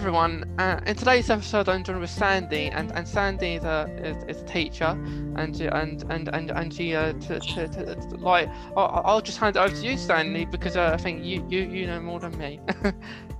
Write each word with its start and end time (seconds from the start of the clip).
Everyone. 0.00 0.50
Uh, 0.58 0.80
in 0.86 0.96
today's 0.96 1.28
episode, 1.28 1.68
I'm 1.68 1.84
joined 1.84 2.00
with 2.00 2.08
Sandy, 2.08 2.68
and, 2.68 2.90
and 2.92 3.06
Sandy 3.06 3.56
is 3.56 3.64
a, 3.64 3.86
is, 4.02 4.34
is 4.34 4.42
a 4.42 4.46
teacher, 4.46 4.86
and 5.36 5.60
and 5.60 6.02
and 6.08 6.28
and 6.28 6.50
and 6.50 6.72
she 6.72 6.96
uh, 6.96 7.12
to, 7.12 7.38
to, 7.38 7.68
to, 7.68 7.94
to 7.94 8.16
like 8.16 8.48
I'll, 8.78 9.02
I'll 9.04 9.20
just 9.20 9.36
hand 9.36 9.56
it 9.56 9.58
over 9.58 9.76
to 9.76 9.82
you, 9.82 9.98
Sandy, 9.98 10.46
because 10.46 10.74
uh, 10.74 10.92
I 10.94 10.96
think 10.96 11.22
you 11.22 11.46
you 11.50 11.68
you 11.68 11.86
know 11.86 12.00
more 12.00 12.18
than 12.18 12.36
me. 12.38 12.60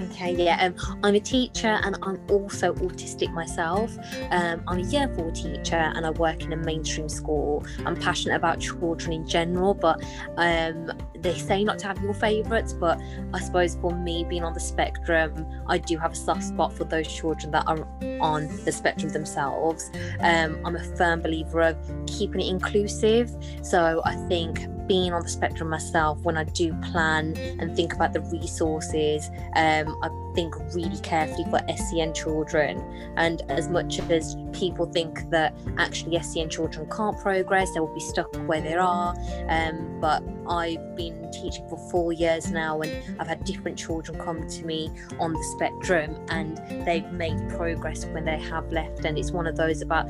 Okay, 0.00 0.32
yeah, 0.32 0.64
um, 0.64 0.74
I'm 1.02 1.16
a 1.16 1.20
teacher 1.20 1.66
and 1.82 1.96
I'm 2.02 2.20
also 2.30 2.72
autistic 2.74 3.32
myself. 3.32 3.96
Um, 4.30 4.62
I'm 4.68 4.78
a 4.78 4.82
year 4.82 5.12
four 5.14 5.32
teacher 5.32 5.76
and 5.76 6.06
I 6.06 6.10
work 6.10 6.42
in 6.42 6.52
a 6.52 6.56
mainstream 6.56 7.08
school. 7.08 7.66
I'm 7.84 7.96
passionate 7.96 8.36
about 8.36 8.60
children 8.60 9.12
in 9.12 9.26
general, 9.26 9.74
but 9.74 10.02
um, 10.36 10.92
they 11.18 11.36
say 11.36 11.64
not 11.64 11.80
to 11.80 11.88
have 11.88 12.00
your 12.00 12.14
favourites. 12.14 12.72
But 12.72 13.00
I 13.34 13.40
suppose 13.40 13.76
for 13.80 13.90
me, 13.92 14.24
being 14.24 14.44
on 14.44 14.54
the 14.54 14.60
spectrum, 14.60 15.46
I 15.66 15.78
do 15.78 15.98
have 15.98 16.12
a 16.12 16.16
soft 16.16 16.44
spot 16.44 16.72
for 16.72 16.84
those 16.84 17.08
children 17.08 17.50
that 17.50 17.66
are 17.66 17.86
on 18.20 18.46
the 18.64 18.72
spectrum 18.72 19.10
themselves. 19.10 19.90
Um, 20.20 20.60
I'm 20.64 20.76
a 20.76 20.96
firm 20.96 21.22
believer 21.22 21.60
of 21.60 21.76
keeping 22.06 22.40
it 22.40 22.48
inclusive. 22.48 23.34
So 23.62 24.00
I 24.04 24.14
think 24.28 24.60
being 24.88 25.12
on 25.12 25.22
the 25.22 25.28
spectrum 25.28 25.68
myself, 25.68 26.18
when 26.22 26.36
I 26.36 26.44
do 26.44 26.74
plan 26.90 27.36
and 27.36 27.76
think 27.76 27.92
about 27.92 28.12
the 28.12 28.20
resources, 28.20 29.28
um, 29.54 29.96
I 30.02 30.08
think 30.34 30.54
really 30.74 30.98
carefully 31.00 31.44
for 31.50 31.60
SEN 31.76 32.14
children. 32.14 32.78
And 33.16 33.42
as 33.50 33.68
much 33.68 34.00
as 34.00 34.36
people 34.52 34.86
think 34.86 35.28
that 35.30 35.56
actually 35.76 36.18
SEN 36.20 36.48
children 36.48 36.88
can't 36.90 37.18
progress, 37.18 37.72
they 37.74 37.80
will 37.80 37.94
be 37.94 38.00
stuck 38.00 38.34
where 38.46 38.60
they 38.60 38.74
are. 38.74 39.14
Um, 39.48 40.00
but 40.00 40.22
I've 40.48 40.96
been 40.96 41.30
teaching 41.30 41.68
for 41.68 41.78
four 41.90 42.12
years 42.12 42.50
now, 42.50 42.80
and 42.80 43.20
I've 43.20 43.28
had 43.28 43.44
different 43.44 43.78
children 43.78 44.18
come 44.18 44.48
to 44.48 44.64
me 44.64 44.90
on 45.20 45.32
the 45.34 45.44
spectrum, 45.56 46.16
and 46.30 46.56
they've 46.86 47.10
made 47.12 47.48
progress 47.50 48.06
when 48.06 48.24
they 48.24 48.38
have 48.38 48.72
left. 48.72 49.04
And 49.04 49.18
it's 49.18 49.30
one 49.30 49.46
of 49.46 49.56
those 49.56 49.82
about, 49.82 50.08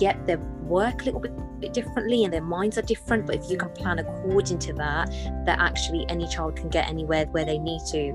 yep, 0.00 0.24
they 0.26 0.36
work 0.36 1.02
a 1.02 1.04
little 1.06 1.20
bit 1.20 1.32
bit 1.64 1.72
differently 1.72 2.24
and 2.24 2.32
their 2.32 2.42
minds 2.42 2.76
are 2.76 2.82
different 2.82 3.26
but 3.26 3.36
if 3.36 3.50
you 3.50 3.56
can 3.56 3.70
plan 3.70 3.98
according 4.08 4.58
to 4.58 4.72
that 4.74 5.10
that 5.46 5.58
actually 5.58 6.08
any 6.08 6.26
child 6.28 6.56
can 6.56 6.68
get 6.68 6.88
anywhere 6.88 7.26
where 7.26 7.44
they 7.44 7.58
need 7.58 7.80
to. 7.90 8.14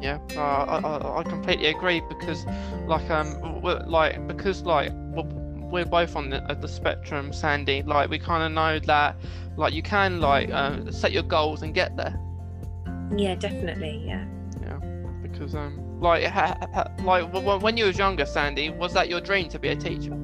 Yeah 0.00 0.18
uh, 0.36 0.40
I, 0.40 1.20
I 1.20 1.22
completely 1.24 1.66
agree 1.66 2.00
because 2.08 2.46
like 2.86 3.10
um 3.10 3.62
like 3.62 4.26
because 4.26 4.62
like 4.62 4.92
we're 5.70 5.84
both 5.84 6.16
on 6.16 6.30
the, 6.30 6.40
the 6.60 6.68
spectrum 6.68 7.32
sandy. 7.32 7.82
Like 7.82 8.08
we 8.08 8.18
kind 8.18 8.42
of 8.42 8.52
know 8.52 8.78
that 8.86 9.16
like 9.56 9.74
you 9.74 9.82
can 9.82 10.20
like 10.20 10.50
uh, 10.50 10.90
set 10.90 11.12
your 11.12 11.24
goals 11.24 11.62
and 11.62 11.74
get 11.74 11.96
there. 11.96 12.18
Yeah 13.16 13.34
definitely 13.34 14.02
yeah. 14.06 14.24
Yeah 14.62 14.78
because 15.22 15.54
um 15.54 16.00
like 16.00 16.24
ha, 16.24 16.56
ha, 16.72 16.86
like 17.02 17.32
when 17.62 17.76
you 17.76 17.86
was 17.86 17.98
younger 17.98 18.24
sandy 18.24 18.70
was 18.70 18.92
that 18.94 19.08
your 19.08 19.20
dream 19.20 19.48
to 19.48 19.58
be 19.58 19.68
a 19.68 19.76
teacher 19.76 20.16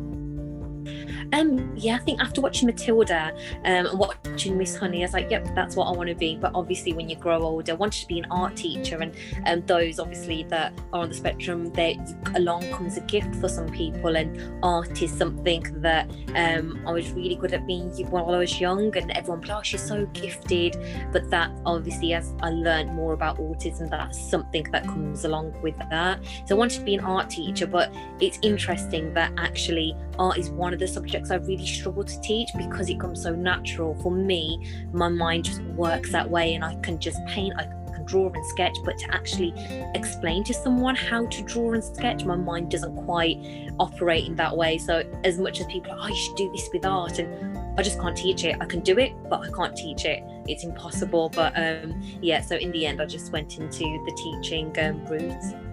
um, 1.32 1.72
yeah, 1.76 1.96
I 1.96 1.98
think 1.98 2.20
after 2.20 2.40
watching 2.40 2.66
Matilda 2.66 3.32
um, 3.64 3.86
and 3.86 3.98
watching 3.98 4.58
Miss 4.58 4.76
Honey, 4.76 5.02
I 5.02 5.06
was 5.06 5.12
like, 5.12 5.30
yep, 5.30 5.46
that's 5.54 5.76
what 5.76 5.86
I 5.86 5.92
want 5.92 6.08
to 6.08 6.14
be. 6.14 6.36
But 6.36 6.52
obviously, 6.54 6.92
when 6.92 7.08
you 7.08 7.16
grow 7.16 7.42
older, 7.42 7.72
I 7.72 7.74
wanted 7.74 8.00
to 8.02 8.06
be 8.06 8.18
an 8.18 8.26
art 8.30 8.56
teacher, 8.56 8.98
and 8.98 9.14
um, 9.46 9.66
those 9.66 9.98
obviously 9.98 10.44
that 10.44 10.72
are 10.92 11.02
on 11.02 11.08
the 11.08 11.14
spectrum, 11.14 11.72
that 11.72 11.96
along 12.36 12.70
comes 12.70 12.96
a 12.96 13.00
gift 13.02 13.34
for 13.36 13.48
some 13.48 13.68
people, 13.70 14.16
and 14.16 14.64
art 14.64 15.02
is 15.02 15.12
something 15.12 15.64
that 15.80 16.10
um, 16.34 16.82
I 16.86 16.92
was 16.92 17.10
really 17.12 17.36
good 17.36 17.52
at 17.52 17.66
being 17.66 17.90
while 18.10 18.34
I 18.34 18.38
was 18.38 18.60
young, 18.60 18.96
and 18.96 19.10
everyone, 19.12 19.44
oh, 19.50 19.62
she's 19.62 19.82
so 19.82 20.06
gifted. 20.06 20.76
But 21.12 21.30
that 21.30 21.50
obviously, 21.66 22.14
as 22.14 22.34
I 22.40 22.50
learned 22.50 22.94
more 22.94 23.12
about 23.12 23.38
autism, 23.38 23.90
that's 23.90 24.18
something 24.30 24.64
that 24.72 24.84
comes 24.84 25.24
along 25.24 25.60
with 25.62 25.76
that. 25.90 26.20
So 26.46 26.54
I 26.54 26.58
wanted 26.58 26.78
to 26.78 26.84
be 26.84 26.94
an 26.94 27.04
art 27.04 27.30
teacher, 27.30 27.66
but 27.66 27.92
it's 28.20 28.38
interesting 28.42 29.12
that 29.14 29.32
actually 29.38 29.96
art 30.18 30.38
is 30.38 30.50
one 30.50 30.72
of 30.72 30.78
the 30.78 30.88
subjects 30.88 31.23
subjects 31.24 31.30
I 31.30 31.46
really 31.46 31.66
struggle 31.66 32.04
to 32.04 32.20
teach 32.20 32.50
because 32.56 32.88
it 32.88 33.00
comes 33.00 33.22
so 33.22 33.34
natural. 33.34 33.94
For 34.02 34.10
me, 34.10 34.86
my 34.92 35.08
mind 35.08 35.44
just 35.44 35.62
works 35.76 36.12
that 36.12 36.28
way 36.28 36.54
and 36.54 36.64
I 36.64 36.74
can 36.76 36.98
just 36.98 37.24
paint, 37.26 37.54
I 37.58 37.64
can 37.94 38.04
draw 38.04 38.30
and 38.30 38.46
sketch, 38.46 38.76
but 38.84 38.98
to 38.98 39.14
actually 39.14 39.52
explain 39.94 40.44
to 40.44 40.54
someone 40.54 40.94
how 40.94 41.26
to 41.26 41.42
draw 41.42 41.72
and 41.72 41.82
sketch, 41.82 42.24
my 42.24 42.36
mind 42.36 42.70
doesn't 42.70 42.96
quite 43.04 43.38
operate 43.78 44.26
in 44.26 44.36
that 44.36 44.56
way. 44.56 44.78
So, 44.78 45.02
as 45.24 45.38
much 45.38 45.60
as 45.60 45.66
people 45.66 45.92
are, 45.92 45.98
oh, 46.00 46.08
you 46.08 46.16
should 46.16 46.36
do 46.36 46.50
this 46.52 46.68
with 46.72 46.84
art, 46.84 47.18
and 47.18 47.58
I 47.78 47.82
just 47.82 48.00
can't 48.00 48.16
teach 48.16 48.44
it. 48.44 48.56
I 48.60 48.66
can 48.66 48.80
do 48.80 48.98
it, 48.98 49.12
but 49.28 49.40
I 49.40 49.50
can't 49.50 49.76
teach 49.76 50.04
it. 50.04 50.22
It's 50.46 50.64
impossible. 50.64 51.30
But 51.30 51.52
um, 51.56 52.00
yeah, 52.20 52.40
so 52.40 52.56
in 52.56 52.70
the 52.72 52.86
end, 52.86 53.00
I 53.00 53.06
just 53.06 53.32
went 53.32 53.58
into 53.58 53.84
the 53.84 54.12
teaching 54.16 54.74
um, 54.78 55.04
route 55.06 55.63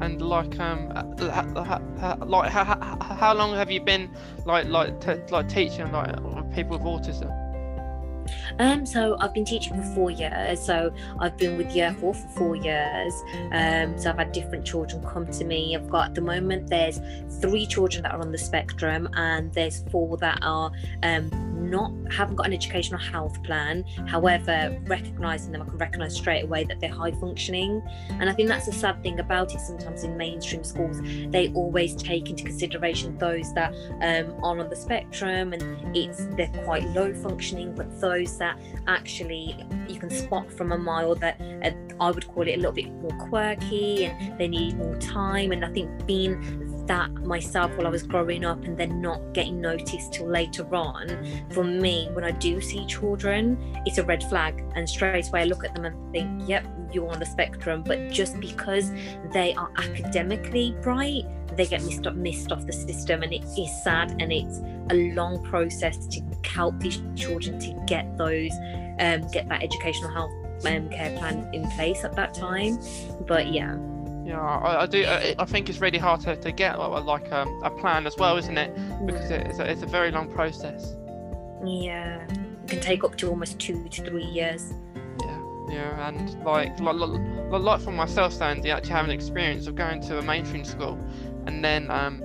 and 0.00 0.20
like 0.20 0.58
um 0.60 0.92
uh, 0.94 1.24
uh, 1.24 1.78
uh, 2.00 2.16
like 2.26 2.50
how, 2.50 2.96
how 3.00 3.34
long 3.34 3.54
have 3.54 3.70
you 3.70 3.80
been 3.80 4.10
like 4.44 4.66
like 4.68 4.92
like 5.30 5.48
teaching 5.48 5.90
like 5.92 6.14
people 6.54 6.78
with 6.78 6.82
autism 6.82 7.45
um, 8.58 8.86
so 8.86 9.16
I've 9.20 9.34
been 9.34 9.44
teaching 9.44 9.74
for 9.74 9.94
four 9.94 10.10
years. 10.10 10.60
So 10.60 10.92
I've 11.18 11.36
been 11.36 11.56
with 11.56 11.74
year 11.74 11.94
four 12.00 12.14
for 12.14 12.28
four 12.28 12.56
years. 12.56 13.12
Um, 13.52 13.98
so 13.98 14.10
I've 14.10 14.18
had 14.18 14.32
different 14.32 14.64
children 14.64 15.02
come 15.04 15.26
to 15.26 15.44
me. 15.44 15.76
I've 15.76 15.88
got 15.88 16.08
at 16.08 16.14
the 16.14 16.20
moment 16.20 16.68
there's 16.68 17.00
three 17.40 17.66
children 17.66 18.02
that 18.02 18.12
are 18.12 18.20
on 18.20 18.32
the 18.32 18.38
spectrum, 18.38 19.08
and 19.14 19.52
there's 19.52 19.84
four 19.90 20.16
that 20.18 20.38
are 20.42 20.70
um, 21.02 21.30
not 21.70 21.92
haven't 22.10 22.36
got 22.36 22.46
an 22.46 22.52
educational 22.52 23.00
health 23.00 23.42
plan 23.42 23.84
however 24.06 24.78
recognizing 24.84 25.52
them 25.52 25.62
i 25.62 25.64
can 25.64 25.78
recognize 25.78 26.14
straight 26.14 26.44
away 26.44 26.64
that 26.64 26.78
they're 26.80 26.90
high 26.90 27.10
functioning 27.12 27.82
and 28.08 28.30
i 28.30 28.32
think 28.32 28.48
that's 28.48 28.66
the 28.66 28.72
sad 28.72 29.02
thing 29.02 29.18
about 29.20 29.54
it 29.54 29.60
sometimes 29.60 30.04
in 30.04 30.16
mainstream 30.16 30.62
schools 30.62 31.00
they 31.30 31.50
always 31.54 31.94
take 31.96 32.30
into 32.30 32.44
consideration 32.44 33.16
those 33.18 33.52
that 33.54 33.74
um, 34.02 34.32
are 34.44 34.58
on 34.58 34.68
the 34.68 34.76
spectrum 34.76 35.52
and 35.52 35.96
it's 35.96 36.26
they're 36.36 36.64
quite 36.64 36.84
low 36.90 37.12
functioning 37.14 37.74
but 37.74 38.00
those 38.00 38.15
that 38.24 38.58
actually 38.86 39.56
you 39.88 39.98
can 39.98 40.10
spot 40.10 40.50
from 40.52 40.72
a 40.72 40.78
mile 40.78 41.14
that 41.14 41.40
uh, 41.40 41.70
i 42.00 42.10
would 42.10 42.26
call 42.28 42.42
it 42.42 42.52
a 42.52 42.56
little 42.56 42.72
bit 42.72 42.90
more 42.92 43.28
quirky 43.28 44.06
and 44.06 44.38
they 44.38 44.48
need 44.48 44.76
more 44.76 44.96
time 44.96 45.52
and 45.52 45.64
i 45.64 45.70
think 45.72 46.06
being 46.06 46.65
that 46.86 47.12
myself 47.24 47.74
while 47.76 47.86
I 47.86 47.90
was 47.90 48.02
growing 48.02 48.44
up 48.44 48.62
and 48.64 48.76
then 48.76 49.00
not 49.00 49.32
getting 49.32 49.60
noticed 49.60 50.14
till 50.14 50.26
later 50.26 50.74
on, 50.74 51.08
for 51.50 51.64
me, 51.64 52.08
when 52.12 52.24
I 52.24 52.30
do 52.30 52.60
see 52.60 52.86
children, 52.86 53.58
it's 53.86 53.98
a 53.98 54.04
red 54.04 54.22
flag. 54.24 54.62
And 54.74 54.88
straight 54.88 55.28
away 55.28 55.42
I 55.42 55.44
look 55.44 55.64
at 55.64 55.74
them 55.74 55.84
and 55.84 56.12
think, 56.12 56.48
yep, 56.48 56.66
you're 56.92 57.08
on 57.08 57.18
the 57.18 57.26
spectrum. 57.26 57.82
But 57.82 58.10
just 58.10 58.38
because 58.40 58.92
they 59.32 59.54
are 59.54 59.70
academically 59.78 60.76
bright, 60.82 61.24
they 61.56 61.66
get 61.66 61.82
missed, 61.82 62.04
missed 62.14 62.52
off 62.52 62.66
the 62.66 62.72
system. 62.72 63.22
And 63.22 63.32
it 63.32 63.44
is 63.58 63.82
sad 63.82 64.16
and 64.20 64.32
it's 64.32 64.60
a 64.90 65.12
long 65.12 65.42
process 65.44 66.06
to 66.08 66.20
help 66.44 66.78
these 66.80 67.00
children 67.16 67.58
to 67.60 67.84
get 67.86 68.16
those, 68.16 68.52
um, 69.00 69.26
get 69.30 69.48
that 69.48 69.62
educational 69.62 70.10
health 70.10 70.32
um, 70.64 70.88
care 70.88 71.16
plan 71.18 71.48
in 71.52 71.68
place 71.72 72.04
at 72.04 72.14
that 72.16 72.34
time. 72.34 72.78
But 73.26 73.52
yeah. 73.52 73.76
Yeah, 74.26 74.40
I, 74.40 74.82
I 74.82 74.86
do. 74.86 75.04
I, 75.04 75.36
I, 75.38 75.44
think 75.44 75.68
it's 75.68 75.78
really 75.78 75.98
hard 75.98 76.20
to, 76.22 76.34
to 76.34 76.50
get 76.50 76.80
like 76.80 77.30
um, 77.30 77.62
a 77.62 77.70
plan 77.70 78.08
as 78.08 78.16
well, 78.16 78.36
isn't 78.36 78.58
it? 78.58 78.74
Because 79.06 79.30
it's 79.30 79.60
a, 79.60 79.70
it's 79.70 79.82
a 79.82 79.86
very 79.86 80.10
long 80.10 80.28
process. 80.28 80.96
Yeah, 81.64 82.26
it 82.26 82.68
can 82.68 82.80
take 82.80 83.04
up 83.04 83.16
to 83.18 83.28
almost 83.28 83.60
two 83.60 83.88
to 83.88 84.02
three 84.04 84.24
years. 84.24 84.74
Yeah, 85.20 85.42
yeah, 85.70 86.08
and 86.08 86.42
like 86.42 86.76
like, 86.80 86.96
like, 86.96 87.62
like 87.62 87.80
for 87.80 87.92
myself, 87.92 88.32
Sandy, 88.32 88.72
actually 88.72 88.94
having 88.94 89.12
experience 89.12 89.68
of 89.68 89.76
going 89.76 90.00
to 90.02 90.18
a 90.18 90.22
mainstream 90.22 90.64
school, 90.64 90.98
and 91.46 91.64
then 91.64 91.88
um, 91.88 92.20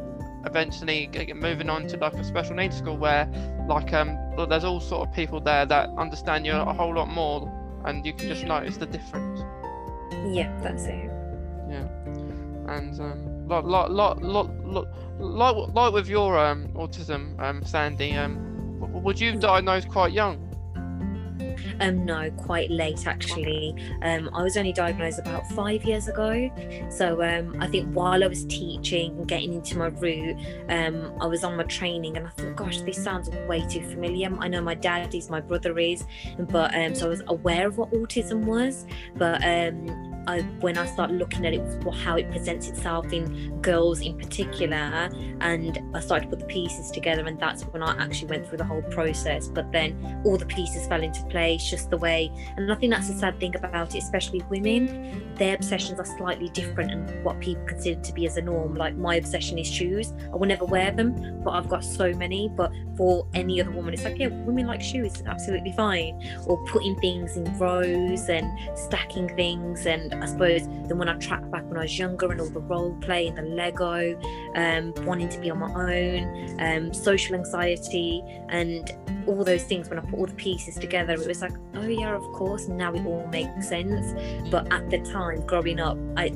eventually 0.48 1.07
moving 1.36 1.69
on 1.69 1.86
to 1.86 1.98
like 1.98 2.13
a 2.13 2.24
special 2.24 2.56
needs 2.56 2.80
school 2.80 2.98
where 2.98 3.30
like 3.68 3.94
um 3.94 4.18
there's 4.50 4.63
all 4.63 4.80
sort 4.80 5.07
of 5.07 5.13
people 5.13 5.39
there 5.39 5.68
that 5.68 5.88
understand 6.00 6.48
you 6.48 6.53
a 6.53 6.74
whole 6.74 6.95
lot 6.95 7.09
more, 7.09 7.48
and 7.86 8.07
you 8.07 8.13
can 8.13 8.27
just 8.27 8.42
yeah. 8.42 8.59
notice 8.59 8.77
the 8.77 8.88
difference. 8.88 9.42
Yeah, 10.25 10.51
that's 10.63 10.86
it 10.86 11.11
yeah 11.71 12.75
and 12.75 13.00
um 13.00 13.47
like 13.47 13.63
like 13.63 13.89
like 13.89 14.18
like 14.21 14.88
like, 15.19 15.56
like 15.73 15.94
with 15.94 16.07
your 16.07 16.38
um 16.38 16.68
autism 16.75 17.39
um 17.39 17.63
sandy 17.63 18.13
um 18.13 18.38
would 19.03 19.19
you 19.19 19.35
diagnose 19.35 19.85
quite 19.85 20.12
young 20.12 20.51
um, 21.79 22.06
no, 22.06 22.29
quite 22.31 22.69
late 22.69 23.07
actually. 23.07 23.75
Um, 24.03 24.29
I 24.33 24.44
was 24.44 24.57
only 24.57 24.73
diagnosed 24.73 25.19
about 25.19 25.47
five 25.50 25.83
years 25.83 26.07
ago. 26.07 26.50
So 26.89 27.21
um, 27.23 27.56
I 27.59 27.68
think 27.68 27.91
while 27.94 28.24
I 28.24 28.27
was 28.27 28.45
teaching 28.45 29.17
and 29.17 29.27
getting 29.27 29.53
into 29.53 29.77
my 29.77 29.88
route, 29.88 30.38
um, 30.69 31.13
I 31.19 31.25
was 31.25 31.44
on 31.44 31.57
my 31.57 31.63
training 31.63 32.17
and 32.17 32.27
I 32.27 32.29
thought, 32.31 32.56
gosh, 32.56 32.81
this 32.81 33.03
sounds 33.03 33.29
way 33.47 33.65
too 33.67 33.81
familiar. 33.89 34.29
I 34.39 34.47
know 34.47 34.62
my 34.62 34.75
dad 34.75 35.13
is, 35.15 35.29
my 35.29 35.41
brother 35.41 35.77
is, 35.79 36.06
but 36.38 36.75
um, 36.75 36.94
so 36.94 37.07
I 37.07 37.09
was 37.09 37.24
aware 37.27 37.67
of 37.67 37.77
what 37.77 37.91
autism 37.91 38.45
was. 38.45 38.85
But 39.15 39.44
um, 39.44 40.11
I, 40.27 40.41
when 40.59 40.77
I 40.77 40.85
start 40.85 41.12
looking 41.12 41.45
at 41.45 41.53
it, 41.53 41.62
how 41.95 42.15
it 42.15 42.29
presents 42.29 42.68
itself 42.68 43.12
in 43.12 43.59
girls 43.62 44.01
in 44.01 44.18
particular, 44.18 45.09
and 45.41 45.79
I 45.94 46.00
started 46.00 46.25
to 46.25 46.29
put 46.29 46.39
the 46.39 46.45
pieces 46.45 46.91
together, 46.91 47.25
and 47.25 47.39
that's 47.39 47.63
when 47.63 47.81
I 47.81 47.95
actually 47.97 48.29
went 48.29 48.47
through 48.47 48.59
the 48.59 48.65
whole 48.65 48.83
process. 48.83 49.47
But 49.47 49.71
then 49.71 50.21
all 50.25 50.38
the 50.38 50.45
pieces 50.45 50.88
fell 50.88 51.01
into 51.01 51.23
place, 51.25 51.69
just 51.69 51.89
the 51.89 51.97
way. 51.97 52.31
And 52.57 52.71
I 52.71 52.75
think 52.75 52.94
that's 52.94 53.07
the 53.07 53.15
sad 53.15 53.39
thing 53.39 53.56
about 53.56 53.95
it, 53.95 54.00
especially 54.00 54.44
women. 54.50 55.33
Their 55.35 55.56
obsessions 55.56 56.00
are 56.00 56.06
slightly 56.18 56.50
different, 56.50 56.91
and 56.91 57.25
what 57.25 57.39
people 57.39 57.63
consider 57.65 58.00
to 58.01 58.13
be 58.13 58.27
as 58.27 58.38
a 58.38 58.41
norm. 58.41 58.75
Like 58.75 58.95
my 58.95 59.15
obsession 59.15 59.57
is 59.57 59.67
shoes. 59.67 60.13
I 60.31 60.35
will 60.35 60.47
never 60.47 60.65
wear 60.65 60.91
them, 60.91 61.41
but 61.44 61.51
I've 61.51 61.69
got 61.69 61.83
so 61.83 62.13
many. 62.13 62.50
But 62.50 62.71
for 62.95 63.27
any 63.33 63.59
other 63.59 63.71
woman, 63.71 63.94
it's 63.94 64.03
like, 64.03 64.19
yeah, 64.19 64.27
women 64.27 64.67
like 64.67 64.81
shoes, 64.81 65.24
absolutely 65.25 65.71
fine. 65.71 66.21
Or 66.45 66.63
putting 66.65 66.95
things 66.97 67.38
in 67.38 67.57
rows 67.57 68.29
and 68.29 68.47
stacking 68.77 69.35
things 69.35 69.85
and 69.85 70.11
I 70.13 70.25
suppose 70.25 70.68
then 70.68 70.98
when 70.98 71.10
I 71.10 71.16
track 71.16 71.50
back 71.52 71.66
when 71.66 71.78
I 71.78 71.84
was 71.84 71.98
younger 71.98 72.31
and 72.31 72.42
all 72.42 72.50
the 72.50 72.60
role 72.60 72.96
play 73.02 73.28
and 73.28 73.38
the 73.38 73.44
Lego, 73.44 74.19
um, 74.56 74.94
wanting 75.06 75.30
to 75.30 75.40
be 75.40 75.50
on 75.50 75.60
my 75.60 75.72
own, 75.74 76.60
um, 76.60 76.94
social 76.94 77.36
anxiety, 77.36 78.24
and 78.50 78.92
all 79.28 79.44
those 79.44 79.63
things, 79.63 79.90
when 79.90 80.00
I 80.00 80.02
put 80.02 80.13
all 80.13 80.25
the 80.25 80.34
pieces 80.34 80.75
together, 80.75 81.13
it 81.13 81.28
was 81.28 81.42
like, 81.42 81.54
oh 81.75 81.88
yeah, 81.88 82.16
of 82.16 82.24
course, 82.34 82.68
now 82.68 82.94
it 82.94 83.06
all 83.06 83.28
makes 83.28 83.69
sense. 83.69 84.13
But 84.50 84.72
at 84.72 84.90
the 84.90 85.00
time, 85.00 85.46
growing 85.46 85.80
up, 85.80 85.98
I 86.18 86.31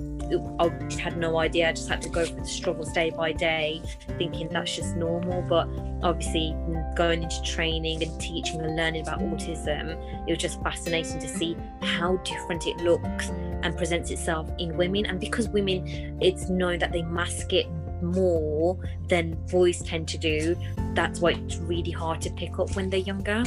I 0.59 0.71
had 0.99 1.17
no 1.17 1.37
idea. 1.39 1.69
I 1.69 1.73
just 1.73 1.87
had 1.87 2.01
to 2.01 2.09
go 2.09 2.25
through 2.25 2.41
the 2.41 2.47
struggles 2.47 2.91
day 2.91 3.11
by 3.11 3.31
day, 3.31 3.81
thinking 4.17 4.49
that's 4.49 4.75
just 4.75 4.95
normal. 4.95 5.41
But 5.43 5.67
obviously, 6.01 6.55
going 6.95 7.23
into 7.23 7.41
training 7.43 8.03
and 8.03 8.19
teaching 8.19 8.61
and 8.61 8.75
learning 8.75 9.03
about 9.03 9.19
autism, 9.19 9.91
it 10.27 10.31
was 10.31 10.39
just 10.39 10.61
fascinating 10.63 11.19
to 11.19 11.27
see 11.27 11.55
how 11.81 12.17
different 12.17 12.65
it 12.65 12.77
looks 12.77 13.29
and 13.65 13.75
presents 13.75 14.11
itself 14.11 14.49
in 14.59 14.77
women. 14.77 15.05
And 15.07 15.19
because 15.19 15.49
women, 15.49 16.17
it's 16.21 16.49
known 16.49 16.77
that 16.79 16.91
they 16.91 17.01
mask 17.01 17.51
it 17.51 17.67
more 18.01 18.77
than 19.07 19.33
boys 19.49 19.81
tend 19.81 20.07
to 20.09 20.17
do, 20.17 20.55
that's 20.93 21.19
why 21.19 21.31
it's 21.31 21.57
really 21.57 21.91
hard 21.91 22.21
to 22.21 22.29
pick 22.31 22.59
up 22.59 22.75
when 22.75 22.89
they're 22.89 22.99
younger. 22.99 23.43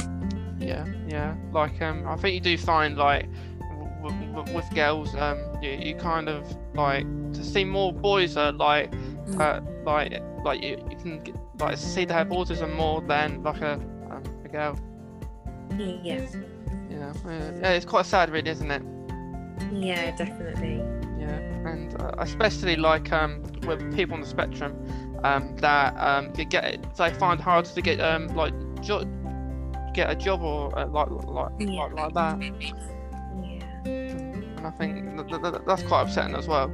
Yeah, 0.59 0.85
yeah. 1.07 1.35
Like, 1.53 1.81
um, 1.81 2.05
I 2.05 2.17
think 2.17 2.33
you 2.35 2.41
do 2.41 2.57
find 2.57 2.97
like 2.97 3.27
with 4.53 4.69
girls, 4.75 5.15
um, 5.15 5.39
you, 5.61 5.71
you 5.71 5.95
kind 5.95 6.27
of 6.27 6.45
like 6.73 7.05
to 7.33 7.43
see 7.43 7.63
more 7.63 7.93
boys 7.93 8.35
are 8.35 8.51
like, 8.51 8.91
mm. 8.91 9.39
uh, 9.39 9.61
like, 9.83 10.21
like 10.43 10.61
you, 10.61 10.85
you 10.89 10.97
can 10.97 11.19
get, 11.19 11.35
like 11.59 11.77
see 11.77 12.05
they 12.05 12.13
have 12.13 12.27
autism 12.27 12.75
more 12.75 13.01
than 13.01 13.41
like 13.43 13.61
a 13.61 13.73
um, 14.11 14.23
a 14.43 14.49
girl. 14.49 14.77
Yeah. 15.77 16.25
Yeah, 16.89 17.13
yeah. 17.25 17.71
It's 17.71 17.85
quite 17.85 18.05
sad, 18.05 18.29
really, 18.29 18.49
isn't 18.49 18.69
it? 18.69 18.83
Yeah, 19.71 20.15
definitely. 20.15 20.77
Yeah, 21.19 21.37
and 21.69 21.99
uh, 22.01 22.11
especially 22.19 22.75
like 22.75 23.11
um, 23.11 23.43
with 23.67 23.95
people 23.95 24.15
on 24.15 24.21
the 24.21 24.27
spectrum, 24.27 24.75
um, 25.23 25.55
that 25.57 25.93
um, 25.97 26.31
you 26.37 26.45
get 26.45 26.95
they 26.95 27.13
find 27.13 27.39
hard 27.39 27.65
to 27.65 27.81
get 27.81 27.99
um 27.99 28.27
like 28.29 28.53
jo- 28.81 29.05
get 29.93 30.09
a 30.09 30.15
job 30.15 30.41
or 30.41 30.77
uh, 30.77 30.87
like 30.87 31.09
like, 31.09 31.51
yeah. 31.59 31.83
like 31.83 31.93
like 31.93 32.13
that. 32.13 32.41
Yeah. 33.43 33.85
And 33.85 34.67
I 34.67 34.71
think 34.71 35.29
th- 35.29 35.41
th- 35.41 35.61
that's 35.65 35.83
quite 35.83 36.03
upsetting 36.03 36.35
as 36.35 36.47
well. 36.47 36.71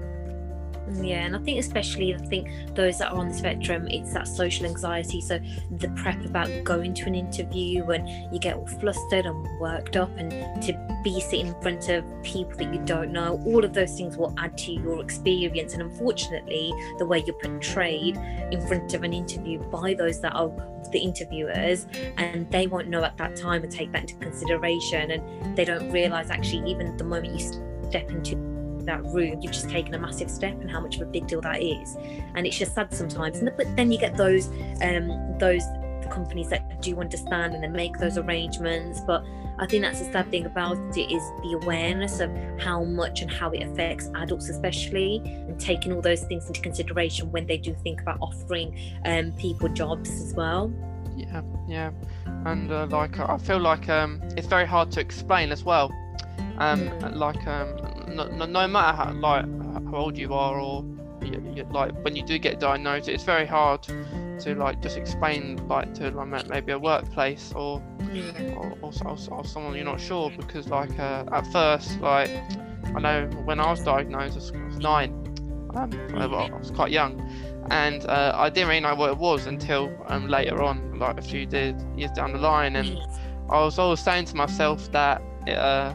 Yeah, 0.93 1.25
and 1.25 1.35
I 1.35 1.39
think 1.39 1.59
especially 1.59 2.13
I 2.13 2.17
think 2.17 2.47
those 2.75 2.99
that 2.99 3.11
are 3.11 3.17
on 3.17 3.29
the 3.29 3.33
spectrum, 3.33 3.87
it's 3.87 4.13
that 4.13 4.27
social 4.27 4.65
anxiety. 4.65 5.19
So 5.19 5.39
the 5.71 5.89
prep 5.89 6.23
about 6.25 6.49
going 6.63 6.93
to 6.93 7.05
an 7.05 7.15
interview 7.15 7.83
and 7.89 8.07
you 8.31 8.39
get 8.39 8.55
all 8.55 8.67
flustered 8.67 9.25
and 9.25 9.59
worked 9.59 9.97
up, 9.97 10.11
and 10.17 10.31
to 10.63 10.99
be 11.03 11.19
sitting 11.19 11.47
in 11.47 11.61
front 11.61 11.89
of 11.89 12.05
people 12.23 12.55
that 12.57 12.73
you 12.73 12.79
don't 12.85 13.11
know, 13.11 13.41
all 13.45 13.65
of 13.65 13.73
those 13.73 13.95
things 13.97 14.15
will 14.15 14.33
add 14.37 14.57
to 14.59 14.73
your 14.73 15.01
experience. 15.01 15.73
And 15.73 15.81
unfortunately, 15.81 16.71
the 16.99 17.05
way 17.05 17.23
you're 17.25 17.35
portrayed 17.35 18.17
in 18.51 18.65
front 18.67 18.93
of 18.93 19.03
an 19.03 19.13
interview 19.13 19.59
by 19.69 19.95
those 19.95 20.21
that 20.21 20.33
are 20.33 20.49
the 20.91 20.99
interviewers, 20.99 21.87
and 22.17 22.49
they 22.51 22.67
won't 22.67 22.89
know 22.89 23.03
at 23.03 23.17
that 23.17 23.35
time 23.35 23.63
and 23.63 23.71
take 23.71 23.91
that 23.91 24.01
into 24.01 24.15
consideration, 24.15 25.11
and 25.11 25.57
they 25.57 25.65
don't 25.65 25.91
realize 25.91 26.29
actually 26.29 26.69
even 26.69 26.95
the 26.97 27.03
moment 27.03 27.39
you 27.39 27.89
step 27.89 28.11
into 28.11 28.54
that 28.85 29.03
room, 29.05 29.41
you've 29.41 29.51
just 29.51 29.69
taken 29.69 29.93
a 29.93 29.99
massive 29.99 30.29
step 30.29 30.59
and 30.61 30.69
how 30.69 30.79
much 30.79 30.95
of 30.95 31.01
a 31.03 31.05
big 31.05 31.27
deal 31.27 31.41
that 31.41 31.61
is. 31.61 31.95
And 32.35 32.45
it's 32.45 32.57
just 32.57 32.75
sad 32.75 32.93
sometimes. 32.93 33.37
And 33.37 33.51
but 33.55 33.75
then 33.75 33.91
you 33.91 33.99
get 33.99 34.15
those 34.17 34.47
um, 34.81 35.37
those 35.39 35.63
companies 36.09 36.49
that 36.49 36.81
do 36.81 36.99
understand 36.99 37.53
and 37.53 37.63
then 37.63 37.71
make 37.71 37.97
those 37.97 38.17
arrangements. 38.17 39.01
But 39.01 39.23
I 39.57 39.65
think 39.65 39.83
that's 39.83 39.99
the 39.99 40.11
sad 40.11 40.29
thing 40.31 40.45
about 40.45 40.77
it 40.97 41.11
is 41.11 41.23
the 41.41 41.59
awareness 41.63 42.19
of 42.19 42.29
how 42.59 42.83
much 42.83 43.21
and 43.21 43.31
how 43.31 43.51
it 43.51 43.63
affects 43.63 44.09
adults, 44.15 44.49
especially, 44.49 45.21
and 45.25 45.59
taking 45.59 45.93
all 45.93 46.01
those 46.01 46.23
things 46.23 46.47
into 46.47 46.61
consideration 46.61 47.31
when 47.31 47.47
they 47.47 47.57
do 47.57 47.75
think 47.83 48.01
about 48.01 48.17
offering 48.21 48.77
um, 49.05 49.31
people 49.33 49.69
jobs 49.69 50.09
as 50.09 50.33
well. 50.33 50.73
Yeah, 51.15 51.41
yeah, 51.67 51.91
and 52.45 52.69
uh, 52.69 52.87
like 52.87 53.17
I 53.19 53.37
feel 53.37 53.59
like 53.59 53.87
um, 53.87 54.21
it's 54.35 54.47
very 54.47 54.65
hard 54.65 54.91
to 54.91 54.99
explain 54.99 55.51
as 55.51 55.63
well. 55.63 55.89
Um, 56.57 56.81
mm. 56.81 57.15
Like 57.15 57.47
um, 57.47 57.77
no, 58.05 58.45
no, 58.45 58.67
matter 58.67 58.97
how 58.97 59.13
like 59.13 59.45
how 59.85 59.95
old 59.95 60.17
you 60.17 60.33
are 60.33 60.59
or 60.59 60.85
you, 61.21 61.53
you, 61.55 61.63
like 61.71 61.91
when 62.03 62.15
you 62.15 62.23
do 62.23 62.37
get 62.37 62.59
diagnosed, 62.59 63.09
it's 63.09 63.23
very 63.23 63.45
hard 63.45 63.83
to 63.83 64.55
like 64.55 64.81
just 64.81 64.97
explain 64.97 65.65
like 65.67 65.93
to 65.95 66.11
like 66.11 66.47
maybe 66.49 66.71
a 66.71 66.79
workplace 66.79 67.53
or 67.55 67.81
or, 68.57 68.77
or, 68.81 68.91
or, 69.05 69.17
or, 69.31 69.45
someone 69.45 69.75
you're 69.75 69.85
not 69.85 69.99
sure 69.99 70.29
because 70.37 70.67
like 70.67 70.97
uh, 70.99 71.23
at 71.31 71.45
first 71.51 71.99
like 72.01 72.29
I 72.83 72.99
know 72.99 73.25
when 73.45 73.59
I 73.59 73.71
was 73.71 73.81
diagnosed 73.81 74.53
I 74.53 74.65
was 74.65 74.77
nine 74.77 75.25
um, 75.75 75.91
I 76.15 76.27
was 76.27 76.71
quite 76.71 76.91
young. 76.91 77.19
And 77.69 78.05
uh, 78.05 78.33
I 78.35 78.49
didn't 78.49 78.69
really 78.69 78.81
know 78.81 78.95
what 78.95 79.11
it 79.11 79.17
was 79.17 79.47
until 79.47 79.91
um, 80.07 80.27
later 80.27 80.61
on 80.61 80.99
like 80.99 81.17
a 81.17 81.21
few 81.21 81.47
years, 81.51 81.83
years 81.95 82.11
down 82.11 82.33
the 82.33 82.39
line. 82.39 82.75
And 82.75 82.97
I 83.49 83.59
was 83.63 83.79
always 83.79 83.99
saying 83.99 84.25
to 84.25 84.35
myself 84.35 84.91
that 84.91 85.21
it, 85.47 85.57
uh, 85.57 85.93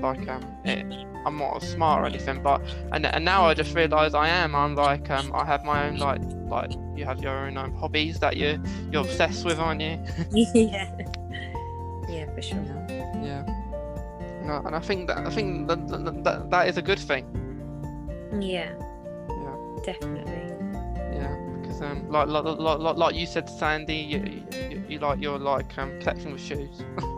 like 0.00 0.26
um, 0.28 0.42
it, 0.64 0.86
I'm 1.26 1.36
not 1.36 1.62
smart 1.62 2.02
or 2.02 2.06
anything, 2.06 2.42
but 2.42 2.62
and 2.92 3.06
and 3.06 3.24
now 3.24 3.44
I 3.44 3.54
just 3.54 3.74
realise 3.74 4.14
I 4.14 4.28
am. 4.28 4.54
I'm 4.54 4.74
like 4.74 5.10
um, 5.10 5.32
I 5.34 5.44
have 5.44 5.64
my 5.64 5.86
own 5.86 5.96
like 5.98 6.20
like 6.48 6.72
you 6.96 7.04
have 7.04 7.22
your 7.22 7.32
own 7.32 7.56
um, 7.56 7.74
hobbies 7.74 8.18
that 8.20 8.36
you 8.36 8.62
you're 8.90 9.02
obsessed 9.02 9.44
with, 9.44 9.58
aren't 9.58 9.80
you? 9.80 9.98
yeah, 10.54 10.90
yeah, 12.08 12.34
for 12.34 12.42
sure. 12.42 12.64
Yeah, 13.22 13.44
no, 14.44 14.62
and 14.64 14.74
I 14.74 14.80
think 14.80 15.08
that 15.08 15.18
I 15.18 15.30
think 15.30 15.68
that 15.68 15.88
that, 15.88 16.24
that, 16.24 16.50
that 16.50 16.68
is 16.68 16.76
a 16.76 16.82
good 16.82 16.98
thing. 16.98 17.24
Yeah. 18.40 18.72
Yeah. 19.28 19.56
Definitely. 19.84 20.54
Yeah, 21.12 21.36
because 21.60 21.82
um, 21.82 22.10
like 22.10 22.28
like 22.28 22.44
like, 22.44 22.96
like 22.96 23.14
you 23.14 23.26
said, 23.26 23.48
Sandy, 23.48 23.96
you, 23.96 24.42
you, 24.70 24.82
you 24.88 24.98
like 24.98 25.20
you're 25.20 25.38
like 25.38 25.76
um 25.78 25.98
collecting 26.00 26.32
with 26.32 26.40
shoes. 26.40 26.82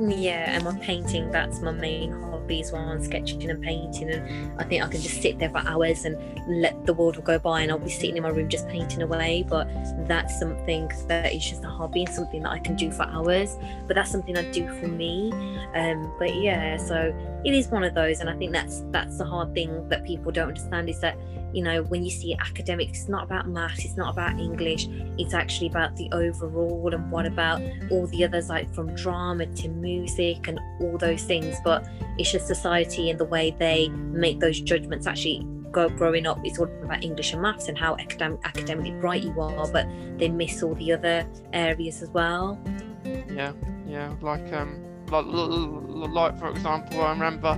Yeah, 0.00 0.54
and 0.54 0.62
my 0.62 0.78
painting, 0.78 1.32
that's 1.32 1.60
my 1.60 1.72
main 1.72 2.12
hobby 2.12 2.37
as 2.50 2.72
well, 2.72 2.98
sketching 3.02 3.50
and 3.50 3.62
painting. 3.62 4.10
And 4.10 4.60
I 4.60 4.64
think 4.64 4.82
I 4.82 4.88
can 4.88 5.00
just 5.00 5.22
sit 5.22 5.38
there 5.38 5.50
for 5.50 5.58
hours 5.58 6.04
and 6.04 6.16
let 6.48 6.86
the 6.86 6.94
world 6.94 7.22
go 7.24 7.38
by, 7.38 7.62
and 7.62 7.70
I'll 7.70 7.78
be 7.78 7.90
sitting 7.90 8.16
in 8.16 8.22
my 8.22 8.30
room 8.30 8.48
just 8.48 8.68
painting 8.68 9.02
away. 9.02 9.44
But 9.48 9.68
that's 10.06 10.38
something 10.38 10.90
that 11.06 11.32
is 11.32 11.44
just 11.44 11.64
a 11.64 11.68
hobby 11.68 12.04
and 12.04 12.14
something 12.14 12.42
that 12.42 12.50
I 12.50 12.58
can 12.58 12.76
do 12.76 12.90
for 12.90 13.02
hours. 13.04 13.56
But 13.86 13.94
that's 13.94 14.10
something 14.10 14.36
I 14.36 14.50
do 14.50 14.66
for 14.80 14.88
me. 14.88 15.32
Um, 15.74 16.12
but 16.18 16.34
yeah, 16.34 16.76
so 16.76 17.14
it 17.44 17.54
is 17.54 17.68
one 17.68 17.84
of 17.84 17.94
those, 17.94 18.20
and 18.20 18.28
I 18.28 18.36
think 18.36 18.52
that's 18.52 18.84
that's 18.90 19.18
the 19.18 19.24
hard 19.24 19.54
thing 19.54 19.88
that 19.88 20.04
people 20.04 20.32
don't 20.32 20.48
understand 20.48 20.88
is 20.88 21.00
that 21.00 21.16
you 21.52 21.62
know 21.62 21.82
when 21.84 22.04
you 22.04 22.10
see 22.10 22.34
academics 22.34 23.00
it's 23.00 23.08
not 23.08 23.24
about 23.24 23.48
maths 23.48 23.84
it's 23.84 23.96
not 23.96 24.12
about 24.12 24.38
english 24.38 24.86
it's 25.18 25.32
actually 25.32 25.66
about 25.66 25.94
the 25.96 26.08
overall 26.12 26.92
and 26.94 27.10
what 27.10 27.26
about 27.26 27.60
all 27.90 28.06
the 28.08 28.24
others 28.24 28.48
like 28.48 28.72
from 28.74 28.94
drama 28.94 29.46
to 29.46 29.68
music 29.68 30.48
and 30.48 30.60
all 30.80 30.98
those 30.98 31.22
things. 31.24 31.56
But 31.64 31.88
it's 32.18 32.30
just 32.30 32.46
society 32.46 33.10
and 33.10 33.18
the 33.18 33.24
way 33.24 33.54
they 33.58 33.88
make 33.88 34.40
those 34.40 34.60
judgments 34.60 35.06
actually 35.06 35.46
go 35.70 35.86
growing 35.86 36.26
up 36.26 36.38
it's 36.44 36.58
all 36.58 36.64
about 36.82 37.04
english 37.04 37.34
and 37.34 37.42
maths 37.42 37.68
and 37.68 37.76
how 37.76 37.94
academic, 37.96 38.40
academically 38.44 38.90
bright 38.92 39.22
you 39.22 39.38
are 39.38 39.68
but 39.70 39.86
they 40.16 40.26
miss 40.26 40.62
all 40.62 40.74
the 40.76 40.90
other 40.90 41.28
areas 41.52 42.02
as 42.02 42.08
well. 42.10 42.58
Yeah 43.04 43.52
yeah 43.86 44.14
like 44.22 44.50
um 44.52 44.82
like, 45.10 45.26
like 45.26 46.38
for 46.38 46.50
example 46.50 47.02
i 47.02 47.10
remember 47.10 47.54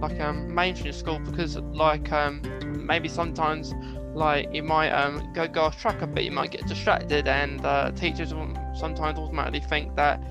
like 0.00 0.20
um 0.20 0.54
mainstream 0.54 0.92
school 0.92 1.18
because 1.18 1.56
like 1.56 2.12
um 2.12 2.42
maybe 2.86 3.08
sometimes 3.08 3.74
like 4.14 4.52
you 4.52 4.62
might 4.62 4.90
um 4.90 5.32
go 5.32 5.48
go 5.48 5.62
off 5.62 5.80
track 5.80 6.00
a 6.02 6.06
bit 6.06 6.24
you 6.24 6.30
might 6.30 6.50
get 6.50 6.66
distracted 6.66 7.26
and 7.26 7.64
uh, 7.64 7.90
teachers 7.92 8.32
will 8.32 8.48
sometimes 8.76 9.18
automatically 9.18 9.60
think 9.60 9.94
that 9.96 10.22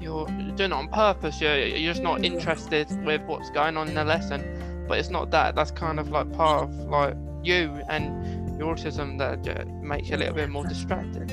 you're 0.00 0.26
doing 0.26 0.70
it 0.70 0.72
on 0.72 0.88
purpose 0.88 1.40
you're, 1.40 1.56
you're 1.56 1.92
just 1.92 2.02
not 2.02 2.24
interested 2.24 2.86
with 3.04 3.22
what's 3.22 3.50
going 3.50 3.76
on 3.76 3.88
in 3.88 3.94
the 3.94 4.04
lesson. 4.04 4.84
But 4.88 4.98
it's 4.98 5.10
not 5.10 5.30
that 5.30 5.54
that's 5.54 5.70
kind 5.70 6.00
of 6.00 6.10
like 6.10 6.32
part 6.32 6.64
of 6.64 6.74
like 6.88 7.14
you 7.42 7.82
and 7.88 8.58
your 8.58 8.74
autism 8.74 9.18
that 9.18 9.66
makes 9.82 10.08
you 10.08 10.16
a 10.16 10.18
little 10.18 10.34
bit 10.34 10.50
more 10.50 10.66
distracted. 10.66 11.30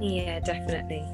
Yeah 0.00 0.40
definitely 0.40 1.04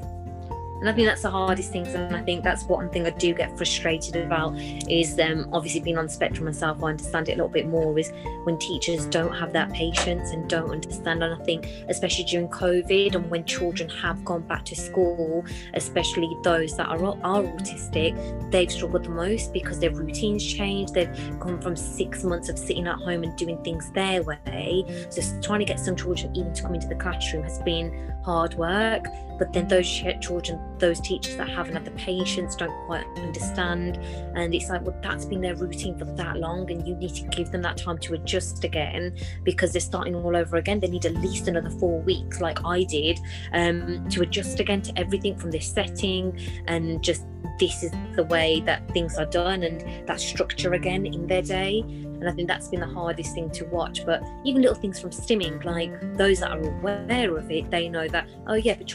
and 0.79 0.89
I 0.89 0.93
think 0.93 1.07
that's 1.07 1.21
the 1.21 1.29
hardest 1.29 1.71
things. 1.71 1.93
And 1.93 2.15
I 2.15 2.21
think 2.21 2.43
that's 2.43 2.65
one 2.65 2.89
thing 2.89 3.05
I 3.07 3.11
do 3.11 3.33
get 3.33 3.57
frustrated 3.57 4.17
about 4.17 4.57
is 4.57 5.17
um, 5.19 5.47
obviously 5.53 5.79
being 5.79 5.97
on 5.97 6.07
the 6.07 6.11
spectrum 6.11 6.45
myself. 6.45 6.83
I 6.83 6.89
understand 6.89 7.29
it 7.29 7.33
a 7.33 7.35
little 7.35 7.47
bit 7.49 7.67
more 7.67 7.97
is 7.97 8.11
when 8.43 8.57
teachers 8.57 9.05
don't 9.05 9.33
have 9.33 9.53
that 9.53 9.71
patience 9.71 10.31
and 10.31 10.49
don't 10.49 10.69
understand. 10.69 11.23
And 11.23 11.41
I 11.41 11.45
think 11.45 11.67
especially 11.87 12.25
during 12.25 12.49
COVID 12.49 13.15
and 13.15 13.29
when 13.29 13.45
children 13.45 13.87
have 13.89 14.25
gone 14.25 14.41
back 14.41 14.65
to 14.65 14.75
school, 14.75 15.45
especially 15.73 16.35
those 16.43 16.75
that 16.75 16.87
are 16.89 17.03
are 17.03 17.43
autistic, 17.43 18.51
they've 18.51 18.71
struggled 18.71 19.05
the 19.05 19.09
most 19.09 19.53
because 19.53 19.79
their 19.79 19.91
routines 19.91 20.45
change. 20.45 20.91
They've 20.91 21.39
gone 21.39 21.61
from 21.61 21.75
six 21.75 22.23
months 22.23 22.49
of 22.49 22.59
sitting 22.59 22.87
at 22.87 22.97
home 22.97 23.23
and 23.23 23.35
doing 23.37 23.63
things 23.63 23.89
their 23.91 24.23
way. 24.23 25.07
So 25.09 25.21
trying 25.41 25.59
to 25.59 25.65
get 25.65 25.79
some 25.79 25.95
children 25.95 26.35
even 26.35 26.53
to 26.53 26.61
come 26.61 26.75
into 26.75 26.87
the 26.87 26.95
classroom 26.95 27.43
has 27.43 27.59
been 27.59 28.11
hard 28.23 28.53
work 28.55 29.05
but 29.43 29.51
then 29.51 29.67
those 29.67 29.89
children 30.21 30.57
those 30.79 31.01
teachers 31.01 31.35
that 31.35 31.49
haven't 31.49 31.73
had 31.73 31.83
the 31.83 31.91
patience 31.91 32.55
don't 32.55 32.73
quite 32.85 33.05
understand. 33.17 33.97
And 34.35 34.55
it's 34.55 34.69
like 34.69 34.81
well 34.83 34.97
that's 35.03 35.25
been 35.25 35.41
their 35.41 35.55
routine 35.55 35.99
for 35.99 36.05
that 36.05 36.37
long 36.37 36.71
and 36.71 36.87
you 36.87 36.95
need 36.95 37.13
to 37.15 37.23
give 37.23 37.51
them 37.51 37.61
that 37.63 37.75
time 37.75 37.97
to 37.99 38.13
adjust 38.13 38.63
again 38.63 39.17
because 39.43 39.73
they're 39.73 39.81
starting 39.81 40.15
all 40.15 40.37
over 40.37 40.55
again. 40.55 40.79
They 40.79 40.87
need 40.87 41.05
at 41.05 41.15
least 41.15 41.49
another 41.49 41.69
four 41.71 41.99
weeks 42.01 42.39
like 42.39 42.63
i 42.65 42.83
did 42.83 43.19
um, 43.53 44.07
to 44.09 44.21
adjust 44.21 44.59
again 44.59 44.81
to 44.81 44.97
everything 44.97 45.35
from 45.35 45.51
this 45.51 45.67
setting 45.67 46.39
and 46.67 47.03
just 47.03 47.25
this 47.59 47.83
is 47.83 47.91
the 48.15 48.23
way 48.23 48.61
that 48.61 48.87
things 48.91 49.17
are 49.17 49.25
done 49.25 49.63
and 49.63 50.07
that 50.07 50.19
structure 50.19 50.73
again 50.73 51.05
in 51.05 51.27
their 51.27 51.41
day 51.41 51.83
and 52.23 52.31
I 52.31 52.35
think 52.35 52.47
that's 52.47 52.69
been 52.69 52.79
the 52.79 52.87
hardest 52.87 53.33
thing 53.35 53.49
to 53.51 53.65
watch. 53.65 54.05
But 54.05 54.23
even 54.45 54.61
little 54.61 54.77
things 54.77 54.97
from 54.99 55.09
stimming, 55.09 55.63
like 55.65 56.17
those 56.17 56.39
that 56.39 56.51
are 56.51 56.61
aware 56.61 57.35
of 57.35 57.51
it, 57.51 57.69
they 57.69 57.89
know 57.89 58.07
that 58.07 58.29
oh 58.47 58.53
yeah, 58.53 58.73
if 58.73 58.81
a 58.81 58.85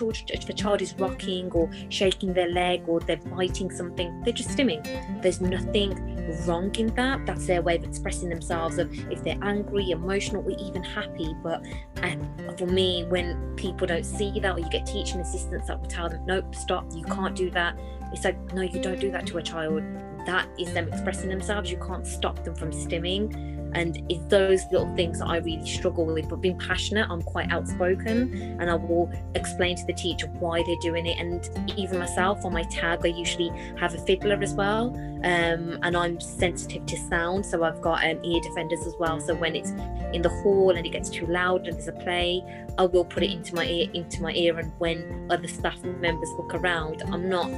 child 0.54 0.78
child 0.78 0.82
is 0.82 0.94
rocking 0.98 1.50
or 1.52 1.70
shaking 1.90 2.32
their 2.32 2.48
leg 2.48 2.82
or 2.86 3.00
they're 3.00 3.16
biting 3.16 3.70
something, 3.70 4.22
they're 4.22 4.32
just 4.32 4.50
stimming. 4.50 4.82
There's 5.22 5.40
nothing 5.40 6.16
wrong 6.46 6.74
in 6.76 6.88
that. 6.94 7.26
That's 7.26 7.46
their 7.46 7.62
way 7.62 7.76
of 7.76 7.84
expressing 7.84 8.28
themselves 8.28 8.78
of 8.78 8.92
if 9.10 9.22
they're 9.22 9.38
angry, 9.42 9.90
emotional, 9.90 10.42
or 10.44 10.56
even 10.58 10.82
happy. 10.82 11.34
But 11.42 11.66
uh, 12.02 12.16
for 12.56 12.66
me, 12.66 13.04
when 13.08 13.54
people 13.56 13.86
don't 13.86 14.04
see 14.04 14.38
that, 14.40 14.56
or 14.56 14.58
you 14.58 14.68
get 14.70 14.86
teaching 14.86 15.20
assistants 15.20 15.68
that 15.68 15.80
will 15.80 15.88
tell 15.88 16.08
them, 16.08 16.24
nope, 16.24 16.54
stop, 16.54 16.86
you 16.94 17.04
can't 17.04 17.36
do 17.36 17.50
that. 17.50 17.78
It's 18.12 18.24
like, 18.24 18.38
no, 18.54 18.62
you 18.62 18.80
don't 18.80 19.00
do 19.00 19.10
that 19.10 19.26
to 19.26 19.38
a 19.38 19.42
child 19.42 19.82
that 20.26 20.48
is 20.58 20.72
them 20.72 20.88
expressing 20.88 21.28
themselves. 21.28 21.70
You 21.70 21.78
can't 21.78 22.06
stop 22.06 22.44
them 22.44 22.54
from 22.54 22.70
stimming. 22.70 23.56
And 23.74 24.02
it's 24.08 24.24
those 24.26 24.62
little 24.72 24.92
things 24.96 25.18
that 25.18 25.26
I 25.26 25.38
really 25.38 25.66
struggle 25.66 26.06
with. 26.06 26.28
But 26.28 26.36
being 26.36 26.58
passionate, 26.58 27.06
I'm 27.10 27.22
quite 27.22 27.50
outspoken 27.52 28.56
and 28.58 28.70
I 28.70 28.74
will 28.74 29.12
explain 29.34 29.76
to 29.76 29.84
the 29.86 29.92
teacher 29.92 30.26
why 30.38 30.62
they're 30.62 30.76
doing 30.80 31.06
it. 31.06 31.18
And 31.18 31.70
even 31.76 31.98
myself 31.98 32.44
on 32.44 32.52
my 32.52 32.62
tag, 32.64 33.00
I 33.04 33.08
usually 33.08 33.50
have 33.78 33.94
a 33.94 33.98
fiddler 33.98 34.38
as 34.42 34.54
well. 34.54 34.96
Um, 35.24 35.78
and 35.82 35.96
I'm 35.96 36.20
sensitive 36.20 36.86
to 36.86 36.96
sound. 36.96 37.44
So 37.44 37.62
I've 37.62 37.82
got 37.82 38.04
um, 38.04 38.24
ear 38.24 38.40
defenders 38.40 38.86
as 38.86 38.94
well. 38.98 39.20
So 39.20 39.34
when 39.34 39.54
it's 39.54 39.70
in 40.12 40.22
the 40.22 40.30
hall 40.42 40.70
and 40.70 40.86
it 40.86 40.90
gets 40.90 41.10
too 41.10 41.26
loud 41.26 41.66
and 41.66 41.76
there's 41.76 41.88
a 41.88 41.92
play, 41.92 42.42
I 42.78 42.86
will 42.86 43.04
put 43.04 43.22
it 43.22 43.32
into 43.32 43.54
my 43.54 43.66
ear 43.66 43.90
into 43.92 44.22
my 44.22 44.32
ear. 44.32 44.58
And 44.58 44.72
when 44.78 45.26
other 45.30 45.48
staff 45.48 45.82
members 45.84 46.30
look 46.38 46.54
around, 46.54 47.02
I'm 47.12 47.28
not 47.28 47.50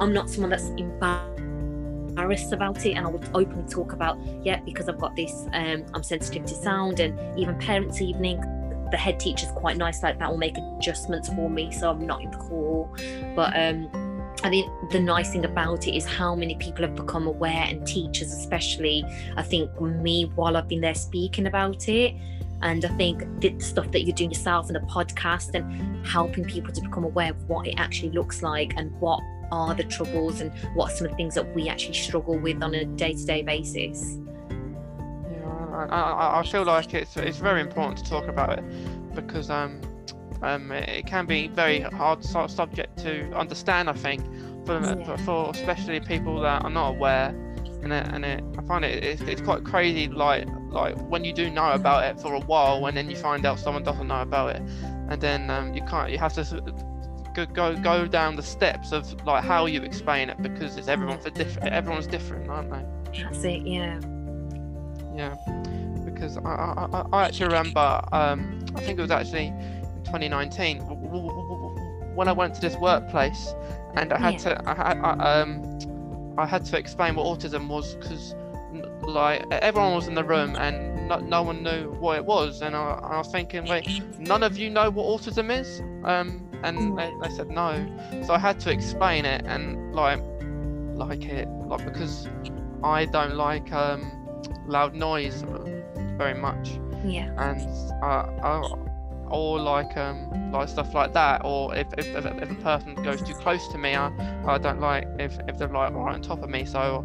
I'm 0.00 0.12
not 0.12 0.30
someone 0.30 0.50
that's 0.50 0.68
embarrassed 0.76 1.34
embarrassed 2.14 2.52
about 2.52 2.86
it 2.86 2.92
and 2.92 3.06
I 3.06 3.10
would 3.10 3.28
openly 3.34 3.68
talk 3.68 3.92
about, 3.92 4.18
yeah, 4.44 4.60
because 4.60 4.88
I've 4.88 4.98
got 4.98 5.16
this, 5.16 5.46
um, 5.52 5.84
I'm 5.92 6.02
sensitive 6.02 6.44
to 6.46 6.54
sound 6.54 7.00
and 7.00 7.38
even 7.38 7.58
parents' 7.58 8.00
evening. 8.00 8.40
The 8.90 8.96
head 8.96 9.18
teacher's 9.18 9.50
quite 9.52 9.76
nice 9.76 10.02
like 10.02 10.18
that 10.20 10.30
will 10.30 10.38
make 10.38 10.56
adjustments 10.78 11.28
for 11.28 11.50
me 11.50 11.72
so 11.72 11.90
I'm 11.90 12.06
not 12.06 12.22
in 12.22 12.30
the 12.30 12.38
hall. 12.38 12.94
But 13.34 13.52
um 13.56 13.90
I 14.42 14.50
think 14.50 14.70
the 14.90 15.00
nice 15.00 15.32
thing 15.32 15.44
about 15.44 15.86
it 15.88 15.96
is 15.96 16.04
how 16.04 16.34
many 16.34 16.56
people 16.56 16.84
have 16.84 16.94
become 16.94 17.26
aware, 17.26 17.64
and 17.66 17.86
teachers 17.86 18.30
especially. 18.30 19.02
I 19.36 19.42
think 19.42 19.80
me, 19.80 20.24
while 20.34 20.56
I've 20.56 20.68
been 20.68 20.82
there 20.82 20.94
speaking 20.94 21.46
about 21.46 21.88
it, 21.88 22.14
and 22.60 22.84
I 22.84 22.88
think 22.96 23.24
the 23.40 23.58
stuff 23.60 23.90
that 23.92 24.02
you're 24.02 24.14
doing 24.14 24.32
yourself 24.32 24.66
and 24.66 24.76
the 24.76 24.80
podcast 24.80 25.54
and 25.54 26.06
helping 26.06 26.44
people 26.44 26.72
to 26.72 26.80
become 26.82 27.04
aware 27.04 27.30
of 27.30 27.48
what 27.48 27.66
it 27.66 27.74
actually 27.78 28.10
looks 28.10 28.42
like 28.42 28.74
and 28.76 28.90
what 29.00 29.20
are 29.50 29.74
the 29.74 29.84
troubles 29.84 30.40
and 30.40 30.52
what 30.74 30.92
are 30.92 30.96
some 30.96 31.06
of 31.06 31.12
the 31.12 31.16
things 31.16 31.34
that 31.34 31.54
we 31.54 31.68
actually 31.68 31.94
struggle 31.94 32.38
with 32.38 32.62
on 32.62 32.74
a 32.74 32.84
day-to-day 32.84 33.42
basis. 33.42 34.18
Yeah 35.30 35.64
I, 35.90 36.40
I, 36.40 36.42
feel 36.46 36.64
like 36.64 36.94
it's 36.94 37.16
it's 37.16 37.38
very 37.38 37.60
important 37.60 37.98
to 37.98 38.08
talk 38.08 38.26
about 38.28 38.58
it 38.58 38.64
because 39.14 39.50
um 39.50 39.80
um 40.42 40.70
it 40.72 41.06
can 41.06 41.26
be 41.26 41.48
very 41.48 41.80
hard 41.80 42.24
subject 42.24 42.98
to 42.98 43.30
understand 43.32 43.90
I 43.90 43.94
think 43.94 44.24
for, 44.66 44.80
yeah. 44.80 45.16
for 45.18 45.50
especially 45.50 46.00
people 46.00 46.40
that 46.40 46.64
are 46.64 46.70
not 46.70 46.90
aware. 46.90 47.28
And 47.82 47.92
it, 47.92 48.08
and 48.12 48.24
it, 48.24 48.42
I 48.56 48.62
find 48.62 48.82
it 48.82 49.04
it's, 49.04 49.20
it's 49.22 49.42
quite 49.42 49.62
crazy 49.62 50.08
like 50.08 50.48
like 50.70 50.96
when 51.10 51.22
you 51.22 51.34
do 51.34 51.50
know 51.50 51.72
about 51.72 52.04
it 52.04 52.18
for 52.18 52.32
a 52.32 52.40
while 52.40 52.86
and 52.86 52.96
then 52.96 53.10
you 53.10 53.16
find 53.16 53.44
out 53.44 53.58
someone 53.58 53.82
doesn't 53.82 54.08
know 54.08 54.22
about 54.22 54.56
it. 54.56 54.62
And 55.10 55.20
then 55.20 55.50
um, 55.50 55.74
you 55.74 55.82
can't 55.82 56.10
you 56.10 56.18
have 56.18 56.32
to 56.34 56.44
go, 57.34 57.46
go 57.46 57.76
go 57.76 58.06
down 58.06 58.36
the 58.36 58.42
steps 58.42 58.92
of 58.92 59.26
like 59.26 59.44
how 59.44 59.66
you 59.66 59.82
explain 59.82 60.30
it 60.30 60.40
because 60.40 60.76
it's 60.76 60.88
everyone's 60.88 61.24
different. 61.24 61.72
Everyone's 61.72 62.06
different, 62.06 62.48
aren't 62.48 62.70
they? 62.70 63.22
That's 63.22 63.44
it. 63.44 63.66
Yeah. 63.66 64.00
Yeah, 65.14 65.36
because 66.04 66.38
I 66.38 66.40
I, 66.42 67.04
I 67.12 67.24
actually 67.24 67.46
remember 67.46 68.00
um, 68.12 68.64
I 68.74 68.80
think 68.80 68.98
it 68.98 69.02
was 69.02 69.10
actually 69.10 69.48
in 69.48 70.02
2019 70.04 70.80
when 72.14 72.28
I 72.28 72.32
went 72.32 72.54
to 72.54 72.60
this 72.60 72.76
workplace 72.76 73.54
and 73.96 74.12
I 74.12 74.18
had 74.18 74.34
yeah. 74.34 74.54
to 74.54 74.68
I 74.68 74.74
had 74.74 74.98
I, 74.98 75.40
um 75.40 76.34
I 76.38 76.46
had 76.46 76.64
to 76.66 76.78
explain 76.78 77.14
what 77.14 77.26
autism 77.26 77.68
was 77.68 77.94
because 77.94 78.34
like 79.02 79.44
everyone 79.52 79.94
was 79.94 80.08
in 80.08 80.14
the 80.14 80.24
room 80.24 80.56
and 80.56 81.08
no, 81.08 81.18
no 81.18 81.42
one 81.42 81.62
knew 81.62 81.90
what 82.00 82.16
it 82.16 82.24
was 82.24 82.62
and 82.62 82.74
I, 82.74 82.98
I, 83.02 83.18
was 83.18 83.28
thinking 83.30 83.66
wait 83.66 83.86
none 84.18 84.42
of 84.42 84.56
you 84.56 84.70
know 84.70 84.90
what 84.90 85.06
autism 85.06 85.56
is 85.56 85.80
um 86.04 86.48
and 86.64 86.98
they, 86.98 87.12
they 87.22 87.30
said 87.30 87.48
no. 87.50 87.86
So 88.26 88.34
I 88.34 88.38
had 88.38 88.58
to 88.60 88.70
explain 88.70 89.24
it 89.24 89.44
and 89.46 89.94
like 89.94 90.20
like 90.94 91.24
it 91.24 91.48
like 91.48 91.84
because 91.84 92.28
I 92.82 93.04
don't 93.06 93.36
like 93.36 93.72
um 93.72 94.00
loud 94.66 94.94
noise 94.94 95.44
very 96.16 96.34
much. 96.34 96.78
Yeah. 97.04 97.28
And 97.38 97.60
uh, 98.02 98.26
I, 98.42 98.84
or 99.28 99.58
like 99.58 99.96
um 99.96 100.52
like 100.52 100.68
stuff 100.68 100.94
like 100.94 101.12
that 101.14 101.42
or 101.44 101.74
if, 101.74 101.86
if, 101.98 102.06
if, 102.06 102.24
if 102.24 102.50
a 102.50 102.54
person 102.56 102.94
goes 103.02 103.22
too 103.22 103.34
close 103.34 103.66
to 103.68 103.78
me 103.78 103.94
I, 103.94 104.12
I 104.46 104.58
don't 104.58 104.80
like 104.80 105.06
if, 105.18 105.38
if 105.48 105.58
they're 105.58 105.68
like 105.68 105.92
right 105.92 106.14
on 106.14 106.22
top 106.22 106.42
of 106.42 106.50
me 106.50 106.64
so 106.64 107.04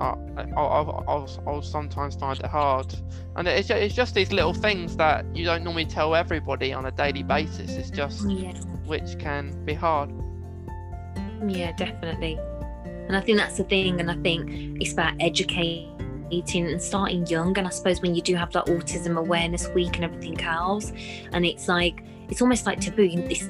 I, 0.00 0.46
I'll, 0.56 1.04
I'll, 1.08 1.30
I'll 1.46 1.62
sometimes 1.62 2.16
find 2.16 2.38
it 2.38 2.46
hard 2.46 2.94
and 3.36 3.46
it's 3.46 3.68
just, 3.68 3.80
it's 3.80 3.94
just 3.94 4.14
these 4.14 4.32
little 4.32 4.54
things 4.54 4.96
that 4.96 5.24
you 5.34 5.44
don't 5.44 5.62
normally 5.62 5.86
tell 5.86 6.14
everybody 6.14 6.72
on 6.72 6.86
a 6.86 6.90
daily 6.90 7.22
basis 7.22 7.70
it's 7.70 7.90
just 7.90 8.28
yeah 8.28 8.52
which 8.90 9.16
can 9.20 9.52
be 9.64 9.72
hard. 9.72 10.10
Yeah, 11.46 11.70
definitely. 11.76 12.38
And 13.06 13.16
I 13.16 13.20
think 13.20 13.38
that's 13.38 13.56
the 13.56 13.64
thing. 13.64 14.00
And 14.00 14.10
I 14.10 14.16
think 14.16 14.50
it's 14.80 14.92
about 14.92 15.14
educating 15.20 16.66
and 16.66 16.82
starting 16.82 17.24
young. 17.28 17.56
And 17.56 17.68
I 17.68 17.70
suppose 17.70 18.02
when 18.02 18.16
you 18.16 18.20
do 18.20 18.34
have 18.34 18.52
that 18.52 18.66
autism 18.66 19.16
awareness 19.16 19.68
week 19.68 19.94
and 19.94 20.04
everything 20.04 20.40
else, 20.40 20.92
and 21.32 21.46
it's 21.46 21.68
like, 21.68 22.02
it's 22.30 22.40
almost 22.40 22.66
like 22.66 22.80
taboo. 22.80 23.08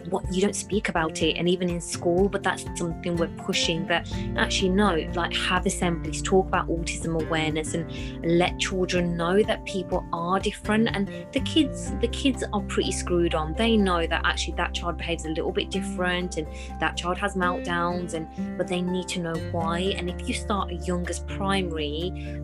What 0.09 0.33
you 0.33 0.41
don't 0.41 0.57
speak 0.57 0.89
about 0.89 1.23
it, 1.23 1.37
and 1.37 1.49
even 1.49 1.69
in 1.69 1.81
school. 1.81 2.29
But 2.29 2.43
that's 2.43 2.65
something 2.77 3.17
we're 3.17 3.29
pushing. 3.29 3.87
That 3.87 4.11
actually 4.37 4.71
no, 4.71 5.07
like 5.15 5.35
have 5.35 5.67
assemblies, 5.67 6.23
talk 6.23 6.47
about 6.47 6.69
autism 6.69 7.23
awareness, 7.23 7.75
and 7.75 7.91
let 8.25 8.59
children 8.59 9.17
know 9.17 9.43
that 9.43 9.65
people 9.65 10.05
are 10.13 10.41
different. 10.41 10.89
And 10.95 11.09
the 11.33 11.41
kids, 11.41 11.93
the 12.01 12.09
kids 12.09 12.43
are 12.53 12.63
pretty 12.63 12.93
screwed 12.93 13.35
on. 13.35 13.55
They 13.55 13.77
know 13.77 14.07
that 14.07 14.23
actually 14.25 14.55
that 14.55 14.75
child 14.75 14.97
behaves 14.97 15.25
a 15.25 15.31
little 15.31 15.53
bit 15.53 15.71
different, 15.71 16.37
and 16.37 16.47
that 16.81 16.97
child 16.97 17.19
has 17.19 17.35
meltdowns, 17.35 18.15
and 18.15 18.29
but 18.57 18.69
they 18.69 18.83
need 18.83 19.09
to 19.09 19.21
know 19.21 19.35
why. 19.53 19.95
And 19.97 20.09
if 20.09 20.29
you 20.29 20.35
start 20.35 20.73
as 20.73 20.89
young 20.89 21.09
as 21.09 21.21
primary, 21.21 22.41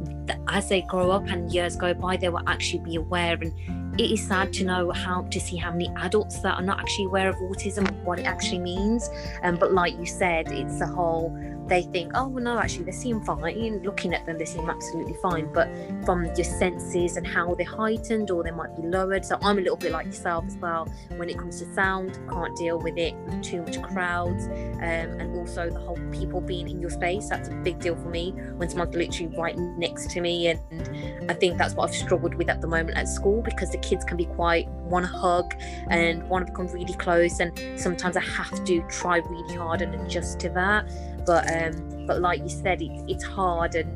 as 0.49 0.69
they 0.69 0.83
grow 0.83 1.11
up 1.11 1.27
and 1.29 1.53
years 1.53 1.77
go 1.77 1.95
by, 1.95 2.17
they 2.17 2.29
will 2.29 2.43
actually 2.47 2.81
be 2.81 2.97
aware 2.97 3.39
and 3.41 3.53
it 3.99 4.11
is 4.11 4.27
sad 4.27 4.53
to 4.55 4.65
know 4.65 4.91
how 4.91 5.23
to 5.23 5.41
see 5.41 5.57
how 5.57 5.71
many 5.71 5.91
adults 5.97 6.41
that 6.41 6.55
are 6.55 6.63
not 6.63 6.79
actually 6.79 7.07
aware 7.07 7.29
of 7.29 7.37
autism 7.37 7.91
what 8.03 8.19
it 8.19 8.27
actually 8.27 8.59
means. 8.59 9.09
Um, 9.43 9.57
but 9.57 9.73
like 9.73 9.97
you 9.99 10.07
said 10.07 10.51
it's 10.53 10.81
a 10.81 10.87
whole 10.87 11.37
they 11.69 11.83
think, 11.83 12.13
oh, 12.15 12.29
well, 12.29 12.43
no, 12.43 12.59
actually, 12.59 12.85
they 12.85 12.93
seem 12.93 13.21
fine. 13.23 13.83
Looking 13.83 14.15
at 14.15 14.27
them, 14.27 14.39
they 14.39 14.45
seem 14.45 14.69
absolutely 14.69 15.15
fine. 15.15 15.53
But 15.53 15.69
from 16.05 16.25
your 16.25 16.45
senses 16.45 17.17
and 17.17 17.27
how 17.27 17.55
they're 17.55 17.67
heightened 17.67 18.31
or 18.31 18.43
they 18.43 18.51
might 18.51 18.75
be 18.77 18.83
lowered. 18.83 19.25
So 19.25 19.39
I'm 19.43 19.59
a 19.59 19.61
little 19.61 19.77
bit 19.77 19.93
like 19.93 20.07
yourself 20.07 20.45
as 20.47 20.57
well. 20.57 20.89
When 21.17 21.29
it 21.29 21.39
comes 21.39 21.61
to 21.61 21.75
sound, 21.75 22.19
can't 22.31 22.57
deal 22.57 22.79
with 22.79 22.97
it 22.97 23.15
too 23.43 23.63
much 23.63 23.81
crowds. 23.83 24.47
Um, 24.47 24.81
and 24.81 25.37
also 25.37 25.71
the 25.71 25.81
whole 25.81 25.99
people 26.13 26.41
being 26.41 26.69
in 26.69 26.81
your 26.81 26.91
space. 26.91 27.29
That's 27.29 27.49
a 27.49 27.53
big 27.53 27.81
deal 27.81 27.97
for 27.97 28.09
me 28.09 28.33
when 28.57 28.69
someone's 28.69 28.95
literally 28.95 29.35
right 29.37 29.57
next 29.57 30.11
to 30.11 30.21
me. 30.21 30.49
And 30.49 31.31
I 31.31 31.35
think 31.35 31.59
that's 31.59 31.75
what 31.75 31.89
I've 31.89 31.97
struggled 31.97 32.35
with 32.35 32.49
at 32.49 32.61
the 32.61 32.69
moment 32.69 32.97
at 32.97 33.09
school 33.09 33.43
because 33.43 33.71
the 33.71 33.79
kids 33.79 34.05
can 34.05 34.17
be 34.17 34.27
quite 34.27 34.69
want 34.69 35.05
to 35.05 35.13
hug 35.13 35.55
and 35.89 36.29
want 36.29 36.47
to 36.47 36.53
become 36.53 36.69
really 36.69 36.95
close 36.95 37.41
and 37.41 37.59
sometimes 37.79 38.17
i 38.17 38.21
have 38.21 38.65
to 38.65 38.83
try 38.89 39.19
really 39.19 39.57
hard 39.57 39.83
and 39.83 39.95
adjust 39.95 40.39
to 40.39 40.49
that 40.51 40.89
but 41.27 41.51
um 41.53 42.07
but 42.07 42.21
like 42.21 42.41
you 42.41 42.49
said 42.49 42.81
it, 42.81 42.91
it's 43.09 43.25
hard 43.25 43.75
and 43.75 43.91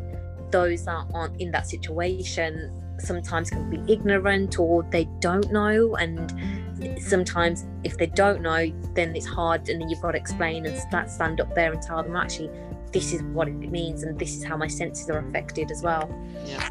those 0.51 0.85
that 0.85 1.07
aren't 1.15 1.41
in 1.41 1.51
that 1.53 1.67
situation 1.67 2.77
sometimes 2.99 3.51
can 3.51 3.71
be 3.71 3.93
ignorant 3.93 4.59
or 4.59 4.83
they 4.91 5.05
don't 5.21 5.51
know. 5.53 5.97
And 5.97 7.01
sometimes 7.01 7.67
if 7.85 7.97
they 7.99 8.07
don't 8.07 8.43
know 8.43 8.71
then 8.95 9.15
it's 9.15 9.27
hard 9.27 9.69
and 9.69 9.81
then 9.81 9.89
you've 9.89 10.01
got 10.01 10.13
to 10.13 10.19
explain 10.19 10.67
and 10.67 10.77
start, 10.79 11.11
stand 11.11 11.41
up 11.41 11.55
there 11.55 11.73
and 11.73 11.81
tell 11.81 12.03
them 12.03 12.17
actually 12.17 12.51
this 12.93 13.13
is 13.13 13.23
what 13.23 13.49
it 13.49 13.53
means 13.53 14.03
and 14.03 14.19
this 14.19 14.35
is 14.35 14.45
how 14.45 14.57
my 14.57 14.67
senses 14.67 15.09
are 15.11 15.19
affected 15.19 15.71
as 15.71 15.83
well. 15.83 16.11
Yeah. 16.45 16.69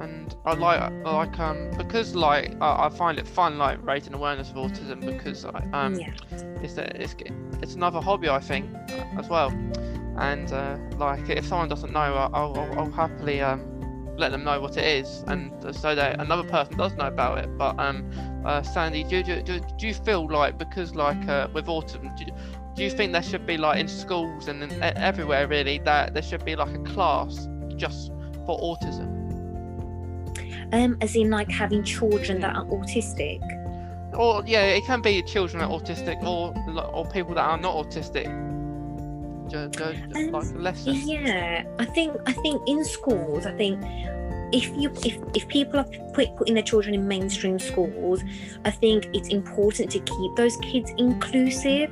And 0.00 0.34
I 0.44 0.54
like 0.54 0.92
like 1.04 1.38
um 1.38 1.70
because 1.76 2.16
like 2.16 2.56
I, 2.60 2.86
I 2.86 2.88
find 2.88 3.18
it 3.18 3.28
fun 3.28 3.58
like 3.58 3.84
raising 3.86 4.14
awareness 4.14 4.50
of 4.50 4.56
autism 4.56 5.00
because 5.04 5.44
I, 5.44 5.64
um 5.72 5.94
yeah. 5.94 6.12
it's 6.60 6.76
it's 6.76 7.14
it's 7.62 7.74
another 7.74 8.00
hobby 8.00 8.28
I 8.28 8.40
think 8.40 8.70
as 9.18 9.28
well. 9.28 9.50
And 10.18 10.52
uh, 10.52 10.76
like 10.98 11.28
if 11.30 11.46
someone 11.46 11.68
doesn't 11.68 11.92
know 11.92 12.00
I'll, 12.00 12.34
I'll, 12.34 12.78
I'll 12.78 12.90
happily 12.90 13.40
um 13.40 13.68
let 14.18 14.30
them 14.30 14.44
know 14.44 14.60
what 14.60 14.76
it 14.76 14.84
is 14.84 15.24
and 15.26 15.50
so 15.74 15.94
that 15.94 16.20
another 16.20 16.46
person 16.48 16.76
does 16.76 16.92
know 16.94 17.06
about 17.06 17.38
it. 17.38 17.48
But 17.56 17.78
um 17.78 18.10
uh, 18.44 18.62
Sandy 18.62 19.04
do, 19.04 19.22
do, 19.22 19.40
do, 19.42 19.60
do 19.78 19.86
you 19.86 19.94
feel 19.94 20.28
like 20.28 20.58
because 20.58 20.94
like 20.94 21.28
uh, 21.28 21.48
with 21.54 21.66
autism 21.66 22.14
do, 22.16 22.24
do 22.74 22.84
you 22.84 22.90
think 22.90 23.12
there 23.12 23.22
should 23.22 23.46
be 23.46 23.56
like 23.56 23.78
in 23.78 23.88
schools 23.88 24.48
and 24.48 24.62
in, 24.62 24.82
everywhere 24.82 25.46
really 25.46 25.78
that 25.80 26.14
there 26.14 26.22
should 26.22 26.44
be 26.44 26.56
like 26.56 26.74
a 26.74 26.82
class 26.82 27.48
just 27.76 28.10
for 28.46 28.58
autism? 28.58 29.22
Um, 30.72 30.96
as 31.02 31.14
in 31.14 31.28
like 31.28 31.50
having 31.50 31.84
children 31.84 32.40
that 32.40 32.56
are 32.56 32.64
autistic. 32.64 33.40
Or 34.14 34.42
yeah, 34.46 34.64
it 34.64 34.84
can 34.84 35.00
be 35.00 35.22
children 35.22 35.60
that 35.60 35.70
are 35.70 35.80
autistic, 35.80 36.22
or 36.22 36.54
or 36.94 37.06
people 37.06 37.34
that 37.34 37.44
are 37.44 37.58
not 37.58 37.74
autistic. 37.74 38.26
Just, 39.48 39.74
just 39.74 40.16
um, 40.16 40.30
like 40.32 40.46
lessons. 40.54 41.04
Yeah, 41.06 41.64
I 41.78 41.84
think 41.86 42.16
I 42.26 42.32
think 42.32 42.62
in 42.66 42.84
schools, 42.84 43.46
I 43.46 43.52
think 43.52 43.82
if 44.52 44.68
you 44.76 44.90
if, 45.04 45.18
if 45.34 45.48
people 45.48 45.80
are 45.80 45.86
putting 46.12 46.54
their 46.54 46.62
children 46.62 46.94
in 46.94 47.06
mainstream 47.06 47.58
schools 47.58 48.22
i 48.64 48.70
think 48.70 49.08
it's 49.12 49.28
important 49.28 49.90
to 49.90 49.98
keep 50.00 50.36
those 50.36 50.56
kids 50.58 50.92
inclusive 50.98 51.90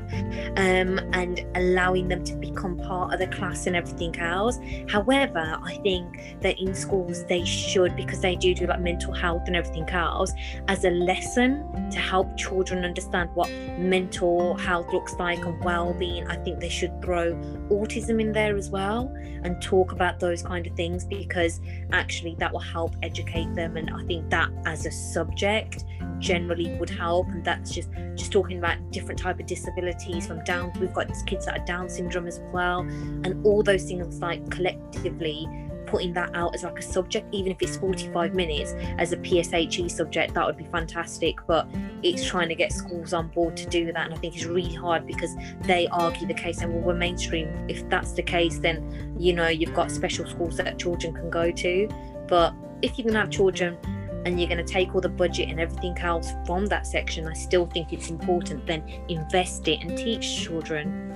um, 0.57 0.99
and 1.13 1.47
allowing 1.55 2.09
them 2.09 2.23
to 2.25 2.35
become 2.37 2.77
part 2.79 3.13
of 3.13 3.19
the 3.19 3.27
class 3.29 3.67
and 3.67 3.77
everything 3.77 4.17
else. 4.19 4.59
However 4.89 5.59
i 5.63 5.77
think 5.77 6.41
that 6.41 6.59
in 6.59 6.75
schools 6.75 7.25
they 7.27 7.45
should 7.45 7.95
because 7.97 8.21
they 8.21 8.37
do 8.37 8.55
do 8.55 8.67
like 8.67 8.81
mental 8.81 9.13
health 9.13 9.43
and 9.47 9.57
everything 9.57 9.89
else 9.91 10.33
as 10.69 10.85
a 10.85 10.91
lesson 10.91 11.91
to 11.91 11.99
help 11.99 12.37
children 12.37 12.85
understand 12.85 13.31
what 13.35 13.51
mental 13.79 14.57
health 14.57 14.87
looks 14.93 15.15
like 15.15 15.39
and 15.45 15.63
well-being 15.65 16.27
i 16.29 16.37
think 16.37 16.61
they 16.61 16.69
should 16.69 16.91
throw 17.03 17.35
autism 17.71 18.21
in 18.21 18.33
there 18.33 18.57
as 18.57 18.71
well 18.71 19.13
and 19.43 19.61
talk 19.63 19.93
about 19.93 20.19
those 20.21 20.43
kind 20.43 20.67
of 20.67 20.75
things 20.75 21.05
because 21.05 21.61
actually 21.93 22.35
that 22.39 22.53
will 22.53 22.61
help 22.61 22.95
educate 23.03 23.53
them 23.55 23.77
and 23.77 23.91
i 23.91 24.05
think 24.11 24.29
that 24.29 24.51
as 24.67 24.87
a 24.87 24.91
subject 24.91 25.85
generally 26.19 26.75
would 26.81 26.91
help 26.91 27.29
and 27.29 27.45
that's 27.45 27.71
just 27.71 27.89
just 28.17 28.33
talking 28.33 28.59
about 28.59 28.77
different 28.91 29.21
type 29.21 29.39
of 29.39 29.47
disabilities 29.47 30.27
from 30.27 30.43
down 30.43 30.73
we've 30.81 30.93
got 30.93 31.09
kids 31.27 31.47
that 31.47 31.61
are 31.61 31.65
down 31.65 31.89
syndrome 31.89 32.27
as 32.27 32.41
well 32.53 32.81
and 32.81 33.47
all 33.47 33.63
those 33.63 33.85
things 33.85 34.21
like 34.21 34.51
collectively 34.51 35.47
putting 35.87 36.13
that 36.13 36.31
out 36.35 36.55
as 36.55 36.63
like 36.63 36.79
a 36.79 36.83
subject, 36.83 37.27
even 37.35 37.51
if 37.51 37.61
it's 37.61 37.77
45 37.77 38.33
minutes 38.33 38.75
as 38.99 39.13
a 39.13 39.17
PSHE 39.17 39.91
subject, 39.91 40.35
that 40.35 40.47
would 40.47 40.57
be 40.57 40.67
fantastic. 40.67 41.37
But 41.49 41.67
it's 42.05 42.25
trying 42.25 42.49
to 42.49 42.55
get 42.55 42.73
schools 42.73 43.13
on 43.13 43.27
board 43.27 43.57
to 43.57 43.67
do 43.67 43.87
that. 43.87 43.97
And 43.97 44.15
I 44.15 44.17
think 44.19 44.37
it's 44.37 44.45
really 44.45 44.73
hard 44.73 45.05
because 45.05 45.35
they 45.63 45.89
argue 45.89 46.29
the 46.29 46.35
case 46.35 46.61
and 46.61 46.73
well, 46.73 46.83
we're 46.83 46.95
mainstream. 46.95 47.49
If 47.69 47.89
that's 47.89 48.13
the 48.13 48.23
case, 48.23 48.61
then 48.61 49.17
you 49.19 49.33
know, 49.33 49.49
you've 49.49 49.75
got 49.75 49.91
special 49.91 50.27
schools 50.29 50.57
that 50.59 50.79
children 50.79 51.13
can 51.13 51.29
go 51.29 51.51
to. 51.51 51.89
But 52.29 52.55
if 52.83 52.97
you 52.97 53.03
can 53.03 53.15
have 53.15 53.31
children 53.31 53.77
and 54.25 54.39
you're 54.39 54.49
going 54.49 54.65
to 54.65 54.73
take 54.73 54.95
all 54.95 55.01
the 55.01 55.09
budget 55.09 55.49
and 55.49 55.59
everything 55.59 55.97
else 55.99 56.33
from 56.47 56.67
that 56.67 56.87
section, 56.87 57.27
I 57.27 57.33
still 57.35 57.67
think 57.67 57.93
it's 57.93 58.11
important 58.11 58.67
then 58.67 58.83
invest 59.09 59.67
it 59.69 59.81
and 59.83 59.97
teach 59.97 60.43
children 60.45 61.11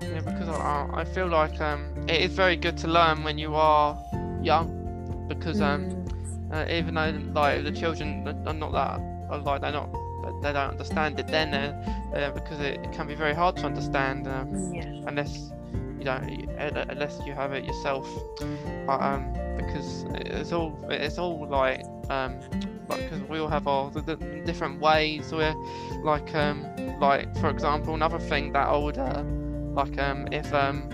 yeah, 0.00 0.20
because 0.20 0.48
I, 0.48 0.88
I 0.92 1.04
feel 1.04 1.26
like 1.26 1.60
um, 1.60 1.92
it 2.08 2.20
is 2.20 2.32
very 2.32 2.56
good 2.56 2.76
to 2.78 2.88
learn 2.88 3.22
when 3.22 3.38
you 3.38 3.54
are 3.54 3.98
young, 4.42 5.26
because 5.28 5.60
um, 5.60 5.90
mm. 5.90 6.52
uh, 6.52 6.72
even 6.72 6.94
though 6.94 7.40
like 7.40 7.64
the 7.64 7.72
children 7.72 8.26
are 8.46 8.54
not 8.54 8.72
that, 8.72 9.44
like 9.44 9.60
they're 9.60 9.72
not, 9.72 9.92
they 10.42 10.52
don't 10.52 10.70
understand 10.70 11.20
it 11.20 11.28
then, 11.28 11.54
uh, 11.54 12.14
uh, 12.14 12.30
because 12.32 12.60
it, 12.60 12.80
it, 12.80 12.92
can 12.92 13.06
be 13.06 13.14
very 13.14 13.34
hard 13.34 13.56
to 13.58 13.66
understand 13.66 14.26
um, 14.26 14.72
yeah. 14.72 14.84
unless 15.06 15.52
you 15.98 16.04
don't, 16.04 16.24
unless 16.58 17.20
you 17.26 17.32
have 17.32 17.52
it 17.52 17.64
yourself. 17.64 18.08
But 18.86 19.00
um, 19.00 19.32
because 19.56 20.04
it's 20.14 20.52
all, 20.52 20.78
it's 20.88 21.18
all 21.18 21.46
like 21.46 21.84
um, 22.10 22.38
because 22.88 23.20
we 23.28 23.38
all 23.38 23.48
have 23.48 23.66
our 23.66 23.90
the, 23.90 24.02
the 24.02 24.16
different 24.44 24.80
ways. 24.80 25.32
We're 25.32 25.54
like 26.02 26.34
um, 26.34 26.66
like 26.98 27.34
for 27.38 27.50
example, 27.50 27.94
another 27.94 28.18
thing 28.18 28.52
that 28.52 28.66
I 28.66 28.76
would 28.76 28.98
uh, 28.98 29.22
like 29.72 29.98
um 29.98 30.28
if 30.32 30.52
um 30.52 30.88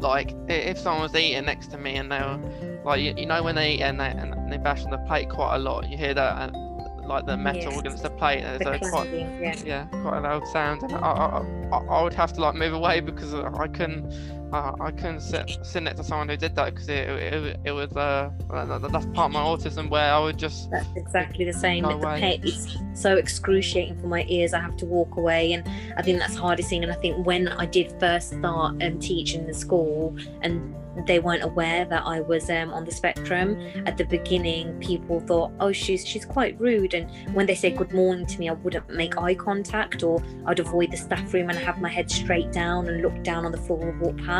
like 0.00 0.34
if 0.48 0.78
someone 0.78 1.02
was 1.02 1.14
eating 1.14 1.44
next 1.44 1.68
to 1.68 1.78
me 1.78 1.96
and 1.96 2.10
they 2.10 2.18
were 2.18 2.80
like 2.84 3.02
you, 3.02 3.14
you 3.16 3.26
know 3.26 3.42
when 3.42 3.54
they 3.54 3.74
eat 3.74 3.82
and 3.82 4.00
they 4.00 4.06
and 4.06 4.50
they 4.50 4.56
bash 4.56 4.82
on 4.84 4.90
the 4.90 4.98
plate 4.98 5.28
quite 5.28 5.56
a 5.56 5.58
lot, 5.58 5.88
you 5.88 5.96
hear 5.96 6.14
that 6.14 6.54
uh, 6.54 6.58
like 7.06 7.26
the 7.26 7.36
metal 7.36 7.72
yes. 7.72 7.80
against 7.80 8.02
the 8.02 8.10
plate. 8.10 8.42
There's 8.42 8.60
the 8.60 8.86
a 8.86 8.90
quite 8.90 9.10
yeah. 9.10 9.54
yeah. 9.64 9.84
quite 10.02 10.18
a 10.18 10.20
loud 10.20 10.46
sound, 10.48 10.82
and 10.82 10.94
I, 10.94 11.44
I, 11.72 11.76
I 11.76 12.02
would 12.02 12.14
have 12.14 12.32
to 12.34 12.40
like 12.40 12.54
move 12.54 12.72
away 12.72 13.00
because 13.00 13.34
I 13.34 13.66
couldn't 13.68 14.10
uh, 14.52 14.72
I 14.80 14.90
couldn't 14.90 15.20
sit, 15.20 15.58
sit 15.62 15.82
next 15.82 15.98
to 15.98 16.04
someone 16.04 16.28
who 16.28 16.36
did 16.36 16.54
that 16.56 16.74
because 16.74 16.88
it, 16.88 17.08
it, 17.08 17.60
it, 17.64 17.72
was 17.72 17.92
uh, 17.96 18.30
that's 18.48 19.06
part 19.06 19.26
of 19.26 19.32
my 19.32 19.40
autism 19.40 19.88
where 19.88 20.12
I 20.12 20.18
would 20.18 20.38
just 20.38 20.70
that's 20.70 20.88
exactly 20.96 21.44
the 21.44 21.52
same 21.52 21.84
with 21.86 22.00
the 22.00 22.06
pain 22.06 22.40
it's 22.42 22.76
so 22.94 23.16
excruciating 23.16 24.00
for 24.00 24.06
my 24.06 24.24
ears 24.28 24.52
I 24.52 24.60
have 24.60 24.76
to 24.78 24.86
walk 24.86 25.16
away 25.16 25.52
and 25.52 25.68
I 25.96 26.02
think 26.02 26.18
that's 26.18 26.34
hardest 26.34 26.68
thing 26.68 26.82
and 26.82 26.92
I 26.92 26.96
think 26.96 27.24
when 27.24 27.48
I 27.48 27.66
did 27.66 27.94
first 28.00 28.30
start 28.30 28.82
um, 28.82 28.98
teaching 28.98 29.46
the 29.46 29.54
school 29.54 30.16
and 30.42 30.74
they 31.06 31.18
weren't 31.18 31.42
aware 31.42 31.84
that 31.84 32.02
I 32.04 32.20
was 32.20 32.50
um, 32.50 32.72
on 32.72 32.84
the 32.84 32.92
spectrum. 32.92 33.56
At 33.86 33.96
the 33.96 34.04
beginning, 34.04 34.78
people 34.80 35.20
thought, 35.20 35.52
"Oh, 35.60 35.72
she's 35.72 36.06
she's 36.06 36.24
quite 36.24 36.58
rude." 36.60 36.94
And 36.94 37.10
when 37.34 37.46
they 37.46 37.54
said 37.54 37.76
good 37.76 37.92
morning 37.92 38.26
to 38.26 38.38
me, 38.38 38.48
I 38.48 38.52
wouldn't 38.54 38.88
make 38.90 39.16
eye 39.16 39.34
contact, 39.34 40.02
or 40.02 40.22
I'd 40.46 40.58
avoid 40.58 40.90
the 40.90 40.96
staff 40.96 41.32
room 41.32 41.50
and 41.50 41.58
have 41.58 41.80
my 41.80 41.88
head 41.88 42.10
straight 42.10 42.52
down 42.52 42.88
and 42.88 43.02
look 43.02 43.22
down 43.22 43.44
on 43.44 43.52
the 43.52 43.58
floor 43.58 43.88
and 43.88 44.00
walk 44.00 44.16
past. 44.18 44.39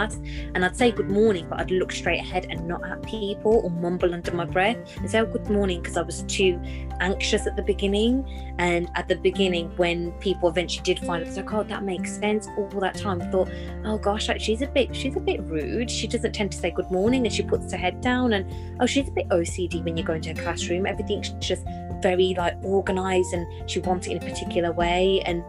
And 0.55 0.65
I'd 0.65 0.77
say 0.77 0.91
good 0.91 1.11
morning, 1.11 1.47
but 1.49 1.61
I'd 1.61 1.71
look 1.71 1.93
straight 1.93 2.21
ahead 2.21 2.47
and 2.51 2.67
not 2.67 2.85
at 2.89 3.03
people 3.03 3.61
or 3.65 3.71
mumble 3.71 4.15
under 4.15 4.33
my 4.33 4.45
breath 4.45 4.79
and 4.97 5.11
say, 5.11 5.21
"Oh, 5.21 5.27
good 5.27 5.49
morning," 5.51 5.81
because 5.81 5.97
I 5.97 6.03
was 6.03 6.23
too 6.23 6.61
anxious 7.01 7.47
at 7.47 7.57
the 7.57 7.63
beginning. 7.63 8.25
And 8.59 8.91
at 8.95 9.09
the 9.09 9.17
beginning, 9.17 9.71
when 9.77 10.13
people 10.13 10.49
eventually 10.49 10.83
did 10.83 10.99
find 11.01 11.23
it, 11.23 11.29
it's 11.29 11.37
like, 11.37 11.53
"Oh, 11.53 11.63
that 11.65 11.85
makes 11.85 12.17
sense." 12.19 12.49
All 12.57 12.69
that 12.81 12.95
time, 12.95 13.21
I 13.23 13.27
thought, 13.27 13.51
"Oh 13.85 13.99
gosh, 13.99 14.29
like, 14.29 14.41
she's 14.41 14.63
a 14.63 14.67
bit 14.67 14.95
she's 14.95 15.17
a 15.17 15.21
bit 15.21 15.41
rude. 15.43 15.91
She 15.91 16.07
doesn't 16.07 16.33
tend 16.33 16.53
to 16.53 16.59
say 16.59 16.71
good 16.71 16.91
morning 16.91 17.27
and 17.27 17.35
she 17.35 17.43
puts 17.43 17.71
her 17.73 17.79
head 17.79 18.01
down 18.01 18.33
and 18.33 18.47
oh 18.81 18.87
she's 18.87 19.09
a 19.09 19.11
bit 19.11 19.29
OCD 19.29 19.83
when 19.85 19.97
you 19.97 20.05
go 20.05 20.15
into 20.15 20.31
her 20.31 20.43
classroom 20.43 20.87
everything's 20.87 21.31
just 21.41 21.65
very 22.01 22.35
like 22.37 22.57
organized 22.63 23.33
and 23.35 23.71
she 23.71 23.81
wants 23.81 24.07
it 24.07 24.13
in 24.13 24.17
a 24.19 24.21
particular 24.21 24.73
way 24.73 25.23
and 25.27 25.45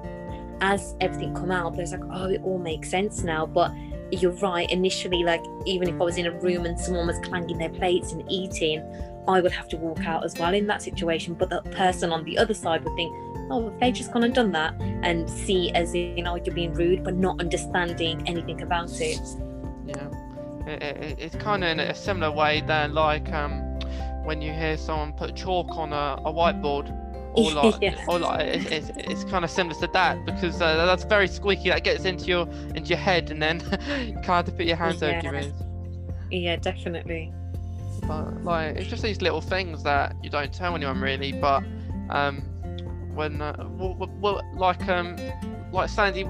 as 0.62 0.96
everything 1.02 1.34
come 1.34 1.52
out 1.52 1.76
there's 1.76 1.92
like 1.92 2.04
oh 2.12 2.30
it 2.30 2.42
all 2.44 2.58
makes 2.58 2.90
sense 2.90 3.24
now 3.24 3.46
but 3.46 3.72
you're 4.12 4.32
right 4.34 4.69
initially 4.71 5.24
like 5.24 5.43
even 5.65 5.88
if 5.88 5.95
I 5.95 6.04
was 6.04 6.17
in 6.17 6.26
a 6.26 6.32
room 6.32 6.65
and 6.65 6.80
someone 6.80 7.08
was 7.08 7.19
clanging 7.19 7.58
their 7.58 7.69
plates 7.69 8.12
and 8.12 8.24
eating 8.30 8.84
I 9.28 9.39
would 9.41 9.52
have 9.52 9.67
to 9.69 9.78
walk 9.78 10.06
out 10.06 10.24
as 10.24 10.38
well 10.38 10.54
in 10.54 10.67
that 10.67 10.82
situation. 10.82 11.36
But 11.36 11.50
the 11.50 11.62
person 11.71 12.12
on 12.12 12.24
the 12.24 12.38
other 12.38 12.54
side 12.54 12.84
would 12.84 12.95
think 12.95 13.15
oh, 13.52 13.67
if 13.67 13.80
they 13.80 13.91
just 13.91 14.12
gone 14.12 14.24
and 14.24 14.34
done 14.34 14.52
that, 14.54 14.74
and 15.04 15.30
see 15.30 15.71
as 15.71 15.93
you 15.93 16.24
know, 16.24 16.36
you're 16.36 16.56
being 16.56 16.74
rude, 16.74 17.04
but 17.04 17.15
not 17.15 17.39
understanding 17.39 18.24
anything 18.28 18.62
about 18.62 18.89
it. 19.00 19.19
Yeah. 19.86 20.08
It, 20.65 20.84
it, 20.84 21.19
it's 21.19 21.36
kind 21.36 21.63
of 21.63 21.71
in 21.71 21.80
a 21.80 21.93
similar 21.93 22.32
way 22.32 22.62
than 22.62 22.93
like 22.93 23.32
um, 23.34 23.80
when 24.24 24.41
you 24.41 24.54
hear 24.54 24.78
someone 24.78 25.13
put 25.13 25.36
chalk 25.36 25.67
on 25.71 25.91
a, 25.91 26.21
a 26.24 26.34
whiteboard 26.34 26.97
or 27.34 27.52
like, 27.54 27.82
yeah. 27.82 28.06
or 28.08 28.20
like 28.20 28.41
it's, 28.41 28.89
it's, 28.89 28.98
it's, 28.98 29.24
kind 29.26 29.44
of 29.46 29.52
similar 29.52 29.80
to 29.80 29.88
that 29.88 30.24
because 30.26 30.62
uh, 30.62 30.86
that's 30.86 31.04
very 31.04 31.28
squeaky 31.28 31.70
that 31.70 31.84
gets 31.84 32.06
into 32.06 32.26
your 32.26 32.48
into 32.76 32.89
your 32.89 32.98
head 32.98 33.32
and 33.32 33.41
then 33.41 33.60
you 34.06 34.13
kind 34.13 34.17
of 34.17 34.26
have 34.26 34.46
to 34.46 34.52
put 34.52 34.65
your 34.65 34.76
hands 34.76 35.02
yeah. 35.02 35.17
over 35.17 35.28
your 35.28 35.36
ears 35.36 35.54
yeah 36.30 36.56
definitely 36.56 37.32
but 38.08 38.44
like 38.44 38.76
it's 38.76 38.89
just 38.89 39.04
these 39.04 39.22
little 39.22 39.41
things 39.41 39.84
that 39.84 40.15
you 40.24 40.30
don't 40.30 40.54
tell 40.54 40.76
anyone 40.76 41.00
really 41.00 41.32
but 41.32 41.63
um 42.10 42.41
when 43.13 43.41
uh, 43.41 43.56
well, 43.78 44.10
well, 44.20 44.41
like 44.56 44.88
um 44.88 45.15
like 45.72 45.89
sandy 45.89 46.24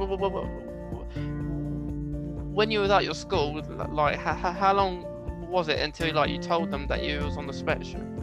when 2.53 2.69
you 2.69 2.81
was 2.81 2.91
at 2.91 3.05
your 3.05 3.13
school, 3.13 3.61
like 3.91 4.17
how, 4.17 4.33
how 4.33 4.73
long 4.73 5.05
was 5.49 5.69
it 5.69 5.79
until 5.79 6.13
like 6.13 6.29
you 6.29 6.37
told 6.37 6.69
them 6.69 6.85
that 6.87 7.03
you 7.03 7.19
was 7.19 7.37
on 7.37 7.47
the 7.47 7.53
spectrum? 7.53 8.17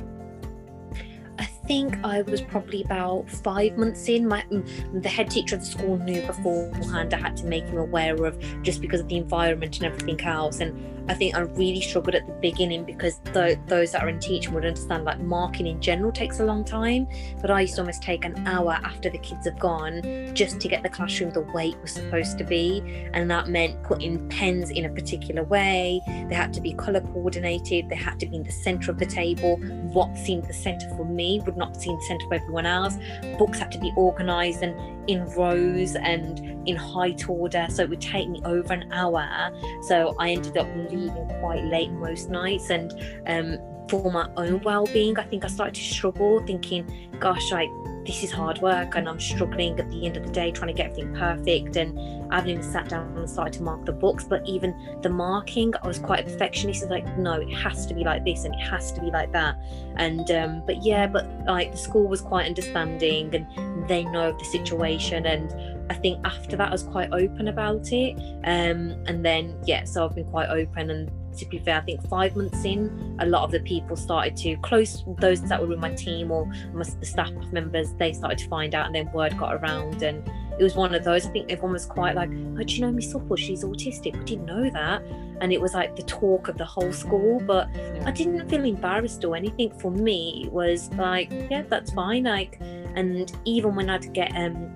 I 1.68 1.70
think 1.70 2.02
I 2.02 2.22
was 2.22 2.40
probably 2.40 2.82
about 2.82 3.28
five 3.28 3.76
months 3.76 4.08
in. 4.08 4.26
My 4.26 4.40
mm, 4.50 5.02
the 5.02 5.08
head 5.10 5.30
teacher 5.30 5.56
of 5.56 5.60
the 5.60 5.66
school 5.66 5.98
knew 5.98 6.22
beforehand. 6.22 7.12
I 7.12 7.18
had 7.18 7.36
to 7.36 7.44
make 7.44 7.64
him 7.64 7.76
aware 7.76 8.24
of 8.24 8.42
just 8.62 8.80
because 8.80 9.00
of 9.00 9.08
the 9.08 9.18
environment 9.18 9.76
and 9.76 9.84
everything 9.84 10.18
else. 10.22 10.60
And 10.60 10.74
I 11.08 11.14
think 11.14 11.34
I 11.34 11.40
really 11.40 11.80
struggled 11.80 12.14
at 12.14 12.26
the 12.26 12.32
beginning 12.34 12.84
because 12.84 13.20
th- 13.32 13.58
those 13.66 13.92
that 13.92 14.02
are 14.02 14.08
in 14.08 14.20
teaching 14.20 14.52
would 14.52 14.66
understand 14.66 15.04
like 15.04 15.18
marking 15.20 15.66
in 15.66 15.80
general 15.80 16.12
takes 16.12 16.40
a 16.40 16.44
long 16.44 16.64
time. 16.64 17.08
But 17.40 17.50
I 17.50 17.62
used 17.62 17.76
to 17.76 17.80
almost 17.80 18.02
take 18.02 18.24
an 18.24 18.46
hour 18.46 18.72
after 18.84 19.08
the 19.08 19.18
kids 19.18 19.46
have 19.46 19.58
gone 19.58 20.02
just 20.34 20.60
to 20.60 20.68
get 20.68 20.82
the 20.82 20.88
classroom 20.88 21.30
the 21.30 21.40
way 21.40 21.70
it 21.70 21.80
was 21.80 21.92
supposed 21.92 22.36
to 22.38 22.44
be. 22.44 22.82
And 23.14 23.30
that 23.30 23.48
meant 23.48 23.82
putting 23.82 24.28
pens 24.28 24.70
in 24.70 24.84
a 24.84 24.90
particular 24.90 25.44
way. 25.44 26.00
They 26.28 26.34
had 26.34 26.52
to 26.54 26.60
be 26.60 26.74
colour 26.74 27.00
coordinated. 27.00 27.88
They 27.88 27.96
had 27.96 28.20
to 28.20 28.26
be 28.26 28.36
in 28.36 28.42
the 28.42 28.52
centre 28.52 28.90
of 28.90 28.98
the 28.98 29.06
table. 29.06 29.56
What 29.92 30.16
seemed 30.16 30.44
the 30.44 30.52
centre 30.52 30.88
for 30.90 31.06
me 31.06 31.40
would 31.46 31.56
not 31.56 31.80
seem 31.80 31.96
the 31.96 32.02
centre 32.02 32.26
for 32.28 32.34
everyone 32.34 32.66
else. 32.66 32.98
Books 33.38 33.58
had 33.58 33.72
to 33.72 33.78
be 33.78 33.92
organised 33.96 34.62
and 34.62 34.98
in 35.08 35.24
rows 35.30 35.96
and 35.96 36.38
in 36.68 36.76
height 36.76 37.28
order. 37.28 37.66
So 37.70 37.82
it 37.82 37.88
would 37.90 38.00
take 38.00 38.28
me 38.28 38.40
over 38.44 38.72
an 38.74 38.92
hour. 38.92 39.50
So 39.82 40.14
I 40.18 40.30
ended 40.30 40.58
up 40.58 40.68
leaving 40.98 41.28
quite 41.40 41.64
late 41.64 41.90
most 41.90 42.30
nights. 42.30 42.70
And 42.70 42.92
um, 43.26 43.58
for 43.88 44.10
my 44.10 44.28
own 44.36 44.60
well-being, 44.62 45.18
I 45.18 45.24
think 45.24 45.44
I 45.44 45.48
started 45.48 45.74
to 45.74 45.82
struggle, 45.82 46.44
thinking, 46.46 47.10
"Gosh, 47.18 47.50
like 47.52 47.70
this 48.08 48.24
is 48.24 48.32
hard 48.32 48.58
work 48.62 48.94
and 48.96 49.06
I'm 49.06 49.20
struggling 49.20 49.78
at 49.78 49.90
the 49.90 50.06
end 50.06 50.16
of 50.16 50.24
the 50.24 50.32
day 50.32 50.50
trying 50.50 50.68
to 50.68 50.72
get 50.72 50.90
everything 50.90 51.14
perfect 51.14 51.76
and 51.76 51.98
I 52.32 52.36
haven't 52.36 52.50
even 52.50 52.62
sat 52.62 52.88
down 52.88 53.14
and 53.14 53.28
started 53.28 53.52
to 53.58 53.62
mark 53.62 53.84
the 53.84 53.92
books 53.92 54.24
but 54.24 54.46
even 54.48 54.98
the 55.02 55.10
marking 55.10 55.74
I 55.82 55.86
was 55.86 55.98
quite 55.98 56.20
a 56.20 56.22
perfectionist 56.22 56.88
like 56.88 57.18
no 57.18 57.34
it 57.34 57.52
has 57.52 57.84
to 57.84 57.92
be 57.92 58.04
like 58.04 58.24
this 58.24 58.44
and 58.44 58.54
it 58.54 58.60
has 58.60 58.92
to 58.92 59.02
be 59.02 59.10
like 59.10 59.30
that 59.32 59.56
and 59.96 60.30
um, 60.30 60.62
but 60.66 60.82
yeah 60.82 61.06
but 61.06 61.28
like 61.46 61.72
the 61.72 61.76
school 61.76 62.08
was 62.08 62.22
quite 62.22 62.46
understanding 62.46 63.34
and 63.34 63.86
they 63.86 64.04
know 64.04 64.30
of 64.30 64.38
the 64.38 64.44
situation 64.46 65.26
and 65.26 65.52
I 65.90 65.94
think 65.94 66.24
after 66.24 66.56
that 66.56 66.68
I 66.68 66.72
was 66.72 66.82
quite 66.82 67.12
open 67.12 67.48
about 67.48 67.92
it 67.92 68.18
um, 68.44 68.94
and 69.06 69.24
then 69.24 69.56
yeah 69.64 69.84
so 69.84 70.04
I've 70.04 70.14
been 70.14 70.28
quite 70.28 70.48
open 70.48 70.90
and 70.90 71.10
to 71.38 71.46
be 71.46 71.58
fair, 71.58 71.76
I 71.76 71.80
think 71.80 72.06
five 72.08 72.36
months 72.36 72.64
in, 72.64 73.16
a 73.20 73.26
lot 73.26 73.44
of 73.44 73.50
the 73.50 73.60
people 73.60 73.96
started 73.96 74.36
to 74.38 74.56
close 74.58 75.04
those 75.18 75.40
that 75.42 75.60
were 75.60 75.72
in 75.72 75.80
my 75.80 75.92
team 75.94 76.30
or 76.30 76.46
my, 76.72 76.84
the 77.00 77.06
staff 77.06 77.32
members. 77.52 77.92
They 77.94 78.12
started 78.12 78.38
to 78.38 78.48
find 78.48 78.74
out, 78.74 78.86
and 78.86 78.94
then 78.94 79.10
word 79.12 79.36
got 79.38 79.54
around, 79.54 80.02
and 80.02 80.28
it 80.58 80.62
was 80.62 80.74
one 80.74 80.94
of 80.94 81.04
those. 81.04 81.26
I 81.26 81.30
think 81.30 81.50
everyone 81.50 81.72
was 81.72 81.86
quite 81.86 82.14
like, 82.14 82.30
"Oh, 82.30 82.62
do 82.62 82.74
you 82.74 82.80
know 82.82 82.92
Miss 82.92 83.10
Supple? 83.10 83.36
She's 83.36 83.64
autistic. 83.64 84.18
We 84.18 84.24
didn't 84.24 84.46
know 84.46 84.68
that." 84.70 85.02
And 85.40 85.52
it 85.52 85.60
was 85.60 85.74
like 85.74 85.94
the 85.94 86.02
talk 86.02 86.48
of 86.48 86.58
the 86.58 86.64
whole 86.64 86.92
school. 86.92 87.40
But. 87.40 87.68
I 88.04 88.10
didn't 88.10 88.48
feel 88.48 88.64
embarrassed 88.64 89.24
or 89.24 89.36
anything. 89.36 89.70
For 89.78 89.90
me, 89.90 90.44
it 90.46 90.52
was 90.52 90.90
like, 90.94 91.30
"Yeah, 91.50 91.62
that's 91.62 91.92
fine." 91.92 92.24
Like, 92.24 92.58
and 92.60 93.30
even 93.44 93.74
when 93.74 93.90
I'd 93.90 94.12
get 94.12 94.32
um 94.34 94.72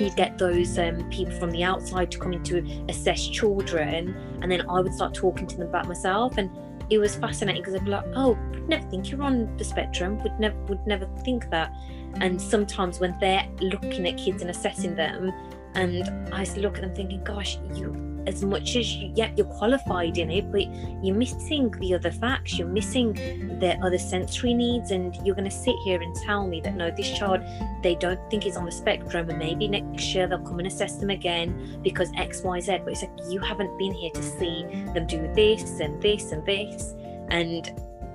you'd 0.00 0.16
get 0.16 0.38
those 0.38 0.78
um, 0.78 1.08
people 1.10 1.32
from 1.38 1.50
the 1.50 1.62
outside 1.62 2.10
to 2.10 2.18
come 2.18 2.32
in 2.32 2.42
to 2.42 2.58
assess 2.88 3.26
children 3.28 4.16
and 4.42 4.50
then 4.50 4.68
i 4.68 4.80
would 4.80 4.94
start 4.94 5.14
talking 5.14 5.46
to 5.46 5.56
them 5.56 5.68
about 5.68 5.86
myself 5.86 6.36
and 6.38 6.50
it 6.90 6.98
was 6.98 7.16
fascinating 7.16 7.62
because 7.62 7.74
i'd 7.74 7.84
be 7.84 7.90
like 7.90 8.04
oh 8.14 8.36
would 8.64 8.80
never 8.80 8.90
think 8.90 9.10
you're 9.10 9.22
on 9.22 9.54
the 9.58 9.64
spectrum 9.64 10.22
would 10.22 10.38
never 10.40 10.56
would 10.64 10.86
never 10.86 11.06
think 11.24 11.50
that. 11.50 11.72
And 12.20 12.40
sometimes 12.40 13.00
when 13.00 13.18
they're 13.20 13.46
looking 13.60 14.06
at 14.06 14.16
kids 14.16 14.40
and 14.40 14.50
assessing 14.50 14.94
them 14.94 15.32
and 15.74 16.32
i 16.32 16.44
look 16.56 16.76
at 16.76 16.82
them 16.82 16.94
thinking 16.94 17.22
gosh 17.24 17.58
you 17.74 18.13
as 18.26 18.44
much 18.44 18.76
as 18.76 18.94
you, 18.94 19.12
yeah, 19.14 19.30
you're 19.36 19.46
qualified 19.46 20.18
in 20.18 20.30
it, 20.30 20.50
but 20.50 20.62
you're 21.04 21.16
missing 21.16 21.70
the 21.80 21.94
other 21.94 22.10
facts, 22.10 22.58
you're 22.58 22.68
missing 22.68 23.12
the 23.60 23.78
other 23.82 23.98
sensory 23.98 24.54
needs, 24.54 24.90
and 24.90 25.14
you're 25.24 25.34
going 25.34 25.48
to 25.48 25.56
sit 25.56 25.76
here 25.84 26.00
and 26.00 26.14
tell 26.14 26.46
me 26.46 26.60
that 26.60 26.74
no, 26.74 26.90
this 26.90 27.10
child, 27.16 27.40
they 27.82 27.94
don't 27.94 28.20
think 28.30 28.46
is 28.46 28.56
on 28.56 28.64
the 28.64 28.72
spectrum, 28.72 29.28
and 29.30 29.38
maybe 29.38 29.68
next 29.68 30.14
year 30.14 30.26
they'll 30.26 30.38
come 30.38 30.58
and 30.58 30.66
assess 30.66 30.96
them 30.96 31.10
again 31.10 31.80
because 31.82 32.10
X, 32.16 32.42
Y, 32.42 32.60
Z. 32.60 32.78
But 32.84 32.92
it's 32.92 33.02
like 33.02 33.12
you 33.28 33.40
haven't 33.40 33.76
been 33.78 33.92
here 33.92 34.10
to 34.10 34.22
see 34.22 34.64
them 34.94 35.06
do 35.06 35.30
this 35.34 35.80
and 35.80 36.00
this 36.02 36.32
and 36.32 36.44
this, 36.46 36.94
and 37.28 37.70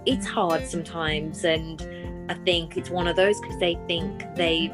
it's 0.06 0.26
hard 0.26 0.66
sometimes. 0.66 1.44
And 1.44 1.82
I 2.30 2.34
think 2.46 2.78
it's 2.78 2.90
one 2.90 3.08
of 3.08 3.16
those 3.16 3.40
because 3.42 3.60
they 3.60 3.78
think 3.88 4.24
they 4.36 4.72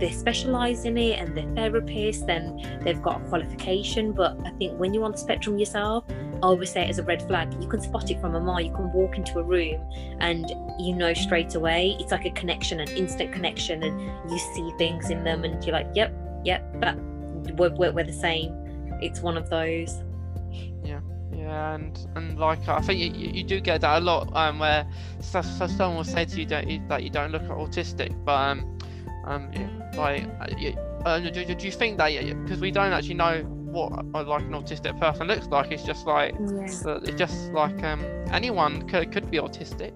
they 0.00 0.10
specialise 0.10 0.84
in 0.84 0.96
it 0.96 1.18
and 1.18 1.36
they're 1.36 1.70
therapists 1.70 2.28
and 2.28 2.82
they've 2.82 3.00
got 3.00 3.20
a 3.20 3.24
qualification. 3.28 4.12
But 4.12 4.38
I 4.44 4.50
think 4.50 4.78
when 4.78 4.94
you're 4.94 5.04
on 5.04 5.12
the 5.12 5.18
spectrum 5.18 5.58
yourself, 5.58 6.04
I 6.10 6.46
always 6.46 6.72
say 6.72 6.86
it 6.86 6.90
as 6.90 6.98
a 6.98 7.02
red 7.02 7.22
flag. 7.28 7.54
You 7.60 7.68
can 7.68 7.80
spot 7.80 8.10
it 8.10 8.20
from 8.20 8.34
a 8.34 8.40
mile. 8.40 8.60
You 8.60 8.72
can 8.72 8.90
walk 8.92 9.16
into 9.16 9.38
a 9.38 9.42
room 9.42 9.80
and 10.20 10.50
you 10.78 10.94
know 10.94 11.12
straight 11.12 11.54
away. 11.54 11.96
It's 12.00 12.12
like 12.12 12.24
a 12.24 12.30
connection, 12.30 12.80
an 12.80 12.88
instant 12.88 13.32
connection, 13.32 13.82
and 13.82 14.00
you 14.30 14.38
see 14.38 14.72
things 14.78 15.10
in 15.10 15.22
them, 15.22 15.44
and 15.44 15.62
you're 15.64 15.74
like, 15.74 15.88
"Yep, 15.94 16.42
yep, 16.44 16.80
that 16.80 16.96
we're, 17.58 17.70
we're, 17.70 17.92
we're 17.92 18.04
the 18.04 18.12
same." 18.12 18.54
It's 19.02 19.20
one 19.20 19.36
of 19.36 19.50
those. 19.50 20.02
Yeah, 20.82 21.00
yeah, 21.30 21.74
and 21.74 22.06
and 22.16 22.38
like 22.38 22.66
I 22.68 22.80
think 22.80 23.00
you, 23.00 23.10
you 23.10 23.44
do 23.44 23.60
get 23.60 23.82
that 23.82 23.98
a 23.98 24.04
lot, 24.04 24.34
um, 24.34 24.58
where 24.58 24.90
so, 25.20 25.42
so 25.42 25.66
someone 25.66 25.96
will 25.96 26.04
say 26.04 26.24
to 26.24 26.40
you 26.40 26.46
that 26.46 26.66
you, 26.68 26.80
that 26.88 27.02
you 27.02 27.10
don't 27.10 27.32
look 27.32 27.42
autistic, 27.42 28.16
but 28.24 28.32
um, 28.32 28.78
um, 29.24 29.50
like, 30.00 30.26
uh, 30.40 31.08
uh 31.08 31.20
do, 31.20 31.54
do, 31.54 31.64
you 31.64 31.72
think 31.72 31.98
that 31.98 32.10
because 32.44 32.60
we 32.60 32.70
don't 32.70 32.92
actually 32.92 33.14
know 33.14 33.42
what 33.70 33.92
uh, 34.14 34.24
like 34.24 34.42
an 34.42 34.52
autistic 34.52 34.98
person 34.98 35.26
looks 35.26 35.46
like? 35.46 35.70
It's 35.70 35.84
just 35.84 36.06
like 36.06 36.34
yeah. 36.38 36.62
it's 36.62 37.18
just 37.18 37.52
like 37.52 37.82
um, 37.82 38.04
anyone 38.32 38.88
could 38.88 39.12
could 39.12 39.30
be 39.30 39.38
autistic. 39.38 39.92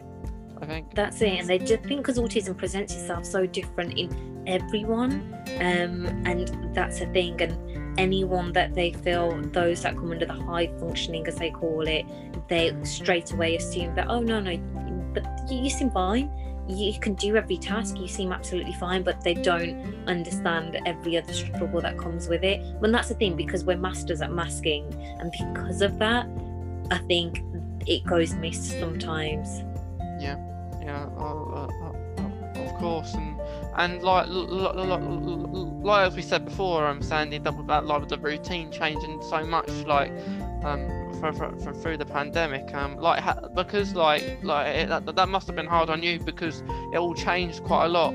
I 0.61 0.67
think 0.67 0.95
that's 0.95 1.21
it, 1.21 1.41
and 1.41 1.49
they 1.49 1.59
just 1.59 1.83
think 1.83 2.01
because 2.01 2.19
autism 2.19 2.57
presents 2.57 2.95
itself 2.95 3.25
so 3.25 3.45
different 3.45 3.99
in 3.99 4.45
everyone, 4.47 5.13
um, 5.59 6.07
and 6.25 6.75
that's 6.75 7.01
a 7.01 7.07
thing. 7.07 7.41
And 7.43 7.99
anyone 7.99 8.53
that 8.53 8.75
they 8.75 8.93
feel 8.93 9.41
those 9.53 9.83
that 9.83 9.97
come 9.97 10.13
under 10.13 10.27
the 10.27 10.33
high 10.33 10.69
functioning, 10.79 11.27
as 11.27 11.37
they 11.37 11.51
call 11.51 11.87
it, 11.87 12.07
they 12.49 12.75
straight 12.85 13.33
away 13.33 13.57
assume 13.57 13.95
that 13.97 14.09
oh 14.09 14.21
no 14.21 14.41
no, 14.41 14.57
but 15.13 15.27
you 15.51 15.71
seem 15.71 15.91
fine 15.91 16.31
you 16.69 16.99
can 16.99 17.15
do 17.15 17.37
every 17.37 17.57
task 17.57 17.99
you 17.99 18.09
seem 18.09 18.33
absolutely 18.33 18.73
fine 18.75 19.03
but 19.03 19.21
they 19.23 19.35
don't 19.35 19.95
understand 20.07 20.79
every 20.87 21.17
other 21.17 21.33
struggle 21.33 21.81
that 21.81 21.99
comes 21.99 22.29
with 22.29 22.43
it. 22.43 22.61
And 22.83 22.95
that's 22.95 23.09
the 23.09 23.15
thing 23.15 23.37
because 23.37 23.65
we're 23.65 23.77
masters 23.77 24.23
at 24.23 24.33
masking 24.33 24.93
and 25.21 25.31
because 25.33 25.83
of 25.83 25.99
that 25.99 26.27
i 26.91 26.99
think 27.07 27.43
it 27.87 28.05
goes 28.05 28.35
missed 28.35 28.79
sometimes. 28.79 29.61
Yeah 30.21 30.39
yeah 30.85 31.09
uh, 31.19 31.67
uh, 31.67 31.69
of 32.57 32.75
course 32.75 33.15
and 33.15 33.41
and 33.77 34.03
like 34.03 34.27
like 34.29 36.07
as 36.07 36.15
we 36.15 36.23
said 36.23 36.45
before 36.45 36.87
i'm 36.87 36.99
um, 36.99 37.03
sandy 37.03 37.37
about 37.37 37.87
like 37.87 38.09
the 38.09 38.19
routine 38.19 38.71
changing 38.71 39.21
so 39.23 39.45
much 39.45 39.69
like 39.87 40.13
um 40.65 41.13
for, 41.21 41.33
for, 41.33 41.57
for 41.59 41.73
through 41.73 41.97
the 41.97 42.07
pandemic 42.07 42.75
um 42.75 42.97
like 42.97 43.21
ha- 43.21 43.49
because 43.55 43.95
like 43.95 44.39
like 44.43 44.67
it, 44.75 44.89
that, 44.89 45.15
that 45.15 45.29
must 45.29 45.47
have 45.47 45.57
been 45.57 45.67
hard 45.67 45.91
on 45.91 46.03
you 46.03 46.19
because 46.19 46.63
it 46.93 46.97
all 46.97 47.15
changed 47.15 47.63
quite 47.65 47.87
a 47.87 47.89
lot. 47.89 48.15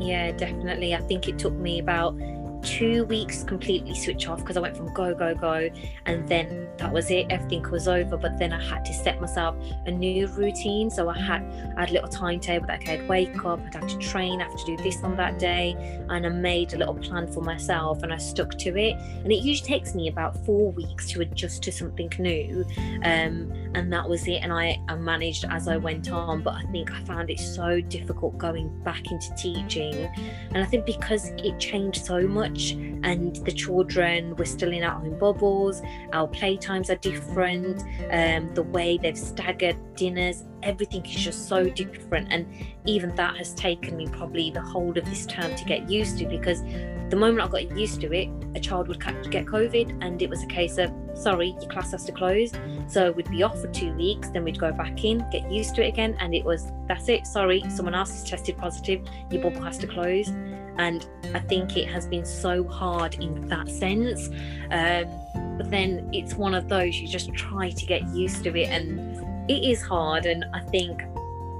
Yeah 0.00 0.32
definitely. 0.32 0.94
I 0.94 1.00
think 1.00 1.28
it 1.28 1.38
took 1.38 1.54
me 1.54 1.78
about 1.78 2.14
two 2.62 3.04
weeks 3.04 3.42
completely 3.44 3.94
switch 3.94 4.28
off 4.28 4.40
because 4.40 4.56
I 4.56 4.60
went 4.60 4.76
from 4.76 4.92
go, 4.92 5.14
go, 5.14 5.34
go, 5.34 5.68
and 6.06 6.28
then 6.28 6.68
that 6.78 6.92
was 6.92 7.10
it. 7.10 7.26
Everything 7.30 7.62
was 7.70 7.88
over. 7.88 8.16
But 8.16 8.38
then 8.38 8.52
I 8.52 8.62
had 8.62 8.84
to 8.84 8.92
set 8.92 9.20
myself 9.20 9.56
a 9.86 9.90
new 9.90 10.26
routine. 10.28 10.90
So 10.90 11.08
I 11.08 11.18
had 11.18 11.42
I 11.76 11.80
had 11.80 11.90
a 11.90 11.92
little 11.92 12.08
timetable 12.08 12.66
that 12.66 12.88
I'd 12.88 13.06
wake 13.08 13.44
up, 13.44 13.60
I'd 13.66 13.74
have 13.74 13.88
to 13.88 13.98
train, 13.98 14.40
I 14.40 14.44
have 14.44 14.56
to 14.56 14.76
do 14.76 14.82
this 14.82 15.02
on 15.02 15.16
that 15.16 15.38
day, 15.38 15.74
and 16.08 16.26
I 16.26 16.28
made 16.28 16.74
a 16.74 16.78
little 16.78 16.94
plan 16.94 17.26
for 17.26 17.42
myself 17.42 18.02
and 18.02 18.12
I 18.12 18.18
stuck 18.18 18.56
to 18.58 18.76
it. 18.76 18.96
And 19.22 19.32
it 19.32 19.42
usually 19.42 19.66
takes 19.66 19.94
me 19.94 20.08
about 20.08 20.44
four 20.44 20.72
weeks 20.72 21.08
to 21.10 21.20
adjust 21.20 21.62
to 21.64 21.72
something 21.72 22.10
new, 22.18 22.64
um, 23.04 23.52
and 23.74 23.92
that 23.92 24.08
was 24.08 24.26
it. 24.26 24.40
And 24.42 24.52
I, 24.52 24.80
I 24.88 24.96
managed 24.96 25.44
as 25.50 25.68
I 25.68 25.76
went 25.76 26.10
on. 26.10 26.42
But 26.42 26.54
I 26.54 26.62
think 26.72 26.92
I 26.92 27.00
found 27.04 27.30
it 27.30 27.38
so 27.38 27.80
difficult 27.80 28.38
going 28.38 28.68
back 28.82 29.10
into 29.10 29.34
teaching, 29.36 29.94
and 29.94 30.58
I 30.58 30.64
think 30.64 30.86
because 30.86 31.30
it 31.38 31.58
changed 31.58 32.04
so 32.04 32.26
much 32.26 32.55
much 32.56 32.72
and 33.02 33.36
the 33.44 33.52
children 33.52 34.34
were 34.36 34.44
still 34.44 34.72
in 34.72 34.82
our 34.82 35.00
own 35.02 35.18
bubbles 35.18 35.82
our 36.12 36.28
playtimes 36.28 36.90
are 36.90 36.96
different 36.96 37.82
um, 38.10 38.52
the 38.54 38.62
way 38.62 38.98
they've 38.98 39.18
staggered 39.18 39.76
dinners 39.94 40.44
everything 40.62 41.04
is 41.06 41.14
just 41.14 41.48
so 41.48 41.68
different 41.68 42.32
and 42.32 42.46
even 42.86 43.14
that 43.14 43.36
has 43.36 43.54
taken 43.54 43.96
me 43.96 44.06
probably 44.08 44.50
the 44.50 44.60
whole 44.60 44.96
of 44.96 45.04
this 45.04 45.26
term 45.26 45.54
to 45.56 45.64
get 45.64 45.88
used 45.90 46.18
to 46.18 46.26
because 46.26 46.62
the 47.08 47.16
moment 47.16 47.40
I 47.40 47.46
got 47.48 47.78
used 47.78 48.00
to 48.00 48.12
it, 48.12 48.28
a 48.56 48.60
child 48.60 48.88
would 48.88 49.00
get 49.30 49.46
COVID, 49.46 50.04
and 50.04 50.20
it 50.20 50.28
was 50.28 50.42
a 50.42 50.46
case 50.46 50.76
of 50.76 50.90
sorry, 51.14 51.56
your 51.60 51.70
class 51.70 51.92
has 51.92 52.04
to 52.06 52.12
close. 52.12 52.52
So 52.88 53.12
we'd 53.12 53.30
be 53.30 53.42
off 53.42 53.60
for 53.60 53.68
two 53.68 53.92
weeks, 53.94 54.28
then 54.30 54.42
we'd 54.42 54.58
go 54.58 54.72
back 54.72 55.04
in, 55.04 55.24
get 55.30 55.50
used 55.50 55.76
to 55.76 55.84
it 55.84 55.88
again, 55.88 56.16
and 56.18 56.34
it 56.34 56.44
was 56.44 56.72
that's 56.88 57.08
it. 57.08 57.26
Sorry, 57.26 57.62
someone 57.68 57.94
else 57.94 58.10
is 58.10 58.28
tested 58.28 58.58
positive, 58.58 59.06
your 59.30 59.40
bubble 59.42 59.62
has 59.62 59.78
to 59.78 59.86
close. 59.86 60.32
And 60.78 61.06
I 61.34 61.40
think 61.40 61.76
it 61.76 61.88
has 61.88 62.06
been 62.06 62.24
so 62.24 62.64
hard 62.64 63.14
in 63.16 63.48
that 63.48 63.68
sense. 63.68 64.28
Um, 64.70 65.56
but 65.56 65.70
then 65.70 66.08
it's 66.12 66.34
one 66.34 66.54
of 66.54 66.68
those 66.68 66.96
you 66.96 67.08
just 67.08 67.32
try 67.34 67.70
to 67.70 67.86
get 67.86 68.06
used 68.08 68.44
to 68.44 68.56
it, 68.56 68.68
and 68.68 69.50
it 69.50 69.64
is 69.64 69.82
hard. 69.82 70.26
And 70.26 70.44
I 70.52 70.60
think 70.60 71.02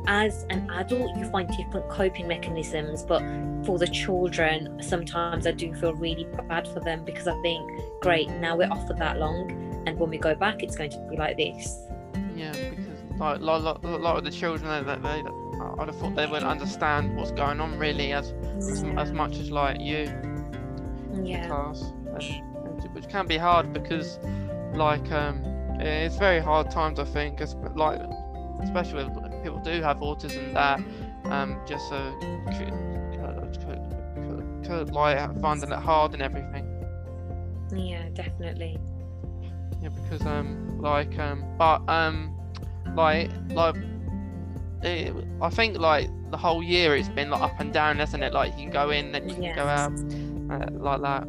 as 0.06 0.44
an 0.50 0.70
adult, 0.70 1.16
you 1.16 1.24
find 1.30 1.48
different 1.56 1.88
coping 1.88 2.28
mechanisms, 2.28 3.02
but 3.02 3.20
for 3.64 3.78
the 3.78 3.86
children, 3.86 4.80
sometimes 4.82 5.46
I 5.46 5.52
do 5.52 5.74
feel 5.74 5.94
really 5.94 6.26
bad 6.48 6.68
for 6.68 6.80
them 6.80 7.04
because 7.04 7.26
I 7.26 7.40
think, 7.42 7.68
great, 8.02 8.28
now 8.30 8.56
we're 8.56 8.70
off 8.70 8.86
for 8.86 8.94
that 8.94 9.18
long, 9.18 9.50
and 9.86 9.98
when 9.98 10.10
we 10.10 10.18
go 10.18 10.34
back, 10.34 10.62
it's 10.62 10.76
going 10.76 10.90
to 10.90 11.06
be 11.10 11.16
like 11.16 11.36
this. 11.36 11.86
Yeah, 12.36 12.52
because 12.52 12.86
like 13.18 13.40
a 13.40 13.42
lot, 13.42 13.82
lot 13.82 14.16
of 14.16 14.24
the 14.24 14.30
children 14.30 14.86
they, 14.86 14.94
they, 14.94 15.22
I'd 15.78 15.88
have 15.88 15.96
thought 15.96 16.14
they 16.14 16.26
would 16.26 16.42
understand 16.42 17.16
what's 17.16 17.32
going 17.32 17.60
on 17.60 17.78
really 17.78 18.12
as 18.12 18.32
as, 18.56 18.84
as 18.96 19.12
much 19.12 19.36
as 19.38 19.50
like 19.50 19.80
you 19.80 20.10
yeah. 21.22 21.46
class, 21.46 21.82
and- 21.82 22.94
which 22.94 23.08
can 23.08 23.26
be 23.26 23.36
hard 23.36 23.72
because 23.72 24.18
like 24.74 25.10
um 25.12 25.42
it's 25.78 26.16
very 26.16 26.40
hard 26.40 26.70
times 26.70 26.98
I 26.98 27.04
think, 27.04 27.40
like 27.74 28.00
especially 28.62 29.04
when 29.04 29.42
people 29.42 29.60
do 29.60 29.82
have 29.82 29.98
autism 29.98 30.54
that 30.54 30.80
um 31.30 31.58
just 31.66 31.92
uh, 31.92 32.12
could, 32.56 32.72
could, 33.12 33.86
could, 34.14 34.64
could 34.66 34.90
like 34.92 35.40
finding 35.40 35.70
it 35.70 35.78
hard 35.78 36.14
and 36.14 36.22
everything. 36.22 36.64
Yeah, 37.74 38.08
definitely. 38.14 38.78
Yeah, 39.82 39.88
because 39.88 40.26
um, 40.26 40.78
like 40.80 41.18
um, 41.18 41.44
but 41.58 41.82
um, 41.88 42.34
like 42.94 43.30
like, 43.50 43.76
it, 44.82 45.14
I 45.40 45.50
think 45.50 45.78
like 45.78 46.08
the 46.30 46.36
whole 46.36 46.62
year 46.62 46.96
it's 46.96 47.08
been 47.08 47.30
like 47.30 47.40
up 47.42 47.58
and 47.60 47.72
down, 47.72 47.98
hasn't 47.98 48.22
it? 48.22 48.32
Like 48.32 48.52
you 48.52 48.64
can 48.64 48.70
go 48.70 48.90
in, 48.90 49.12
then 49.12 49.28
you 49.28 49.34
can 49.36 49.54
go 49.54 49.66
out, 49.66 49.92
uh, 50.50 50.70
like 50.72 51.00
that. 51.02 51.26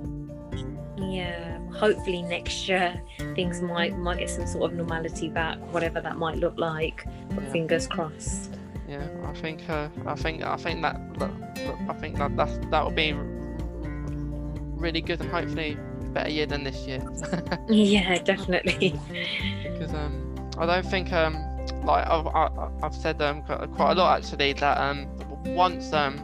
Yeah. 0.97 1.59
Hopefully 1.73 2.23
next 2.23 2.67
year 2.67 2.99
things 3.35 3.61
might 3.61 3.95
might 3.97 4.19
get 4.19 4.29
some 4.29 4.47
sort 4.47 4.71
of 4.71 4.77
normality 4.77 5.29
back, 5.29 5.57
whatever 5.73 6.01
that 6.01 6.17
might 6.17 6.37
look 6.37 6.57
like. 6.57 7.05
But 7.29 7.43
Yeah. 7.43 7.51
fingers 7.51 7.87
crossed. 7.87 8.57
Yeah, 8.87 9.05
I 9.25 9.33
think 9.33 9.69
uh, 9.69 9.89
I 10.05 10.15
think 10.15 10.43
I 10.43 10.55
think 10.55 10.81
that, 10.81 10.95
that, 11.19 11.55
that 11.55 11.75
I 11.89 11.93
think 11.93 12.17
that 12.17 12.35
that's, 12.37 12.57
that 12.71 12.83
will 12.83 12.91
be 12.91 13.13
really 14.77 15.01
good 15.01 15.19
and 15.19 15.29
hopefully 15.29 15.77
better 16.13 16.29
year 16.29 16.45
than 16.45 16.63
this 16.63 16.87
year. 16.87 17.03
Yeah, 17.67 18.17
definitely. 18.23 18.97
because 19.63 19.93
um, 19.93 20.49
I 20.57 20.65
don't 20.65 20.85
think 20.89 21.11
um, 21.11 21.35
like 21.83 22.07
I've, 22.07 22.27
I've 22.83 22.95
said 22.95 23.21
um 23.21 23.43
quite 23.43 23.91
a 23.91 23.95
lot 23.95 24.17
actually 24.17 24.53
that 24.53 24.77
um 24.77 25.07
once 25.55 25.93
um 25.93 26.19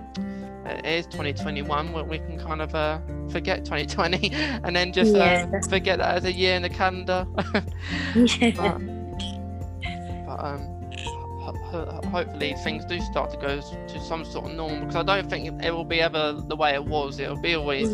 it 0.66 0.86
is 0.86 1.06
2021 1.08 1.92
we, 1.92 2.04
we 2.04 2.18
can 2.20 2.40
kind 2.40 2.62
of 2.62 2.74
uh 2.74 3.00
forget 3.30 3.66
2020 3.66 4.32
and 4.64 4.76
then 4.76 4.94
just 4.94 5.16
Yeah, 5.16 5.48
uh, 5.54 5.68
forget 5.68 6.00
that 6.00 6.16
as 6.16 6.26
a 6.26 6.32
year 6.32 6.56
in 6.56 6.62
the 6.62 6.70
calendar. 6.70 7.26
but, 7.36 8.80
but 10.26 10.40
um 10.40 10.70
ho- 11.42 11.60
ho- 11.66 12.02
hopefully 12.10 12.56
things 12.64 12.86
do 12.86 13.00
start 13.02 13.32
to 13.32 13.38
go 13.38 13.60
to 13.60 14.00
some 14.02 14.24
sort 14.24 14.46
of 14.46 14.56
normal 14.56 14.80
because 14.80 14.96
I 14.96 15.04
don't 15.04 15.30
think 15.30 15.64
it 15.64 15.72
will 15.72 15.84
be 15.86 16.02
ever 16.02 16.34
the 16.34 16.56
way 16.56 16.74
it 16.74 16.84
was. 16.86 17.20
It'll 17.20 17.36
be 17.36 17.56
always 17.56 17.94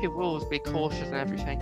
people 0.00 0.16
will 0.16 0.26
always 0.26 0.44
be 0.44 0.58
cautious 0.58 1.00
and 1.08 1.14
everything. 1.14 1.60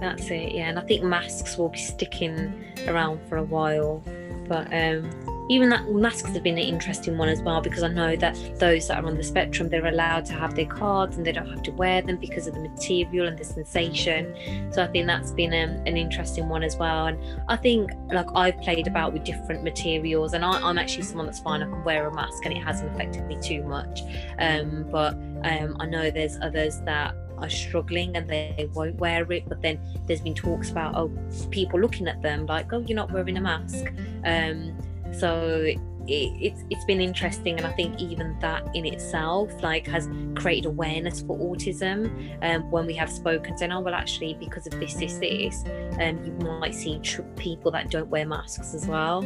That's 0.00 0.30
it, 0.30 0.52
yeah. 0.52 0.68
And 0.68 0.78
I 0.78 0.82
think 0.82 1.02
masks 1.02 1.56
will 1.56 1.68
be 1.68 1.78
sticking 1.78 2.64
around 2.86 3.20
for 3.28 3.36
a 3.36 3.42
while. 3.42 4.02
But 4.48 4.72
um, 4.72 5.10
even 5.48 5.68
that 5.70 5.88
masks 5.90 6.28
have 6.30 6.42
been 6.42 6.58
an 6.58 6.64
interesting 6.64 7.16
one 7.16 7.28
as 7.28 7.40
well 7.40 7.60
because 7.60 7.82
I 7.82 7.88
know 7.88 8.16
that 8.16 8.36
those 8.58 8.88
that 8.88 9.02
are 9.02 9.06
on 9.06 9.16
the 9.16 9.22
spectrum 9.22 9.68
they're 9.68 9.86
allowed 9.86 10.24
to 10.26 10.32
have 10.32 10.54
their 10.54 10.66
cards 10.66 11.16
and 11.16 11.26
they 11.26 11.32
don't 11.32 11.48
have 11.48 11.62
to 11.64 11.72
wear 11.72 12.02
them 12.02 12.16
because 12.16 12.46
of 12.46 12.54
the 12.54 12.60
material 12.60 13.28
and 13.28 13.38
the 13.38 13.44
sensation. 13.44 14.34
So 14.72 14.82
I 14.82 14.88
think 14.88 15.06
that's 15.06 15.30
been 15.32 15.52
um, 15.52 15.84
an 15.86 15.96
interesting 15.96 16.48
one 16.48 16.62
as 16.62 16.76
well. 16.76 17.06
And 17.06 17.18
I 17.48 17.56
think 17.56 17.92
like 18.12 18.26
I've 18.34 18.60
played 18.60 18.86
about 18.86 19.12
with 19.12 19.24
different 19.24 19.62
materials 19.62 20.32
and 20.32 20.44
I, 20.44 20.60
I'm 20.60 20.78
actually 20.78 21.04
someone 21.04 21.26
that's 21.26 21.40
fine. 21.40 21.62
I 21.62 21.66
can 21.66 21.84
wear 21.84 22.06
a 22.08 22.14
mask 22.14 22.44
and 22.44 22.56
it 22.56 22.62
hasn't 22.62 22.92
affected 22.92 23.26
me 23.26 23.38
too 23.40 23.62
much. 23.62 24.02
Um, 24.38 24.86
but 24.90 25.14
um, 25.44 25.76
I 25.78 25.86
know 25.86 26.10
there's 26.10 26.38
others 26.40 26.80
that 26.82 27.14
are 27.38 27.50
struggling 27.50 28.16
and 28.16 28.28
they 28.28 28.68
won't 28.74 28.96
wear 28.96 29.30
it 29.32 29.48
but 29.48 29.60
then 29.62 29.78
there's 30.06 30.20
been 30.20 30.34
talks 30.34 30.70
about 30.70 30.94
oh 30.96 31.10
people 31.50 31.80
looking 31.80 32.08
at 32.08 32.20
them 32.22 32.46
like 32.46 32.72
oh 32.72 32.80
you're 32.80 32.96
not 32.96 33.10
wearing 33.12 33.36
a 33.36 33.40
mask. 33.40 33.86
Um 34.24 34.76
so 35.12 35.64
it, 35.64 35.82
it's 36.08 36.62
it's 36.70 36.84
been 36.84 37.00
interesting 37.00 37.56
and 37.56 37.66
i 37.66 37.72
think 37.72 38.00
even 38.00 38.38
that 38.38 38.64
in 38.76 38.86
itself 38.86 39.50
like 39.62 39.86
has 39.86 40.08
created 40.36 40.66
awareness 40.66 41.20
for 41.20 41.36
autism. 41.38 42.10
Um 42.42 42.70
when 42.70 42.86
we 42.86 42.94
have 42.94 43.10
spoken 43.10 43.56
saying 43.56 43.72
oh 43.72 43.80
well 43.80 43.94
actually 43.94 44.34
because 44.34 44.66
of 44.66 44.78
this 44.78 44.94
this 44.94 45.14
this 45.18 45.64
um 46.00 46.24
you 46.24 46.32
might 46.46 46.74
see 46.74 46.98
tr- 47.00 47.22
people 47.36 47.70
that 47.72 47.90
don't 47.90 48.08
wear 48.08 48.26
masks 48.26 48.74
as 48.74 48.86
well. 48.86 49.24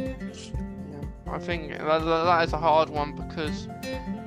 I 1.27 1.39
think 1.39 1.71
that, 1.71 1.79
that 1.79 2.23
that 2.25 2.47
is 2.47 2.53
a 2.53 2.57
hard 2.57 2.89
one 2.89 3.15
because 3.15 3.67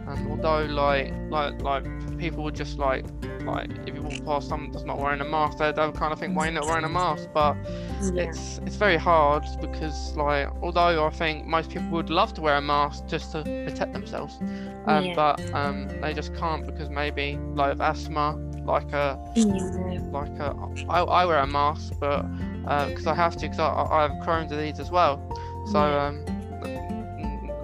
um, 0.07 0.31
although 0.31 0.65
like 0.67 1.13
like 1.31 1.61
like 1.63 1.85
people 2.19 2.45
would 2.45 2.55
just 2.55 2.79
like 2.79 3.05
like 3.45 3.71
if 3.87 3.95
you 3.95 4.03
walk 4.03 4.25
past 4.25 4.49
someone 4.49 4.73
that's 4.73 4.85
not 4.85 4.99
wearing 4.99 5.21
a 5.21 5.25
mask, 5.25 5.59
they 5.59 5.71
they'll 5.73 5.93
kind 5.93 6.13
of 6.13 6.19
think 6.19 6.37
why 6.37 6.45
you're 6.45 6.55
not 6.55 6.67
wearing 6.67 6.85
a 6.85 6.89
mask, 6.89 7.29
but 7.33 7.57
yeah. 8.13 8.25
it's 8.25 8.59
it's 8.67 8.77
very 8.77 8.97
hard 8.97 9.45
because 9.61 10.17
like 10.17 10.49
although 10.63 11.05
I 11.05 11.11
think 11.11 11.47
most 11.47 11.71
people 11.71 11.89
would 11.91 12.11
love 12.11 12.35
to 12.35 12.41
wear 12.41 12.57
a 12.57 12.63
mask 12.63 13.07
just 13.07 13.33
to 13.33 13.43
protect 13.43 13.93
themselves, 13.93 14.39
um, 14.87 15.05
Yeah. 15.05 15.15
but 15.15 15.55
um, 15.55 15.89
they 16.01 16.15
just 16.15 16.35
can't 16.35 16.65
because 16.67 16.89
maybe 16.91 17.39
like 17.55 17.79
asthma, 17.81 18.37
like 18.65 18.93
a 18.93 19.19
yeah. 19.37 20.01
like 20.11 20.39
a, 20.39 20.55
I, 20.89 21.03
I 21.03 21.25
wear 21.27 21.39
a 21.39 21.47
mask, 21.47 21.95
but 22.01 22.23
because 22.89 23.07
I 23.07 23.15
have 23.15 23.37
to 23.37 23.41
because 23.41 23.61
I, 23.61 23.69
I 23.69 24.03
have 24.03 24.13
Crohn's 24.27 24.51
disease 24.51 24.81
as 24.81 24.91
well, 24.91 25.21
so 25.71 25.79
um, 25.79 26.25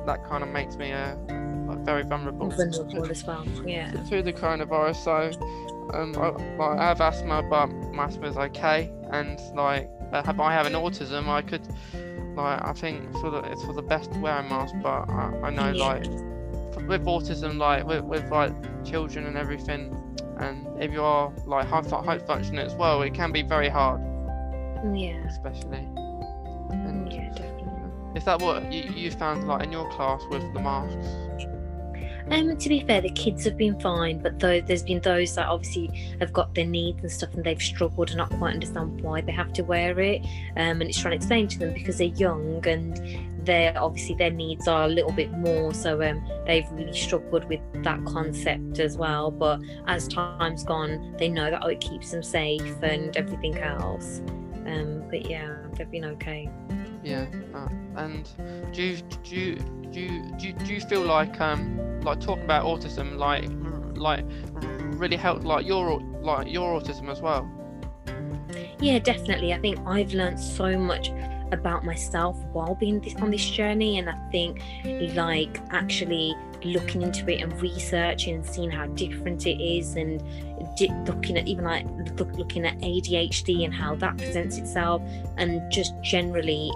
that 0.07 0.24
kind 0.29 0.42
of 0.42 0.50
makes 0.50 0.76
me 0.76 0.92
uh, 0.92 1.14
like 1.16 1.39
very 1.84 2.02
vulnerable 2.02 2.50
vulnerable 2.50 3.10
as 3.10 3.24
well 3.24 3.44
yeah 3.64 3.90
to 4.08 4.22
the 4.22 4.32
coronavirus. 4.32 4.96
So 4.96 5.94
um, 5.94 6.14
I, 6.16 6.28
like, 6.56 6.78
I 6.78 6.84
have 6.88 7.00
asthma, 7.00 7.42
but 7.42 7.66
my 7.92 8.04
asthma 8.04 8.28
is 8.28 8.36
okay, 8.36 8.90
and 9.10 9.40
like 9.54 9.88
uh, 10.12 10.22
have 10.22 10.38
I 10.40 10.52
have 10.52 10.66
an 10.66 10.74
autism, 10.74 11.28
I 11.28 11.42
could 11.42 11.66
like 12.36 12.64
I 12.64 12.72
think 12.72 13.12
for 13.20 13.30
the 13.30 13.38
it's 13.50 13.64
for 13.64 13.72
the 13.72 13.82
best 13.82 14.12
to 14.12 14.18
wear 14.18 14.38
a 14.38 14.42
mask, 14.42 14.74
but 14.82 15.08
I, 15.08 15.32
I 15.44 15.50
know 15.50 15.72
Yeah. 15.72 15.84
like 15.84 16.04
with 16.88 17.04
autism, 17.04 17.58
like 17.58 17.86
with, 17.86 18.04
with 18.04 18.30
like 18.30 18.52
children 18.84 19.26
and 19.26 19.36
everything, 19.36 19.94
and 20.38 20.66
if 20.82 20.92
you 20.92 21.02
are 21.02 21.32
like 21.46 21.66
high, 21.66 21.82
high 21.82 22.18
functioning 22.18 22.64
as 22.64 22.74
well, 22.74 23.02
it 23.02 23.14
can 23.14 23.32
be 23.32 23.42
very 23.42 23.68
hard, 23.68 24.00
yeah 24.94 25.26
especially. 25.26 25.86
And 26.70 27.12
yeah 27.12 27.28
definitely 27.30 27.60
is 28.16 28.24
that 28.24 28.40
what 28.40 28.72
you, 28.72 28.82
you 28.92 29.10
found 29.12 29.46
like 29.46 29.62
in 29.62 29.70
your 29.72 29.88
class 29.90 30.20
with 30.30 30.42
the 30.52 30.60
masks? 30.60 31.06
Um, 32.30 32.56
to 32.56 32.68
be 32.68 32.80
fair, 32.80 33.00
the 33.00 33.10
kids 33.10 33.44
have 33.44 33.56
been 33.56 33.78
fine, 33.80 34.20
but 34.20 34.38
though 34.38 34.60
there's 34.60 34.84
been 34.84 35.00
those 35.00 35.34
that 35.34 35.48
obviously 35.48 35.88
have 36.20 36.32
got 36.32 36.54
their 36.54 36.66
needs 36.66 37.00
and 37.00 37.10
stuff, 37.10 37.34
and 37.34 37.42
they've 37.42 37.60
struggled 37.60 38.10
and 38.10 38.18
not 38.18 38.30
quite 38.30 38.54
understand 38.54 39.00
why 39.00 39.20
they 39.20 39.32
have 39.32 39.52
to 39.54 39.62
wear 39.62 39.98
it. 39.98 40.22
Um, 40.56 40.80
and 40.80 40.82
it's 40.82 41.00
trying 41.00 41.12
to 41.12 41.16
explain 41.16 41.48
to 41.48 41.58
them 41.58 41.74
because 41.74 41.98
they're 41.98 42.06
young 42.08 42.66
and 42.66 43.00
they're 43.44 43.76
obviously 43.76 44.14
their 44.14 44.30
needs 44.30 44.68
are 44.68 44.84
a 44.84 44.88
little 44.88 45.12
bit 45.12 45.32
more, 45.32 45.74
so 45.74 46.02
um, 46.02 46.24
they've 46.46 46.70
really 46.72 46.96
struggled 46.96 47.44
with 47.46 47.60
that 47.82 48.04
concept 48.04 48.78
as 48.78 48.96
well. 48.96 49.30
But 49.30 49.60
as 49.86 50.06
time's 50.06 50.62
gone, 50.62 51.16
they 51.18 51.28
know 51.28 51.50
that 51.50 51.62
oh, 51.64 51.68
it 51.68 51.80
keeps 51.80 52.12
them 52.12 52.22
safe 52.22 52.76
and 52.82 53.16
everything 53.16 53.58
else. 53.58 54.20
Um, 54.66 55.02
but 55.10 55.28
yeah, 55.28 55.56
they've 55.74 55.90
been 55.90 56.04
okay. 56.04 56.48
Yeah, 57.02 57.26
uh, 57.54 57.68
and 57.96 58.28
do 58.72 58.82
you 58.82 58.96
do 59.24 59.36
you, 59.36 59.79
do 59.92 60.00
you, 60.00 60.22
do 60.38 60.46
you, 60.46 60.53
do 60.53 60.74
you 60.74 60.81
feel 60.81 61.03
like 61.03 61.40
um 61.40 62.00
like 62.03 62.20
talking 62.20 62.44
about 62.44 62.64
autism 62.64 63.16
like 63.16 63.48
like 63.96 64.24
really 64.98 65.16
helped 65.16 65.44
like 65.44 65.66
your 65.66 66.00
like 66.22 66.48
your 66.50 66.81
autism 66.81 67.11
as 67.11 67.20
well? 67.20 67.48
Yeah, 68.81 68.98
definitely. 68.98 69.53
I 69.53 69.59
think 69.59 69.79
I've 69.87 70.14
learned 70.14 70.40
so 70.40 70.79
much 70.79 71.11
about 71.53 71.85
myself 71.85 72.37
while 72.53 72.74
being 72.74 73.00
this, 73.00 73.14
on 73.16 73.31
this 73.31 73.48
journey, 73.48 73.98
and 73.98 74.09
I 74.09 74.16
think 74.31 74.62
like 75.14 75.61
actually 75.70 76.35
looking 76.64 77.03
into 77.03 77.29
it 77.31 77.42
and 77.42 77.61
researching 77.61 78.37
and 78.37 78.46
seeing 78.46 78.70
how 78.70 78.87
different 78.88 79.46
it 79.46 79.61
is, 79.61 79.96
and 79.96 80.22
di- 80.76 80.92
looking 81.07 81.37
at 81.37 81.46
even 81.48 81.64
like 81.64 81.87
look, 82.18 82.33
looking 82.33 82.64
at 82.66 82.79
ADHD 82.79 83.64
and 83.64 83.74
how 83.74 83.94
that 83.96 84.16
presents 84.16 84.57
itself, 84.57 85.03
and 85.37 85.70
just 85.70 85.92
generally. 86.03 86.70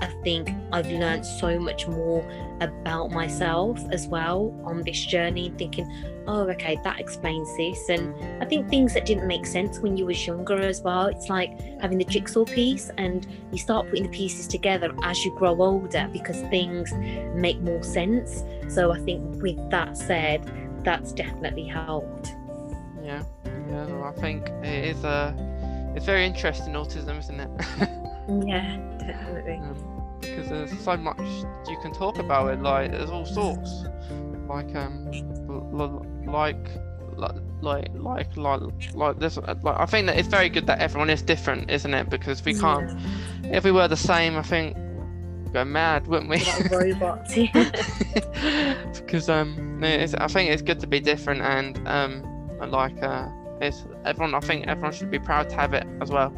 I 0.00 0.06
think 0.22 0.50
I've 0.72 0.90
learned 0.90 1.24
so 1.24 1.58
much 1.58 1.86
more 1.86 2.24
about 2.60 3.10
myself 3.10 3.80
as 3.90 4.06
well 4.06 4.54
on 4.64 4.82
this 4.82 5.04
journey, 5.04 5.52
thinking, 5.58 5.90
oh, 6.26 6.48
okay, 6.50 6.78
that 6.84 6.98
explains 7.00 7.54
this. 7.56 7.88
And 7.88 8.14
I 8.42 8.46
think 8.46 8.68
things 8.68 8.94
that 8.94 9.06
didn't 9.06 9.26
make 9.26 9.46
sense 9.46 9.78
when 9.80 9.96
you 9.96 10.06
was 10.06 10.26
younger 10.26 10.58
as 10.60 10.80
well. 10.80 11.06
It's 11.06 11.28
like 11.28 11.58
having 11.80 11.98
the 11.98 12.04
jigsaw 12.04 12.44
piece 12.44 12.90
and 12.98 13.26
you 13.52 13.58
start 13.58 13.88
putting 13.88 14.04
the 14.04 14.16
pieces 14.16 14.46
together 14.46 14.94
as 15.02 15.24
you 15.24 15.34
grow 15.36 15.60
older 15.60 16.08
because 16.12 16.40
things 16.42 16.92
make 17.34 17.60
more 17.60 17.82
sense. 17.82 18.44
So 18.68 18.92
I 18.92 18.98
think 19.00 19.42
with 19.42 19.70
that 19.70 19.96
said, 19.96 20.50
that's 20.84 21.12
definitely 21.12 21.66
helped. 21.66 22.34
Yeah, 23.02 23.22
yeah. 23.44 23.86
well, 23.86 24.04
I 24.04 24.20
think 24.20 24.48
it 24.62 24.84
is 24.84 25.04
a 25.04 25.34
it's 25.96 26.06
very 26.06 26.24
interesting 26.24 26.74
autism, 26.74 27.18
isn't 27.18 27.40
it? 27.40 27.88
Yeah, 28.46 28.76
definitely. 28.98 29.56
Um, 29.56 29.89
because 30.20 30.48
there's 30.48 30.78
so 30.80 30.96
much 30.96 31.18
you 31.68 31.78
can 31.80 31.92
talk 31.92 32.18
about 32.18 32.52
it. 32.52 32.62
Like 32.62 32.92
there's 32.92 33.10
all 33.10 33.26
sorts, 33.26 33.84
like 34.48 34.74
um, 34.74 35.10
like 36.26 36.56
like 37.62 37.88
like 37.96 38.36
like 38.36 38.36
like 38.94 39.18
this. 39.18 39.36
Like 39.36 39.64
I 39.64 39.86
think 39.86 40.06
that 40.06 40.18
it's 40.18 40.28
very 40.28 40.48
good 40.48 40.66
that 40.66 40.78
everyone 40.80 41.10
is 41.10 41.22
different, 41.22 41.70
isn't 41.70 41.92
it? 41.92 42.10
Because 42.10 42.44
we 42.44 42.54
can't. 42.54 42.98
If 43.44 43.64
we 43.64 43.72
were 43.72 43.88
the 43.88 43.96
same, 43.96 44.36
I 44.36 44.42
think 44.42 44.76
we'd 44.76 45.52
go 45.52 45.64
mad, 45.64 46.06
wouldn't 46.06 46.30
we? 46.30 46.42
Robots. 46.70 47.34
because 49.00 49.28
um, 49.28 49.82
it's, 49.82 50.14
I 50.14 50.26
think 50.28 50.50
it's 50.50 50.62
good 50.62 50.80
to 50.80 50.86
be 50.86 51.00
different 51.00 51.42
and 51.42 51.86
um, 51.88 52.70
like 52.70 53.02
uh, 53.02 53.28
it's 53.60 53.84
everyone. 54.04 54.34
I 54.34 54.40
think 54.40 54.66
everyone 54.66 54.92
should 54.92 55.10
be 55.10 55.18
proud 55.18 55.50
to 55.50 55.56
have 55.56 55.74
it 55.74 55.86
as 56.00 56.10
well. 56.10 56.32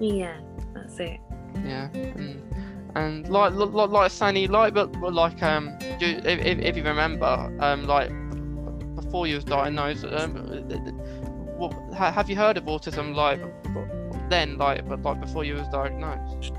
yeah, 0.00 0.36
that's 0.74 0.98
it. 1.00 1.20
Yeah, 1.64 1.88
and, 1.92 2.51
and 2.94 3.28
like 3.28 3.52
like 3.54 3.90
like 3.90 4.10
Sunny, 4.10 4.46
like 4.46 4.74
but 4.74 4.92
like 5.00 5.42
um, 5.42 5.76
you, 6.00 6.20
if, 6.24 6.26
if 6.26 6.58
if 6.58 6.76
you 6.76 6.82
remember 6.82 7.56
um, 7.60 7.84
like 7.86 8.10
before 8.96 9.26
you 9.26 9.36
was 9.36 9.44
diagnosed, 9.44 10.04
um, 10.04 10.36
what 11.56 11.72
have 11.94 12.28
you 12.28 12.36
heard 12.36 12.56
of 12.56 12.64
autism 12.64 13.14
like 13.14 13.40
then 14.28 14.58
like 14.58 14.86
but 14.88 15.02
like 15.02 15.20
before 15.20 15.44
you 15.44 15.54
was 15.54 15.68
diagnosed? 15.68 16.52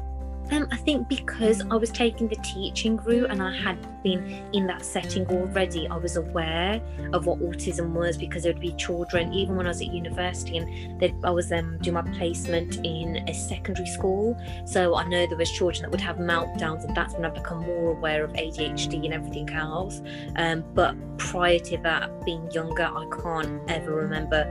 I 0.72 0.78
think 0.78 1.08
because 1.08 1.62
I 1.72 1.76
was 1.76 1.90
taking 1.90 2.28
the 2.28 2.36
teaching 2.38 2.98
route 2.98 3.32
and 3.32 3.42
I 3.42 3.56
had 3.56 4.04
been 4.04 4.46
in 4.54 4.68
that 4.68 4.86
setting 4.86 5.26
already, 5.28 5.88
I 5.88 5.98
was 5.98 6.16
aware 6.18 6.82
of 7.14 7.26
what 7.26 7.40
autism 7.40 7.94
was 7.94 8.18
because 8.18 8.44
there 8.44 8.54
would 8.54 8.62
be 8.62 8.74
children, 8.74 9.34
even 9.34 9.56
when 9.56 9.66
I 9.66 9.70
was 9.70 9.82
at 9.82 9.88
university, 9.88 10.58
and 10.58 11.26
I 11.26 11.30
was 11.32 11.52
um, 11.52 11.78
doing 11.80 11.96
my 11.96 12.02
placement 12.02 12.76
in 12.86 13.28
a 13.28 13.34
secondary 13.34 13.88
school. 13.88 14.38
So 14.66 14.96
I 14.96 15.08
know 15.08 15.26
there 15.26 15.38
was 15.38 15.52
children 15.52 15.84
that 15.84 15.92
would 15.92 16.02
have 16.02 16.18
meltdowns, 16.18 16.84
and 16.84 16.96
that's 16.96 17.14
when 17.14 17.26
I 17.26 17.30
become 17.30 17.62
more 17.62 17.92
aware 17.92 18.24
of 18.24 18.34
ADHD 18.34 19.06
and 19.06 19.14
everything 19.14 19.50
else. 19.52 20.02
Um, 20.36 20.64
but 20.74 20.96
prior 21.18 21.60
to 21.60 21.78
that, 21.80 22.26
being 22.26 22.52
younger, 22.52 22.84
I 22.84 23.08
can't 23.24 23.62
ever 23.70 23.96
remember 23.96 24.44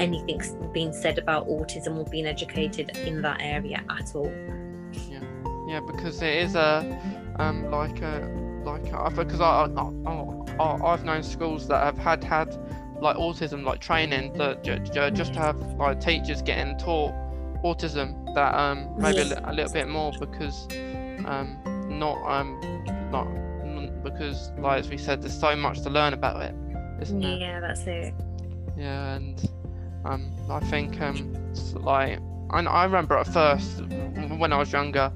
anything 0.00 0.40
being 0.72 0.92
said 0.92 1.18
about 1.18 1.46
autism 1.46 1.96
or 1.98 2.04
being 2.06 2.26
educated 2.26 2.96
in 2.96 3.22
that 3.22 3.40
area 3.40 3.84
at 3.88 4.14
all. 4.16 4.32
Yeah, 5.66 5.80
because 5.80 6.20
it 6.22 6.34
is 6.34 6.54
a 6.54 6.98
um 7.38 7.70
like 7.70 8.00
a 8.02 8.28
like 8.64 8.86
a, 8.92 9.10
because 9.10 9.40
I, 9.40 9.66
I, 9.76 10.62
I 10.62 10.92
I've 10.92 11.04
known 11.04 11.22
schools 11.22 11.68
that 11.68 11.82
have 11.82 11.98
had 11.98 12.22
had 12.24 12.54
like 13.00 13.16
autism 13.16 13.64
like 13.64 13.80
training 13.80 14.32
that 14.34 14.62
j- 14.62 14.78
j- 14.92 15.10
just 15.10 15.34
to 15.34 15.40
have 15.40 15.60
like 15.74 16.00
teachers 16.00 16.40
getting 16.42 16.76
taught 16.78 17.12
autism 17.64 18.34
that 18.34 18.54
um 18.54 18.88
maybe 18.98 19.20
a, 19.20 19.24
li- 19.24 19.36
a 19.44 19.52
little 19.52 19.72
bit 19.72 19.88
more 19.88 20.12
because 20.18 20.66
um 21.26 21.58
not 21.88 22.16
um 22.30 22.60
not 23.10 23.26
because 24.04 24.50
like 24.58 24.80
as 24.80 24.88
we 24.88 24.96
said 24.96 25.22
there's 25.22 25.38
so 25.38 25.54
much 25.56 25.80
to 25.82 25.90
learn 25.90 26.12
about 26.14 26.40
it 26.42 26.54
isn't 27.02 27.20
there 27.20 27.36
Yeah, 27.36 27.60
that's 27.60 27.86
it. 27.86 28.14
yeah, 28.76 29.14
and 29.14 29.50
um, 30.04 30.30
I 30.50 30.60
think 30.60 31.00
um, 31.00 31.32
like 31.74 32.18
I, 32.50 32.60
I 32.60 32.84
remember 32.84 33.16
at 33.16 33.26
first 33.26 33.82
when 34.38 34.52
I 34.52 34.58
was 34.58 34.70
younger, 34.72 35.10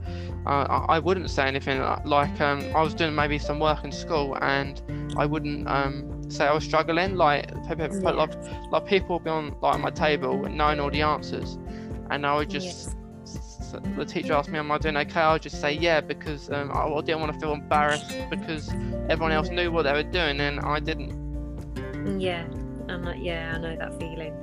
uh, 0.49 0.85
I, 0.89 0.97
I 0.97 0.99
wouldn't 0.99 1.31
say 1.31 1.47
anything 1.47 1.81
like 2.05 2.41
um, 2.41 2.61
I 2.75 2.83
was 2.83 2.95
doing 2.95 3.15
maybe 3.15 3.39
some 3.39 3.61
work 3.61 3.85
in 3.85 3.93
school 3.93 4.37
and 4.41 4.81
I 5.17 5.27
wouldn't 5.27 5.69
um, 5.69 6.23
say 6.31 6.47
I 6.47 6.55
was 6.55 6.65
struggling. 6.65 7.17
Like, 7.17 7.49
people, 7.69 7.87
Yeah. 8.03 8.11
like, 8.11 8.35
like 8.73 8.87
people 8.87 9.17
would 9.17 9.25
be 9.25 9.31
on 9.31 9.55
like 9.61 9.79
my 9.81 9.91
table 9.91 10.39
knowing 10.49 10.81
all 10.81 10.91
the 10.91 11.03
answers, 11.03 11.59
and 12.11 12.27
I 12.27 12.37
would 12.37 12.51
just. 12.51 12.67
Yes. 12.67 12.95
The 13.97 14.05
teacher 14.07 14.33
asked 14.33 14.49
me, 14.49 14.59
"Am 14.59 14.71
I 14.73 14.79
doing 14.79 14.97
okay?" 14.97 15.21
I 15.21 15.35
would 15.35 15.43
just 15.43 15.61
say, 15.61 15.75
"Yeah," 15.75 16.01
because 16.01 16.51
um, 16.51 16.71
I 16.73 16.87
I 16.87 17.01
didn't 17.03 17.21
want 17.21 17.35
to 17.35 17.39
feel 17.39 17.53
embarrassed 17.53 18.17
because 18.31 18.71
everyone 19.11 19.33
else 19.33 19.51
knew 19.51 19.71
what 19.71 19.83
they 19.83 19.93
were 19.93 20.03
doing 20.03 20.41
and 20.41 20.59
I 20.61 20.81
didn't. 20.81 21.13
Yeah, 22.19 22.45
I'm 22.89 23.03
like, 23.05 23.19
yeah, 23.21 23.53
I 23.55 23.59
know 23.59 23.77
that 23.77 23.99
feeling. 24.01 24.35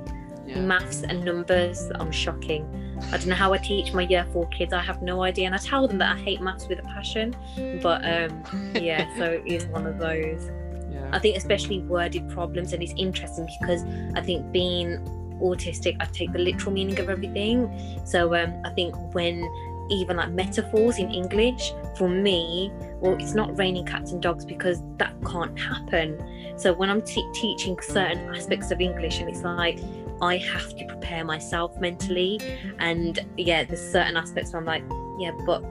Yeah. 0.46 0.60
Maths 0.60 1.02
and 1.02 1.24
numbers, 1.24 1.90
I'm 1.96 2.12
shocking. 2.12 2.64
I 3.12 3.18
don't 3.18 3.28
know 3.28 3.34
how 3.34 3.52
I 3.52 3.58
teach 3.58 3.92
my 3.92 4.02
year 4.02 4.26
four 4.32 4.46
kids. 4.48 4.72
I 4.72 4.80
have 4.80 5.02
no 5.02 5.22
idea, 5.22 5.46
and 5.46 5.54
I 5.54 5.58
tell 5.58 5.86
them 5.86 5.98
that 5.98 6.16
I 6.16 6.18
hate 6.18 6.40
maths 6.40 6.66
with 6.68 6.78
a 6.78 6.82
passion. 6.82 7.34
But 7.82 8.04
um, 8.04 8.42
yeah, 8.74 9.06
so 9.16 9.24
it 9.24 9.46
is 9.46 9.66
one 9.66 9.86
of 9.86 9.98
those. 9.98 10.50
yeah. 10.90 11.08
I 11.12 11.18
think 11.18 11.36
especially 11.36 11.80
worded 11.80 12.28
problems, 12.30 12.72
and 12.72 12.82
it's 12.82 12.94
interesting 12.96 13.48
because 13.60 13.84
I 14.14 14.22
think 14.22 14.50
being 14.52 14.98
autistic, 15.42 15.96
I 16.00 16.06
take 16.06 16.32
the 16.32 16.38
literal 16.38 16.72
meaning 16.72 16.98
of 16.98 17.08
everything. 17.08 17.70
So 18.04 18.34
um, 18.34 18.54
I 18.64 18.70
think 18.70 18.94
when 19.14 19.48
even 19.88 20.16
like 20.16 20.30
metaphors 20.30 20.98
in 20.98 21.10
English, 21.10 21.72
for 21.96 22.08
me, 22.08 22.72
well, 23.00 23.16
it's 23.20 23.34
not 23.34 23.56
raining 23.56 23.86
cats 23.86 24.12
and 24.12 24.20
dogs 24.20 24.44
because 24.44 24.82
that 24.96 25.14
can't 25.24 25.58
happen. 25.58 26.20
So 26.56 26.72
when 26.72 26.90
I'm 26.90 27.02
te- 27.02 27.30
teaching 27.34 27.78
certain 27.80 28.34
aspects 28.34 28.70
of 28.70 28.80
English, 28.80 29.20
and 29.20 29.28
it's 29.28 29.42
like 29.42 29.78
I 30.20 30.38
have 30.38 30.74
to 30.76 30.84
prepare 30.86 31.24
myself 31.24 31.78
mentally, 31.78 32.40
and 32.78 33.18
yeah, 33.36 33.64
there's 33.64 33.80
certain 33.80 34.16
aspects 34.16 34.52
where 34.52 34.60
I'm 34.60 34.66
like, 34.66 34.84
yeah, 35.18 35.32
but 35.44 35.62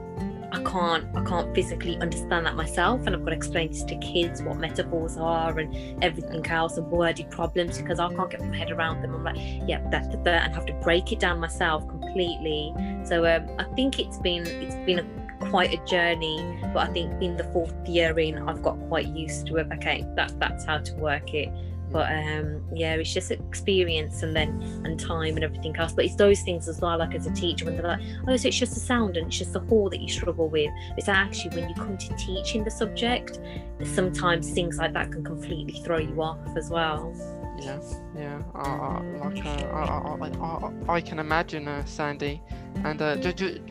I 0.52 0.62
can't 0.62 1.04
I 1.16 1.24
can't 1.24 1.54
physically 1.54 1.98
understand 1.98 2.46
that 2.46 2.54
myself 2.54 3.06
and 3.06 3.14
I've 3.14 3.24
got 3.24 3.30
to 3.30 3.36
explain 3.36 3.68
this 3.72 3.82
to 3.84 3.96
kids 3.96 4.42
what 4.42 4.56
metaphors 4.56 5.16
are 5.16 5.58
and 5.58 6.02
everything 6.02 6.46
else 6.46 6.76
and 6.76 6.86
worded 6.90 7.30
problems 7.30 7.78
because 7.78 7.98
I 7.98 8.14
can't 8.14 8.30
get 8.30 8.40
my 8.40 8.56
head 8.56 8.70
around 8.70 9.02
them. 9.02 9.14
I'm 9.14 9.24
like, 9.24 9.36
yeah, 9.66 9.86
that's 9.90 10.08
that, 10.08 10.44
and 10.44 10.54
have 10.54 10.66
to 10.66 10.72
break 10.74 11.12
it 11.12 11.18
down 11.18 11.40
myself 11.40 11.86
completely. 11.88 12.72
So 13.04 13.26
um, 13.26 13.48
I 13.58 13.64
think 13.74 13.98
it's 13.98 14.18
been 14.18 14.46
it's 14.46 14.76
been 14.86 15.00
a, 15.00 15.46
quite 15.50 15.74
a 15.74 15.84
journey, 15.84 16.58
but 16.72 16.88
I 16.88 16.92
think 16.92 17.18
being 17.18 17.36
the 17.36 17.44
fourth 17.52 17.74
year 17.86 18.18
in, 18.18 18.48
I've 18.48 18.62
got 18.62 18.78
quite 18.88 19.08
used 19.08 19.46
to 19.48 19.56
it. 19.56 19.66
Okay, 19.74 20.06
that 20.14 20.38
that's 20.38 20.64
how 20.64 20.78
to 20.78 20.94
work 20.94 21.34
it. 21.34 21.48
But 21.96 22.12
um, 22.12 22.62
yeah, 22.74 22.92
it's 22.96 23.10
just 23.10 23.30
experience 23.30 24.22
and 24.22 24.36
then 24.36 24.60
and 24.84 25.00
time 25.00 25.36
and 25.36 25.42
everything 25.42 25.74
else. 25.78 25.94
But 25.94 26.04
it's 26.04 26.14
those 26.14 26.42
things 26.42 26.68
as 26.68 26.78
well. 26.78 26.98
Like 26.98 27.14
as 27.14 27.26
a 27.26 27.32
teacher, 27.32 27.64
when 27.64 27.74
they're 27.74 27.86
like, 27.86 28.02
"Oh, 28.28 28.36
so 28.36 28.48
it's 28.48 28.58
just 28.58 28.74
the 28.74 28.80
sound 28.80 29.16
and 29.16 29.28
it's 29.28 29.38
just 29.38 29.54
the 29.54 29.60
hall 29.60 29.88
that 29.88 29.98
you 29.98 30.08
struggle 30.10 30.50
with." 30.50 30.70
It's 30.98 31.08
actually 31.08 31.56
when 31.56 31.70
you 31.70 31.74
come 31.74 31.96
to 31.96 32.14
teaching 32.16 32.64
the 32.64 32.70
subject, 32.70 33.40
sometimes 33.82 34.50
things 34.50 34.76
like 34.76 34.92
that 34.92 35.10
can 35.10 35.24
completely 35.24 35.80
throw 35.80 35.96
you 35.96 36.20
off 36.20 36.38
as 36.54 36.68
well. 36.68 37.14
Yeah, 37.58 37.80
yeah. 38.14 38.42
I, 38.54 39.00
like 39.24 39.46
uh, 39.46 40.70
I, 40.88 40.96
I 40.96 41.00
can 41.00 41.18
imagine 41.18 41.66
uh, 41.66 41.82
Sandy, 41.86 42.42
and 42.84 43.00
uh, 43.00 43.16
ju- 43.16 43.32
ju- 43.32 43.64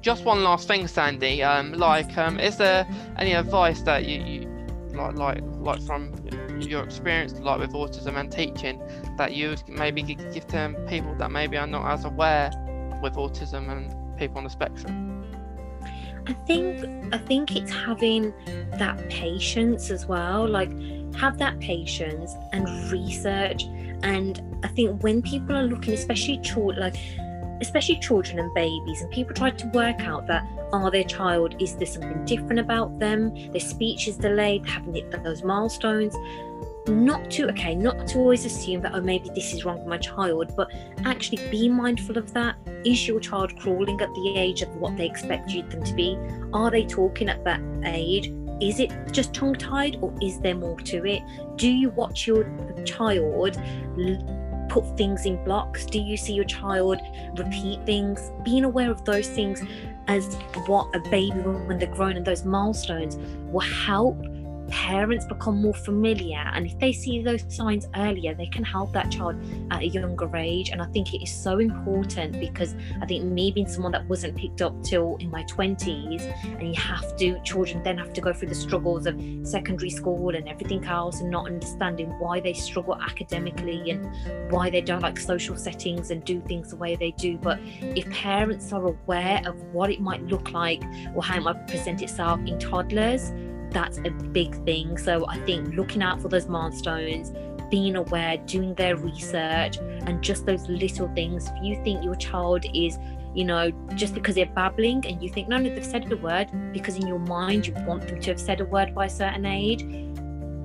just 0.00 0.24
one 0.24 0.42
last 0.42 0.66
thing, 0.66 0.88
Sandy. 0.88 1.42
Um, 1.42 1.72
like, 1.72 2.16
um, 2.16 2.40
is 2.40 2.56
there 2.56 2.88
any 3.18 3.34
advice 3.34 3.82
that 3.82 4.06
you, 4.06 4.22
you 4.22 4.40
like, 4.94 5.14
like, 5.16 5.42
like 5.58 5.82
from 5.82 6.14
your 6.68 6.82
experience, 6.82 7.38
like 7.40 7.60
with 7.60 7.72
autism 7.72 8.18
and 8.18 8.30
teaching, 8.30 8.80
that 9.16 9.34
you 9.34 9.56
maybe 9.68 10.02
gi- 10.02 10.16
give 10.32 10.46
to 10.48 10.84
people 10.88 11.14
that 11.16 11.30
maybe 11.30 11.56
are 11.56 11.66
not 11.66 11.92
as 11.92 12.04
aware 12.04 12.50
with 13.02 13.14
autism 13.14 13.70
and 13.70 14.18
people 14.18 14.38
on 14.38 14.44
the 14.44 14.50
spectrum? 14.50 15.24
I 16.26 16.32
think 16.46 17.14
I 17.14 17.18
think 17.18 17.56
it's 17.56 17.72
having 17.72 18.32
that 18.78 19.08
patience 19.08 19.90
as 19.90 20.06
well. 20.06 20.46
Like 20.46 20.70
have 21.16 21.38
that 21.38 21.58
patience 21.60 22.34
and 22.52 22.66
research. 22.90 23.64
And 24.02 24.40
I 24.62 24.68
think 24.68 25.02
when 25.02 25.22
people 25.22 25.56
are 25.56 25.64
looking, 25.64 25.94
especially 25.94 26.38
children, 26.38 26.80
like 26.80 26.96
especially 27.60 27.98
children 27.98 28.38
and 28.38 28.52
babies, 28.54 29.02
and 29.02 29.10
people 29.10 29.34
try 29.34 29.50
to 29.50 29.66
work 29.68 30.00
out 30.00 30.26
that 30.28 30.46
are 30.72 30.90
their 30.90 31.04
child 31.04 31.60
is 31.60 31.74
there 31.76 31.86
something 31.86 32.24
different 32.24 32.58
about 32.58 32.98
them? 32.98 33.34
Their 33.50 33.60
speech 33.60 34.06
is 34.06 34.16
delayed, 34.16 34.64
they 34.64 34.70
haven't 34.70 34.94
hit 34.94 35.10
those 35.24 35.42
milestones. 35.42 36.14
Not 36.88 37.30
to 37.32 37.48
okay, 37.50 37.74
not 37.74 38.06
to 38.08 38.18
always 38.18 38.44
assume 38.44 38.82
that 38.82 38.94
oh 38.94 39.00
maybe 39.00 39.30
this 39.34 39.52
is 39.52 39.64
wrong 39.64 39.78
with 39.78 39.86
my 39.86 39.98
child, 39.98 40.54
but 40.56 40.70
actually 41.04 41.46
be 41.50 41.68
mindful 41.68 42.18
of 42.18 42.32
that. 42.32 42.56
Is 42.84 43.06
your 43.06 43.20
child 43.20 43.56
crawling 43.58 44.00
at 44.00 44.08
the 44.08 44.34
age 44.36 44.62
of 44.62 44.74
what 44.76 44.96
they 44.96 45.06
expect 45.06 45.50
you 45.50 45.62
them 45.62 45.84
to 45.84 45.94
be? 45.94 46.18
Are 46.52 46.70
they 46.70 46.84
talking 46.84 47.28
at 47.28 47.44
that 47.44 47.60
age? 47.84 48.32
Is 48.60 48.78
it 48.80 48.92
just 49.12 49.32
tongue 49.32 49.54
tied 49.54 49.98
or 50.00 50.14
is 50.20 50.38
there 50.40 50.54
more 50.54 50.78
to 50.80 51.06
it? 51.06 51.22
Do 51.56 51.68
you 51.68 51.90
watch 51.90 52.26
your 52.26 52.44
child 52.84 53.58
put 54.68 54.96
things 54.96 55.26
in 55.26 55.42
blocks? 55.44 55.84
Do 55.86 55.98
you 55.98 56.16
see 56.16 56.32
your 56.32 56.44
child 56.44 57.00
repeat 57.36 57.84
things? 57.86 58.30
Being 58.44 58.64
aware 58.64 58.90
of 58.90 59.04
those 59.04 59.28
things 59.28 59.62
as 60.08 60.34
what 60.66 60.94
a 60.94 61.00
baby 61.10 61.38
when 61.38 61.78
they're 61.78 61.94
grown 61.94 62.16
and 62.16 62.24
those 62.24 62.44
milestones 62.44 63.16
will 63.50 63.60
help 63.60 64.18
parents 64.70 65.26
become 65.26 65.60
more 65.60 65.74
familiar 65.74 66.42
and 66.54 66.66
if 66.66 66.78
they 66.78 66.92
see 66.92 67.22
those 67.22 67.44
signs 67.54 67.86
earlier 67.96 68.34
they 68.34 68.46
can 68.46 68.64
help 68.64 68.92
that 68.92 69.10
child 69.10 69.36
at 69.70 69.82
a 69.82 69.86
younger 69.86 70.34
age. 70.36 70.70
And 70.70 70.80
i 70.80 70.86
think 70.86 71.14
it 71.14 71.22
is 71.22 71.32
so 71.32 71.58
important 71.58 72.38
because 72.40 72.74
i 73.00 73.06
think 73.06 73.24
me 73.24 73.50
being 73.50 73.68
someone 73.68 73.92
that 73.92 74.06
wasn't 74.06 74.36
picked 74.36 74.62
up 74.62 74.82
till 74.82 75.16
in 75.16 75.30
my 75.30 75.44
20s 75.44 76.22
and 76.58 76.62
you 76.62 76.80
have 76.80 77.16
to 77.16 77.40
children 77.42 77.82
then 77.82 77.98
have 77.98 78.12
to 78.12 78.20
go 78.20 78.32
through 78.32 78.48
the 78.48 78.54
struggles 78.54 79.06
of 79.06 79.20
secondary 79.42 79.90
school 79.90 80.34
and 80.34 80.48
everything 80.48 80.84
else 80.84 81.20
and 81.20 81.30
not 81.30 81.46
understanding 81.46 82.08
why 82.18 82.40
they 82.40 82.52
struggle 82.52 82.96
academically 83.00 83.90
and 83.90 84.50
why 84.50 84.70
they 84.70 84.80
don't 84.80 85.00
like 85.00 85.18
social 85.18 85.56
settings 85.56 86.10
and 86.10 86.24
do 86.24 86.40
things 86.42 86.70
the 86.70 86.76
way 86.76 86.96
they 86.96 87.12
do. 87.12 87.36
But 87.36 87.58
if 87.80 88.08
parents 88.10 88.72
are 88.72 88.86
aware 88.86 89.42
of 89.46 89.60
what 89.72 89.90
it 89.90 90.00
might 90.00 90.22
look 90.26 90.52
like 90.52 90.82
or 91.14 91.22
how 91.22 91.36
it 91.36 91.42
might 91.42 91.66
present 91.66 92.02
itself 92.02 92.40
in 92.46 92.58
toddlers 92.58 93.32
that's 93.72 93.98
a 93.98 94.10
big 94.10 94.54
thing. 94.64 94.98
So 94.98 95.26
I 95.26 95.38
think 95.44 95.74
looking 95.74 96.02
out 96.02 96.20
for 96.20 96.28
those 96.28 96.46
milestones, 96.46 97.32
being 97.70 97.96
aware, 97.96 98.36
doing 98.38 98.74
their 98.74 98.96
research, 98.96 99.78
and 99.78 100.22
just 100.22 100.46
those 100.46 100.68
little 100.68 101.08
things. 101.14 101.48
If 101.56 101.62
you 101.62 101.84
think 101.84 102.04
your 102.04 102.16
child 102.16 102.64
is, 102.74 102.98
you 103.34 103.44
know, 103.44 103.70
just 103.94 104.14
because 104.14 104.34
they're 104.34 104.46
babbling 104.46 105.06
and 105.06 105.22
you 105.22 105.28
think, 105.28 105.48
no, 105.48 105.56
no, 105.56 105.72
they've 105.72 105.84
said 105.84 106.10
a 106.10 106.16
word, 106.16 106.50
because 106.72 106.96
in 106.96 107.06
your 107.06 107.20
mind 107.20 107.66
you 107.68 107.74
want 107.86 108.08
them 108.08 108.20
to 108.20 108.30
have 108.30 108.40
said 108.40 108.60
a 108.60 108.64
word 108.64 108.94
by 108.94 109.06
a 109.06 109.10
certain 109.10 109.46
age, 109.46 109.84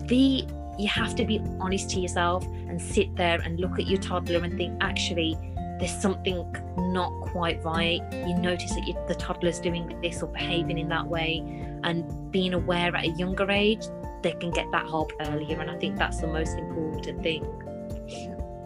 be 0.07 0.47
you 0.77 0.89
have 0.89 1.15
to 1.15 1.23
be 1.23 1.41
honest 1.59 1.89
to 1.91 1.99
yourself 2.01 2.45
and 2.45 2.81
sit 2.81 3.15
there 3.15 3.39
and 3.41 3.59
look 3.59 3.79
at 3.79 3.87
your 3.87 3.99
toddler 3.99 4.43
and 4.43 4.57
think, 4.57 4.77
actually, 4.81 5.37
there's 5.79 5.93
something 5.93 6.55
not 6.77 7.11
quite 7.21 7.63
right. 7.63 8.01
You 8.13 8.35
notice 8.35 8.71
that 8.71 8.87
you, 8.87 8.95
the 9.07 9.15
toddler's 9.15 9.59
doing 9.59 9.99
this 10.01 10.21
or 10.23 10.27
behaving 10.27 10.77
in 10.77 10.87
that 10.89 11.07
way, 11.07 11.43
and 11.83 12.31
being 12.31 12.53
aware 12.53 12.95
at 12.95 13.03
a 13.03 13.09
younger 13.09 13.49
age, 13.51 13.85
they 14.21 14.31
can 14.33 14.51
get 14.51 14.71
that 14.71 14.87
help 14.87 15.11
earlier. 15.21 15.59
And 15.59 15.69
I 15.69 15.77
think 15.77 15.97
that's 15.97 16.21
the 16.21 16.27
most 16.27 16.57
important 16.57 17.21
thing. 17.21 17.43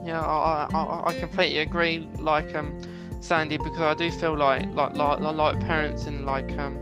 Yeah, 0.05 0.21
I, 0.21 0.67
I, 0.73 1.09
I 1.09 1.19
completely 1.19 1.59
agree. 1.59 2.07
Like 2.19 2.55
um, 2.55 2.79
Sandy, 3.21 3.57
because 3.57 3.81
I 3.81 3.93
do 3.95 4.11
feel 4.11 4.37
like 4.37 4.65
like 4.73 4.95
like, 4.95 5.19
like 5.19 5.59
parents 5.61 6.05
and 6.05 6.25
like 6.25 6.57
um, 6.57 6.77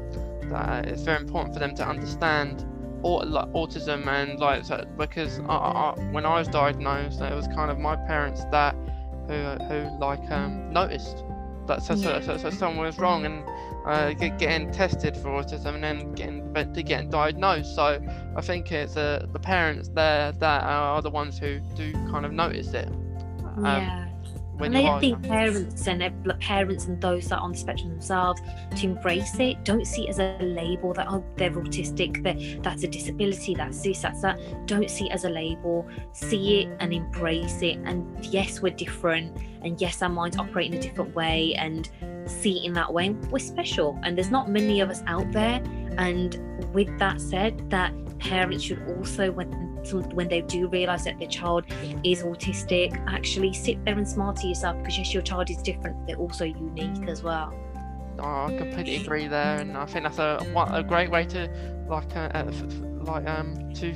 that 0.49 0.85
it's 0.85 1.03
very 1.03 1.21
important 1.21 1.53
for 1.53 1.59
them 1.59 1.75
to 1.75 1.87
understand 1.87 2.65
autism 3.03 4.07
and 4.07 4.39
like 4.39 4.63
because 4.97 5.39
I, 5.41 5.53
I, 5.53 5.93
when 6.11 6.25
I 6.25 6.39
was 6.39 6.47
diagnosed, 6.47 7.21
it 7.21 7.33
was 7.33 7.47
kind 7.47 7.71
of 7.71 7.79
my 7.79 7.95
parents 7.95 8.43
that 8.51 8.75
who 9.27 9.63
who 9.65 9.99
like 9.99 10.31
um, 10.31 10.71
noticed 10.71 11.23
that 11.67 11.83
so, 11.83 11.95
so, 11.95 12.21
so, 12.21 12.37
so 12.37 12.49
someone 12.49 12.85
was 12.85 12.97
wrong 12.97 13.25
and 13.25 13.43
uh, 13.85 14.13
get, 14.13 14.39
getting 14.39 14.71
tested 14.71 15.17
for 15.17 15.29
autism 15.29 15.75
and 15.75 15.83
then 15.83 16.13
getting 16.13 16.53
getting 16.53 17.09
diagnosed. 17.09 17.75
So 17.75 18.01
I 18.35 18.41
think 18.41 18.71
it's 18.71 18.95
uh, 18.95 19.27
the 19.31 19.39
parents 19.39 19.89
there 19.89 20.31
that 20.31 20.63
are 20.63 21.01
the 21.01 21.09
ones 21.09 21.37
who 21.37 21.59
do 21.75 21.91
kind 22.09 22.25
of 22.25 22.31
notice 22.31 22.73
it. 22.73 22.87
Um, 22.87 23.65
yeah 23.65 24.06
and 24.59 24.77
I 24.77 24.99
think 24.99 25.23
parents 25.23 25.87
and 25.87 26.39
parents 26.39 26.85
and 26.85 26.99
those 27.01 27.27
that 27.29 27.37
are 27.37 27.41
on 27.41 27.51
the 27.51 27.57
spectrum 27.57 27.89
themselves 27.89 28.41
to 28.75 28.85
embrace 28.85 29.39
it. 29.39 29.63
Don't 29.63 29.85
see 29.85 30.07
it 30.07 30.09
as 30.09 30.19
a 30.19 30.37
label 30.41 30.93
that 30.93 31.07
oh 31.09 31.23
they're 31.35 31.51
autistic, 31.51 32.23
that 32.23 32.63
that's 32.63 32.83
a 32.83 32.87
disability, 32.87 33.55
that's 33.55 33.81
this, 33.81 34.01
that's 34.01 34.21
that. 34.21 34.39
Don't 34.67 34.89
see 34.89 35.05
it 35.05 35.11
as 35.11 35.25
a 35.25 35.29
label. 35.29 35.87
See 36.13 36.61
it 36.61 36.77
and 36.79 36.93
embrace 36.93 37.61
it. 37.61 37.77
And 37.85 38.25
yes, 38.25 38.61
we're 38.61 38.73
different, 38.73 39.37
and 39.61 39.79
yes, 39.79 40.01
our 40.01 40.09
minds 40.09 40.37
operate 40.37 40.71
in 40.71 40.77
a 40.77 40.81
different 40.81 41.15
way, 41.15 41.53
and 41.55 41.89
see 42.25 42.59
it 42.59 42.65
in 42.65 42.73
that 42.73 42.91
way. 42.91 43.09
We're 43.09 43.39
special, 43.39 43.99
and 44.03 44.17
there's 44.17 44.31
not 44.31 44.49
many 44.49 44.81
of 44.81 44.89
us 44.89 45.03
out 45.07 45.31
there. 45.31 45.61
And 45.97 46.37
with 46.73 46.97
that 46.99 47.19
said, 47.19 47.69
that 47.69 47.93
parents 48.19 48.63
should 48.63 48.81
also 48.97 49.31
when 49.31 49.66
when 49.93 50.27
they 50.27 50.41
do 50.41 50.67
realize 50.67 51.03
that 51.05 51.19
their 51.19 51.27
child 51.27 51.65
is 52.03 52.23
autistic, 52.23 53.01
actually 53.07 53.53
sit 53.53 53.83
there 53.85 53.97
and 53.97 54.07
smile 54.07 54.33
to 54.33 54.47
yourself 54.47 54.77
because 54.77 54.97
yes, 54.97 55.13
your 55.13 55.23
child 55.23 55.49
is 55.49 55.57
different, 55.57 56.07
they're 56.07 56.17
also 56.17 56.45
unique 56.45 57.07
as 57.07 57.23
well. 57.23 57.53
Oh, 58.19 58.45
I 58.47 58.57
completely 58.57 58.95
agree 58.97 59.27
there, 59.27 59.59
and 59.59 59.77
I 59.77 59.85
think 59.85 60.03
that's 60.03 60.17
a 60.17 60.39
a 60.73 60.83
great 60.83 61.11
way 61.11 61.25
to 61.25 61.49
like 61.87 62.15
uh, 62.15 62.29
uh 62.33 62.51
like 63.03 63.27
um 63.27 63.71
to 63.75 63.93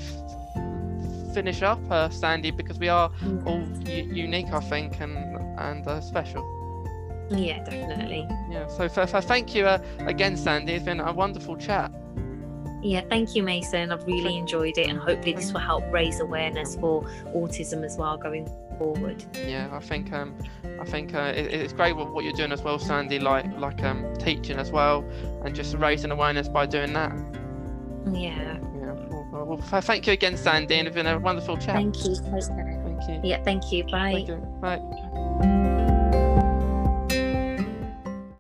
finish 1.33 1.61
up 1.61 1.79
uh, 1.89 2.09
Sandy 2.09 2.51
because 2.51 2.77
we 2.77 2.89
are 2.89 3.09
mm. 3.09 3.45
all 3.45 3.63
unique, 3.87 4.51
I 4.53 4.59
think, 4.59 4.99
and 4.99 5.17
and 5.59 5.87
uh, 5.87 6.01
special. 6.01 6.43
Yeah, 7.29 7.63
definitely. 7.63 8.27
Yeah. 8.49 8.67
So, 8.67 8.89
for, 8.89 9.07
for 9.07 9.21
thank 9.21 9.55
you 9.55 9.65
uh, 9.65 9.79
again, 9.99 10.35
Sandy. 10.35 10.73
It's 10.73 10.85
been 10.85 10.99
a 10.99 11.13
wonderful 11.13 11.55
chat. 11.55 11.91
Yeah, 12.81 13.01
thank 13.09 13.35
you, 13.35 13.43
Mason. 13.43 13.91
I've 13.91 14.05
really 14.05 14.37
enjoyed 14.37 14.77
it, 14.77 14.89
and 14.89 14.97
hopefully, 14.97 15.33
this 15.33 15.53
will 15.53 15.59
help 15.59 15.83
raise 15.91 16.19
awareness 16.19 16.75
for 16.75 17.03
autism 17.35 17.83
as 17.83 17.97
well 17.97 18.17
going 18.17 18.49
forward. 18.77 19.23
Yeah, 19.45 19.69
I 19.71 19.79
think 19.79 20.11
um, 20.11 20.35
I 20.79 20.85
think 20.85 21.13
uh, 21.13 21.33
it, 21.35 21.53
it's 21.53 21.73
great 21.73 21.95
what, 21.95 22.11
what 22.11 22.23
you're 22.23 22.33
doing 22.33 22.51
as 22.51 22.61
well, 22.63 22.79
Sandy. 22.79 23.19
Like 23.19 23.45
like 23.59 23.83
um, 23.83 24.15
teaching 24.17 24.57
as 24.57 24.71
well, 24.71 25.05
and 25.45 25.53
just 25.53 25.75
raising 25.75 26.11
awareness 26.11 26.47
by 26.47 26.65
doing 26.65 26.93
that. 26.93 27.13
Yeah. 28.11 28.57
Yeah. 28.79 28.93
Well, 29.31 29.45
well, 29.45 29.81
thank 29.81 30.07
you 30.07 30.13
again, 30.13 30.35
Sandy, 30.35 30.75
and 30.75 30.87
it's 30.87 30.95
been 30.95 31.07
a 31.07 31.19
wonderful 31.19 31.57
chat. 31.57 31.75
Thank 31.75 32.03
you. 32.03 32.15
Thank 32.15 33.07
you. 33.07 33.21
Yeah. 33.23 33.43
Thank 33.43 33.71
you. 33.71 33.83
Bye. 33.83 34.13
Thank 34.13 34.27
you. 34.27 34.35
Bye. 34.61 35.70